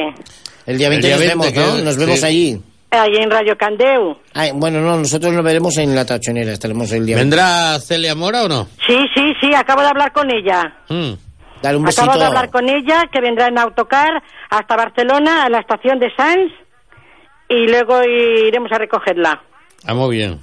[0.71, 1.75] El día 20 día nos 20 vemos, ¿no?
[1.77, 2.25] que- Nos vemos sí.
[2.25, 2.61] allí.
[2.91, 4.17] ahí en Radio Candeu.
[4.33, 7.15] Ay, bueno, no, nosotros nos veremos en la tachonera, estaremos el día.
[7.17, 8.67] ¿Vendrá Celia Mora o no?
[8.87, 10.63] Sí, sí, sí, acabo de hablar con ella.
[10.89, 11.11] Mm.
[11.61, 12.01] Dale un besito.
[12.03, 14.09] Acabo de hablar con ella, que vendrá en autocar
[14.49, 16.51] hasta Barcelona, a la estación de Sanz,
[17.47, 19.41] y luego iremos a recogerla.
[19.85, 20.39] Ah, muy bien.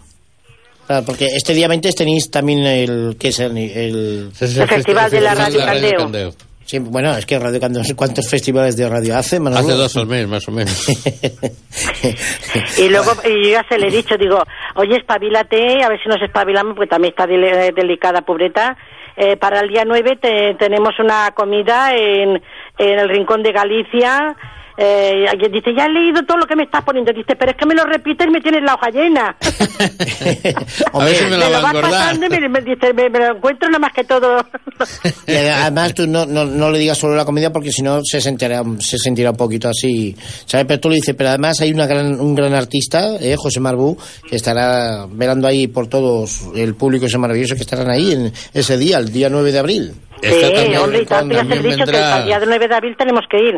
[0.87, 3.17] Claro, porque este día 20 tenéis también el...
[3.21, 3.59] ¿Qué es el...?
[3.59, 6.31] el- es El festival de la festival Radio Candeo.
[6.69, 9.41] Sí, bueno, es que Radio sé ¿cuántos festivales de radio hace?
[9.41, 9.61] Manolo?
[9.67, 10.87] Hace dos al mes, más o menos.
[12.79, 14.43] Y luego y yo ya se le he dicho, digo,
[14.77, 18.77] oye, espabilate, a ver si nos espabilamos, porque también está dele- delicada, pobreta.
[19.17, 22.41] Eh, para el día 9 te- tenemos una comida en,
[22.79, 24.37] en el Rincón de Galicia.
[24.81, 27.13] Eh, y dice, ya he leído todo lo que me estás poniendo.
[27.13, 29.37] Dice, pero es que me lo repites y me tienes la hoja llena.
[30.93, 31.91] a ver si me la me va lo a vas acordar.
[31.91, 34.45] pasando y me, me dice, me, me lo encuentro nada más que todo.
[35.27, 38.21] Y además tú no, no, no le digas solo la comida porque si no se
[38.21, 40.15] sentirá, se sentirá un poquito así,
[40.47, 40.67] ¿sabes?
[40.67, 43.99] Pero tú le dices, pero además hay una gran, un gran artista, eh, José Marbú,
[44.29, 48.79] que estará velando ahí por todos el público ese maravilloso que estarán ahí en ese
[48.79, 49.93] día, el día 9 de abril.
[50.23, 50.29] Sí,
[50.77, 53.25] hombre, y Rincón, tanto ya se también dicho que el día 9 de abril tenemos
[53.29, 53.55] que ir.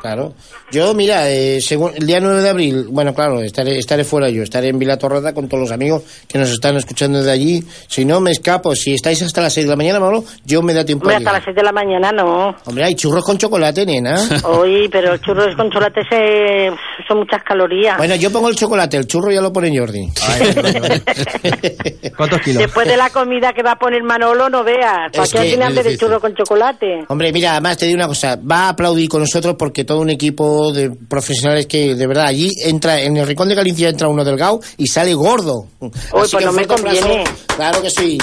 [0.00, 0.32] Claro.
[0.72, 4.42] Yo, mira, eh, según el día 9 de abril, bueno, claro, estaré, estaré fuera yo,
[4.42, 7.62] estaré en Vila Torrada con todos los amigos que nos están escuchando desde allí.
[7.88, 8.74] Si no, me escapo.
[8.74, 11.18] Si estáis hasta las 6 de la mañana, Manolo, yo me da tiempo Hombre, a
[11.18, 12.54] hasta las 6 de la mañana no.
[12.64, 14.16] Hombre, hay churros con chocolate, nena.
[14.44, 16.70] Oye, pero el churros con chocolate se-
[17.06, 17.96] son muchas calorías.
[17.98, 20.00] bueno, yo pongo el chocolate, el churro ya lo pone Jordi.
[22.16, 22.62] ¿Cuántos kilos?
[22.62, 25.10] Después de la comida que va a poner Manolo, no veas.
[25.12, 26.06] ¿Para qué que al final es del difícil.
[26.06, 27.04] churro con chocolate?
[27.08, 30.10] Hombre, mira, además te digo una cosa, va a aplaudir con nosotros porque todo un
[30.10, 34.24] equipo de profesionales que de verdad allí entra, en el rincón de Galicia entra uno
[34.24, 35.66] delgado y sale gordo.
[35.80, 37.24] Uy, Así pues que no me conviene.
[37.56, 38.16] Claro que sí.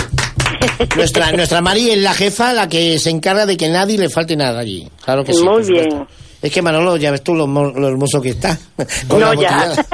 [0.95, 4.37] nuestra, nuestra Mari es la jefa, la que se encarga de que nadie le falte
[4.37, 4.87] nada allí.
[5.03, 5.43] Claro que sí.
[5.43, 6.07] Muy supuesto.
[6.41, 8.57] Es que Manolo, ya ves tú lo, lo hermoso que está.
[9.07, 9.57] Con No, la ya.
[9.69, 9.85] botellada.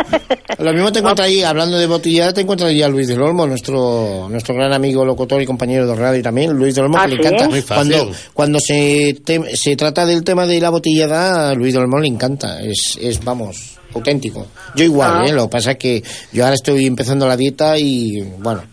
[0.59, 3.47] Lo mismo te encuentras ahí, hablando de botellada, te encuentras ahí a Luis del Olmo,
[3.47, 7.15] nuestro, nuestro gran amigo locutor y compañero de radio también, Luis del Olmo, ¿Ah, que
[7.15, 7.27] le sí?
[7.29, 7.75] encanta.
[7.75, 11.99] Cuando, cuando se, te- se trata del tema de la botellada, a Luis del Olmo
[11.99, 12.61] le encanta.
[12.61, 14.47] Es, es vamos, auténtico.
[14.75, 15.25] Yo igual, Ah.
[15.27, 15.31] ¿eh?
[15.33, 16.03] Lo que pasa es que
[16.33, 18.63] yo ahora estoy empezando la dieta y, bueno.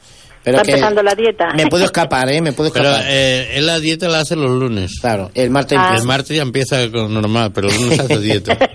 [0.43, 1.49] Pero Está que empezando la dieta.
[1.55, 2.41] Me puedo escapar, ¿eh?
[2.41, 3.07] Me puedo Pero escapar.
[3.11, 4.99] eh, él la dieta la hace los lunes.
[5.01, 5.95] Claro, el martes Ah.
[5.99, 8.57] El martes ya empieza con normal, pero el lunes hace dieta.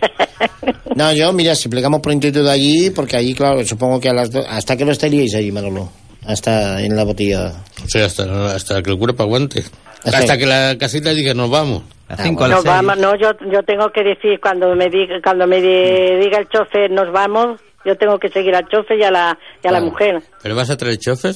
[0.95, 4.13] No, yo, mira, si plegamos por intento de allí, porque allí, claro, supongo que a
[4.13, 4.45] las dos...
[4.49, 5.89] ¿Hasta que no estaríais allí, Manolo?
[6.25, 7.51] Hasta en la botella.
[7.83, 9.63] O sea, hasta, hasta que el cuerpo aguante.
[10.05, 11.83] Hasta- Hasta que la casita diga nos vamos.
[12.07, 15.45] A cinco, a Nos vamos, no, yo, yo tengo que decir, cuando me diga, cuando
[15.47, 19.11] me di- diga el chofer, nos vamos, yo tengo que seguir al chofer y a
[19.11, 20.21] la, y a la mujer.
[20.41, 21.35] ¿Pero vas a traer chofer?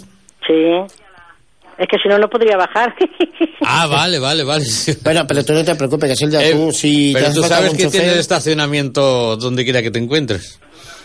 [0.49, 0.95] Sí.
[1.77, 2.93] Es que si no, no podría bajar.
[3.71, 4.63] Ah, vale, vale, vale.
[5.03, 7.87] Bueno, pero tú no te preocupes, Casilda, Eh, tú si te pero tú sabes que
[7.87, 10.59] tienes estacionamiento donde quiera que te encuentres.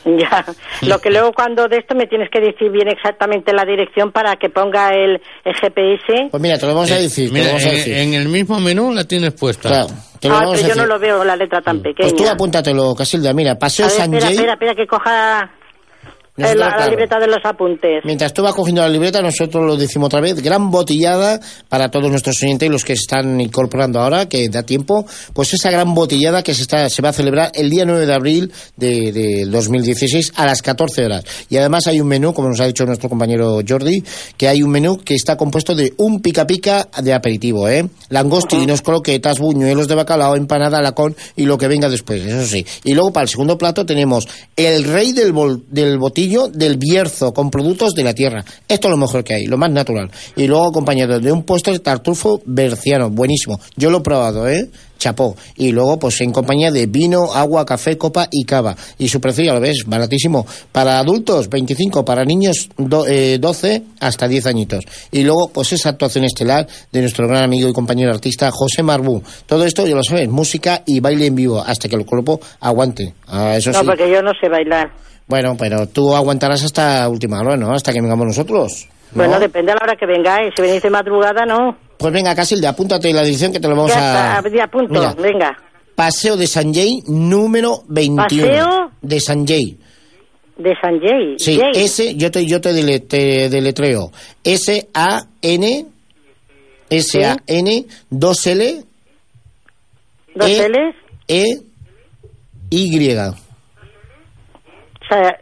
[0.04, 0.44] ya.
[0.82, 4.36] Lo que luego cuando de esto me tienes que decir bien exactamente la dirección para
[4.36, 6.28] que ponga el, el GPS.
[6.30, 7.94] Pues mira, te lo vamos a Eh, decir, te mira, vamos a en, decir.
[7.96, 9.68] en el mismo menú la tienes puesta.
[9.68, 9.86] Claro,
[10.20, 12.08] te lo Ah, vamos pero a yo no lo veo la letra tan pequeña.
[12.10, 14.34] Pues tú apúntatelo, Casilda, mira, Paseo A ver, San espera, Jay.
[14.36, 15.63] espera, espera, que coja eh,
[16.36, 16.90] Nosotros, la, la claro.
[16.90, 18.02] libreta de los apuntes.
[18.04, 21.38] Mientras tú vas cogiendo la libreta, nosotros lo decimos otra vez, gran botellada
[21.68, 25.54] para todos nuestros oyentes y los que se están incorporando ahora, que da tiempo, pues
[25.54, 28.52] esa gran botellada que se está se va a celebrar el día 9 de abril
[28.76, 31.24] de, de 2016 a las 14 horas.
[31.48, 34.02] Y además hay un menú, como nos ha dicho nuestro compañero Jordi,
[34.36, 37.88] que hay un menú que está compuesto de un pica pica de aperitivo, ¿eh?
[38.08, 42.66] Langostinos, croquetas, buñuelos de bacalao, empanada, lacón y lo que venga después, eso sí.
[42.84, 45.98] Y luego para el segundo plato tenemos el rey del, bol- del
[46.28, 48.44] del Bierzo con productos de la tierra.
[48.68, 50.10] Esto es lo mejor que hay, lo más natural.
[50.36, 53.60] Y luego acompañado de un puesto de tartufo berciano, buenísimo.
[53.76, 54.68] Yo lo he probado, ¿eh?
[54.96, 55.36] Chapó.
[55.56, 58.74] Y luego, pues en compañía de vino, agua, café, copa y cava.
[58.96, 60.46] Y su precio, ya lo ves, baratísimo.
[60.72, 62.04] Para adultos, 25.
[62.04, 64.84] Para niños, do- eh, 12 hasta 10 añitos.
[65.10, 69.22] Y luego, pues esa actuación estelar de nuestro gran amigo y compañero artista José Marbú.
[69.46, 73.12] Todo esto, ya lo sabes, música y baile en vivo hasta que el cuerpo aguante.
[73.26, 73.86] Ah, eso No, sí.
[73.86, 74.90] porque yo no sé bailar.
[75.26, 77.72] Bueno, pero tú aguantarás hasta última hora, ¿no?
[77.72, 78.86] Hasta que vengamos nosotros.
[79.12, 79.16] ¿no?
[79.16, 80.52] Bueno, depende a la hora que vengáis.
[80.56, 81.76] Si venís de madrugada, no.
[81.96, 84.38] Pues venga, Casilda, apúntate la dirección que te lo vamos ya a...
[84.38, 84.92] está, ya punto.
[84.92, 85.56] Mira, Venga.
[85.94, 88.26] Paseo de San Jay, número 21.
[88.26, 89.78] Paseo de San Jay.
[90.58, 91.36] De San Jay.
[91.38, 91.84] Sí, Jay.
[91.84, 94.10] S, yo te, yo te, dele- te deletreo.
[94.42, 95.86] S-A-N,
[96.90, 98.84] S-A-N, 2L,
[100.34, 100.94] ¿Dos E- L's?
[105.14, 105.36] Sea,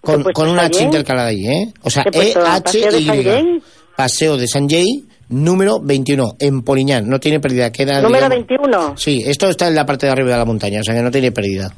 [0.00, 1.72] Con, ¿Qué he puesto, con una H intercalada ahí, ¿eh?
[1.82, 2.40] O sea, ¿Qué he puesto?
[2.40, 3.06] ¿Paseo de E-H-Y.
[3.06, 3.62] Sallén?
[3.96, 7.08] Paseo de San Jay, número 21, en Poliñán.
[7.08, 7.70] No tiene pérdida.
[7.70, 8.94] Queda, Número digamos- 21.
[8.98, 11.10] Sí, esto está en la parte de arriba de la montaña, o sea que no
[11.10, 11.72] tiene pérdida.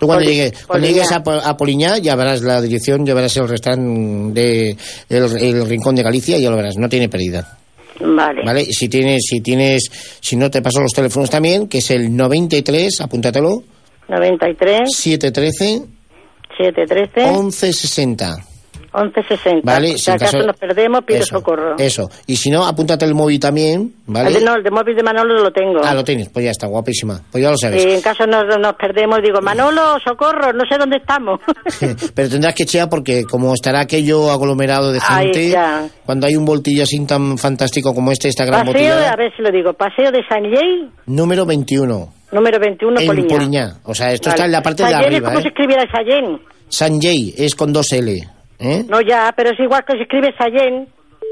[0.00, 3.36] Tú cuando, Poli- llegues, cuando llegues a, a Poliñá ya verás la dirección, ya verás
[3.36, 4.76] el restaurante de
[5.08, 7.58] el, el rincón de Galicia, ya lo verás, no tiene pérdida.
[8.00, 8.42] Vale.
[8.44, 8.64] ¿Vale?
[8.66, 13.00] Si tienes, si tienes, si no te paso los teléfonos también, que es el 93,
[13.00, 13.64] apúntatelo,
[14.08, 15.82] 93, 713
[16.58, 18.36] 713, 1160.
[18.90, 19.60] 1160.
[19.70, 19.88] ¿Vale?
[19.92, 21.76] Si Si en acaso caso- nos perdemos, pido eso, socorro.
[21.78, 22.08] Eso.
[22.26, 24.28] Y si no, apúntate el móvil también, ¿vale?
[24.28, 25.80] El de- no, el de móvil de Manolo lo tengo.
[25.84, 27.20] Ah, lo tienes, pues ya está, guapísima.
[27.30, 27.82] Pues ya lo sabes.
[27.82, 31.38] Si en caso nos, nos perdemos, digo, Manolo, socorro, no sé dónde estamos.
[32.14, 35.86] Pero tendrás que chear porque como estará aquello aglomerado de gente, ya.
[36.06, 39.42] cuando hay un voltillo así tan fantástico como este, esta gran Paseo, a ver si
[39.42, 43.28] lo digo, Paseo de San Jay, número 21, número 21, en Poliñá.
[43.28, 43.76] Poliñá.
[43.84, 44.34] O sea, esto Vale.
[44.36, 45.42] está en la parte de Sallén es arriba, como ¿eh?
[45.42, 46.40] se escribiera Sallén.
[46.68, 48.18] Sanjay es con dos L,
[48.58, 48.84] ¿eh?
[48.88, 50.88] No, ya, pero es igual que se escribe Sallén,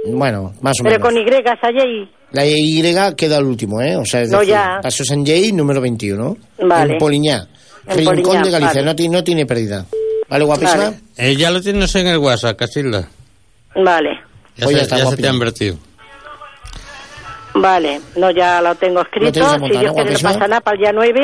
[0.09, 1.09] Bueno, más o pero menos.
[1.09, 1.25] con Y,
[1.61, 2.11] Sallén.
[2.33, 3.97] La Y queda al último, ¿eh?
[3.97, 4.79] O sea, es No, decir, ya.
[4.83, 6.37] Paseo Sanjay, número 21,
[6.67, 6.93] Vale.
[6.95, 7.47] en Poliñá.
[7.87, 9.09] En Rincón Poliñá, de Galicia, vale.
[9.09, 9.87] no, no tiene pérdida.
[10.29, 10.85] ¿Vale, guapísima?
[10.85, 10.97] Vale.
[11.17, 13.09] Eh, ya lo tienes en el WhatsApp, Casilda.
[13.77, 14.09] Vale,
[14.57, 15.77] Ya, Pues se, ya está, ya se te han vertido.
[17.61, 18.01] Vale.
[18.17, 19.33] No, ya lo tengo escrito.
[19.33, 20.33] tienes si apuntado, Dios ¿no, quiere, no guapísima?
[20.33, 21.21] pasa nada para el día 9.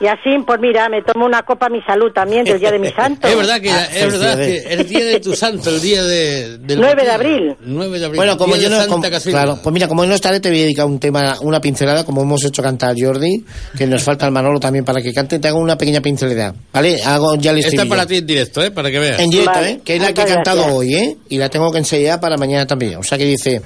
[0.00, 2.78] Y así, pues mira, me tomo una copa a mi salud también del día de
[2.78, 3.26] mi santo.
[3.28, 6.58] Es verdad que, Ah, es verdad que el día de tu santo, el día de,
[6.58, 7.56] del 9 de abril.
[7.60, 8.16] 9 de abril.
[8.16, 10.86] Bueno, como yo no, como- claro, pues mira, como no estaré, te voy a dedicar
[10.86, 13.44] un tema, una pincelada, como hemos hecho cantar a Jordi,
[13.76, 16.96] que nos falta el Manolo también para que cante, te hago una pequeña pincelada, ¿vale?
[17.04, 18.70] Hago ya el Esta para ti en directo, ¿eh?
[18.70, 19.20] Para que veas.
[19.20, 19.80] En directo, Vale, ¿eh?
[19.84, 20.76] Que es la que he cantado gracias.
[20.78, 21.16] hoy, ¿eh?
[21.28, 22.96] Y la tengo que ensayar para mañana también.
[22.96, 23.62] O sea que dice,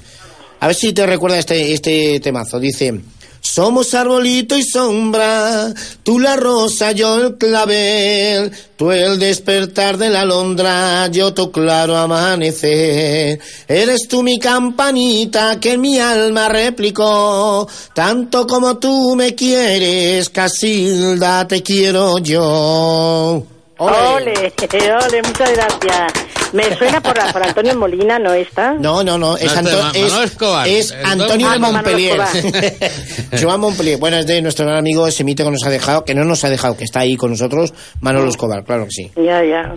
[0.60, 2.58] a ver si te recuerda este, este temazo.
[2.58, 3.00] Dice,
[3.40, 5.72] somos arbolito y sombra,
[6.02, 11.96] tú la rosa, yo el clavel, tú el despertar de la alondra, yo tu claro
[11.96, 13.38] amanecer.
[13.68, 21.62] Eres tú mi campanita que mi alma replicó, tanto como tú me quieres, Casilda, te
[21.62, 23.55] quiero yo.
[23.78, 24.52] Ole,
[24.94, 26.12] ole, muchas gracias.
[26.52, 28.72] Me suena por, por Antonio Molina, ¿no está?
[28.74, 32.20] No, no, no, es, No, Anto- Ma- es, Antonio de Montpellier.
[33.40, 33.98] Joan Montpellier.
[33.98, 36.42] Bueno, es de nuestro gran amigo ese mito que nos ha dejado, que no nos
[36.44, 39.10] ha dejado, que está ahí con nosotros, Manolo Escobar, claro que sí.
[39.16, 39.76] Ya, ya.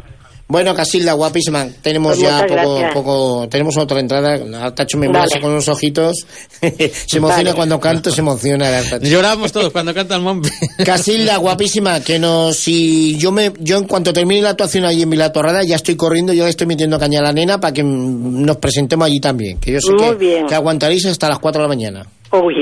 [0.52, 1.68] Bueno, Casilda, guapísima.
[1.84, 4.34] Tenemos Pues ya poco, poco, tenemos otra entrada.
[4.66, 5.40] Artacho me mira Vale.
[5.42, 6.26] con los ojitos.
[6.60, 7.54] se emociona Vale.
[7.54, 8.82] cuando canto, se emociona.
[9.00, 10.50] Lloramos todos cuando canta el Mompi.
[10.84, 15.12] Casilda, guapísima, que nos, si yo me, yo en cuanto termine la actuación allí en
[15.12, 18.58] Vilatorrada, ya estoy corriendo, yo le estoy metiendo caña a la nena para que nos
[18.58, 20.48] presentemos allí también, que yo sé Muy que, bien.
[20.48, 22.08] que aguantaréis hasta las 4 de la mañana.
[22.32, 22.56] Uy.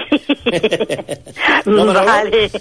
[1.66, 2.52] ¿No, vale.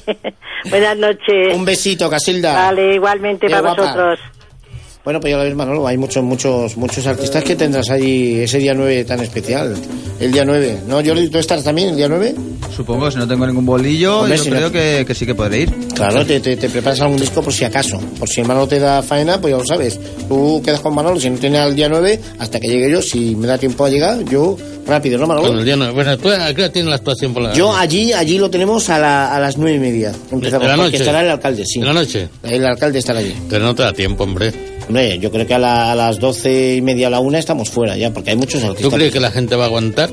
[0.70, 1.52] Buenas noches.
[1.56, 2.52] Un besito, Casilda.
[2.54, 3.82] Vale, igualmente Qué para guapa.
[3.82, 4.18] vosotros.
[5.06, 8.58] Bueno, pues ya lo ves, Manolo, hay muchos, muchos, muchos artistas que tendrás allí ese
[8.58, 9.72] día 9 tan especial.
[10.18, 10.80] El día 9.
[10.88, 12.34] ¿No, Jordi, tú estarás también el día 9?
[12.74, 15.36] Supongo, si no tengo ningún bolillo, Hombre, yo si creo no- que, que sí que
[15.36, 15.72] podré ir.
[15.94, 18.00] Claro, te, te, te preparas algún disco por si acaso.
[18.18, 20.00] Por si el Manolo te da faena, pues ya lo sabes.
[20.28, 23.36] Tú quedas con Manolo, si no tiene al día 9, hasta que llegue yo, si
[23.36, 24.56] me da tiempo a llegar, yo
[24.88, 25.46] rápido, ¿no, Manolo?
[25.50, 28.12] Con el día no- Bueno, ¿tú a qué tienes la actuación por la Yo allí,
[28.12, 30.10] allí lo tenemos a, la- a las nueve y media.
[30.32, 30.96] Empezamos, ¿De la porque noche?
[30.96, 31.78] estará el alcalde, sí.
[31.78, 32.28] ¿De la noche?
[32.42, 33.34] El alcalde estará allí.
[33.48, 34.52] Pero no te da tiempo, hombre.
[34.88, 37.70] Hombre, yo creo que a, la- a las doce y media, a la una estamos
[37.70, 38.94] fuera ya, porque hay muchos ¿Tú artistas.
[38.94, 40.10] crees que la gente va a aguantar?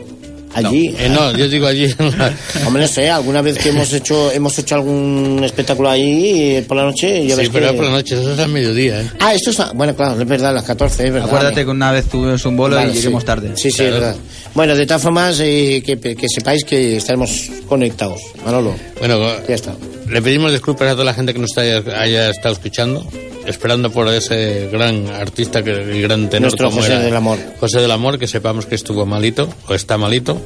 [0.55, 0.93] Allí.
[0.99, 1.85] Eh, no, yo digo allí.
[1.97, 2.31] en la-
[2.67, 6.77] Hombre, no sé, alguna vez que hemos hecho hemos hecho algún espectáculo ahí eh, por
[6.77, 7.71] la noche, ya Sí, ves pero que...
[7.71, 9.09] es por la noche, eso es al mediodía, ¿eh?
[9.19, 9.59] Ah, esto es...
[9.59, 11.27] a- Bueno, claro, es verdad, las 14, es verdad.
[11.27, 13.25] Acuérdate que una vez tuvimos un bolo Vale, y lleguemos sí.
[13.25, 13.51] tarde.
[13.55, 14.15] Sí, sí, es verdad.
[14.53, 18.21] Bueno, de todas formas, eh, que, que sepáis que estaremos conectados.
[18.45, 19.73] Manolo, Bueno, ya está.
[20.07, 23.03] le pedimos disculpas a toda la gente que nos haya, haya estado escuchando,
[23.47, 27.39] esperando por ese gran artista, que el gran tenor Nuestro como José era del Amor.
[27.59, 30.41] José del Amor, que sepamos que estuvo malito, o está malito.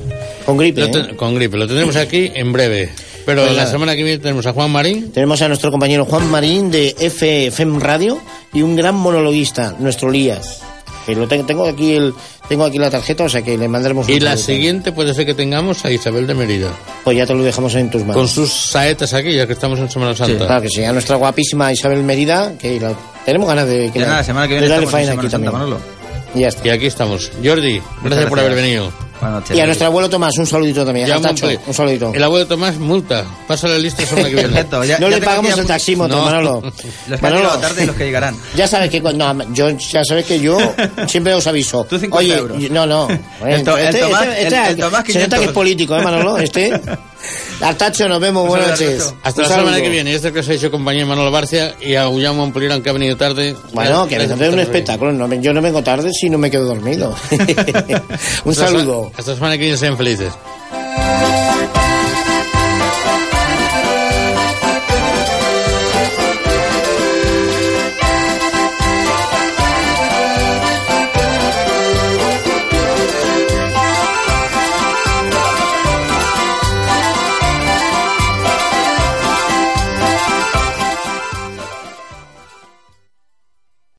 [0.45, 1.15] Con gripe, Lo ¿eh?
[1.15, 1.57] Con gripe.
[1.57, 2.89] Lo tendremos aquí en breve.
[3.25, 3.71] Pero Pues la nada.
[3.71, 5.11] semana que viene tenemos a Juan Marín.
[5.11, 8.21] Tenemos a nuestro compañero Juan Marín de FFM Radio
[8.53, 10.61] y un gran monologuista, nuestro Lías.
[11.05, 12.13] Que lo tengo, tengo aquí el
[12.49, 15.25] tengo aquí la tarjeta, o sea que le mandaremos un Y la siguiente puede ser
[15.25, 16.71] que tengamos a Isabel de Mérida.
[17.03, 18.15] Pues ya te lo dejamos en tus manos.
[18.15, 20.45] Con sus saetas aquí, ya que estamos en Semana Santa.
[20.45, 22.93] Claro que sí, a nuestra guapísima Isabel Merida, que la-
[23.25, 25.21] tenemos ganas de que Ya nada, la semana que viene de darle estamos en faena
[25.21, 25.51] aquí Semana también.
[25.51, 25.97] Santa, Manolo.
[26.35, 26.67] Y ya está.
[26.67, 27.31] Y aquí estamos.
[27.43, 28.91] Jordi, gracias, por haber venido.
[29.19, 29.57] Buenas noches.
[29.57, 31.07] Y a nuestro abuelo Tomás, un saludito también.
[31.07, 32.11] Ya, Tacho, un saludito.
[32.13, 33.25] El abuelo Tomás, multa.
[33.47, 34.49] Pásale lista la semana que viene.
[34.49, 36.25] Perfecto, ya- no ya le pagamos el taxímetro, No.
[36.25, 36.61] Manolo.
[37.07, 38.35] Los que Manolo, tarde y los que llegarán.
[38.55, 40.57] Ya sabes que cuando- no, yo ya sabes que yo
[41.07, 41.83] siempre os aviso.
[41.85, 42.57] Tú 50 Oye, euros.
[42.71, 43.07] no, no.
[43.45, 45.39] El to- el Tomás- el- el Tomás se nota que 500.
[45.41, 46.37] es político, ¿eh, Manolo?
[46.37, 46.79] Este.
[47.61, 49.13] Artacho, nos vemos, Un buenas noches.
[49.23, 50.13] Hasta la semana que viene.
[50.13, 53.17] Este que os ha hecho compañía Manolo Barcia y a Guillermo Montpellier, aunque ha venido
[53.17, 53.55] tarde.
[53.73, 55.11] Bueno, que por de un espectáculo.
[55.11, 57.15] No, yo no vengo tarde si no me quedo dormido.
[57.31, 59.11] un Hasta saludo.
[59.17, 60.31] Hasta la semana que viene, sean felices.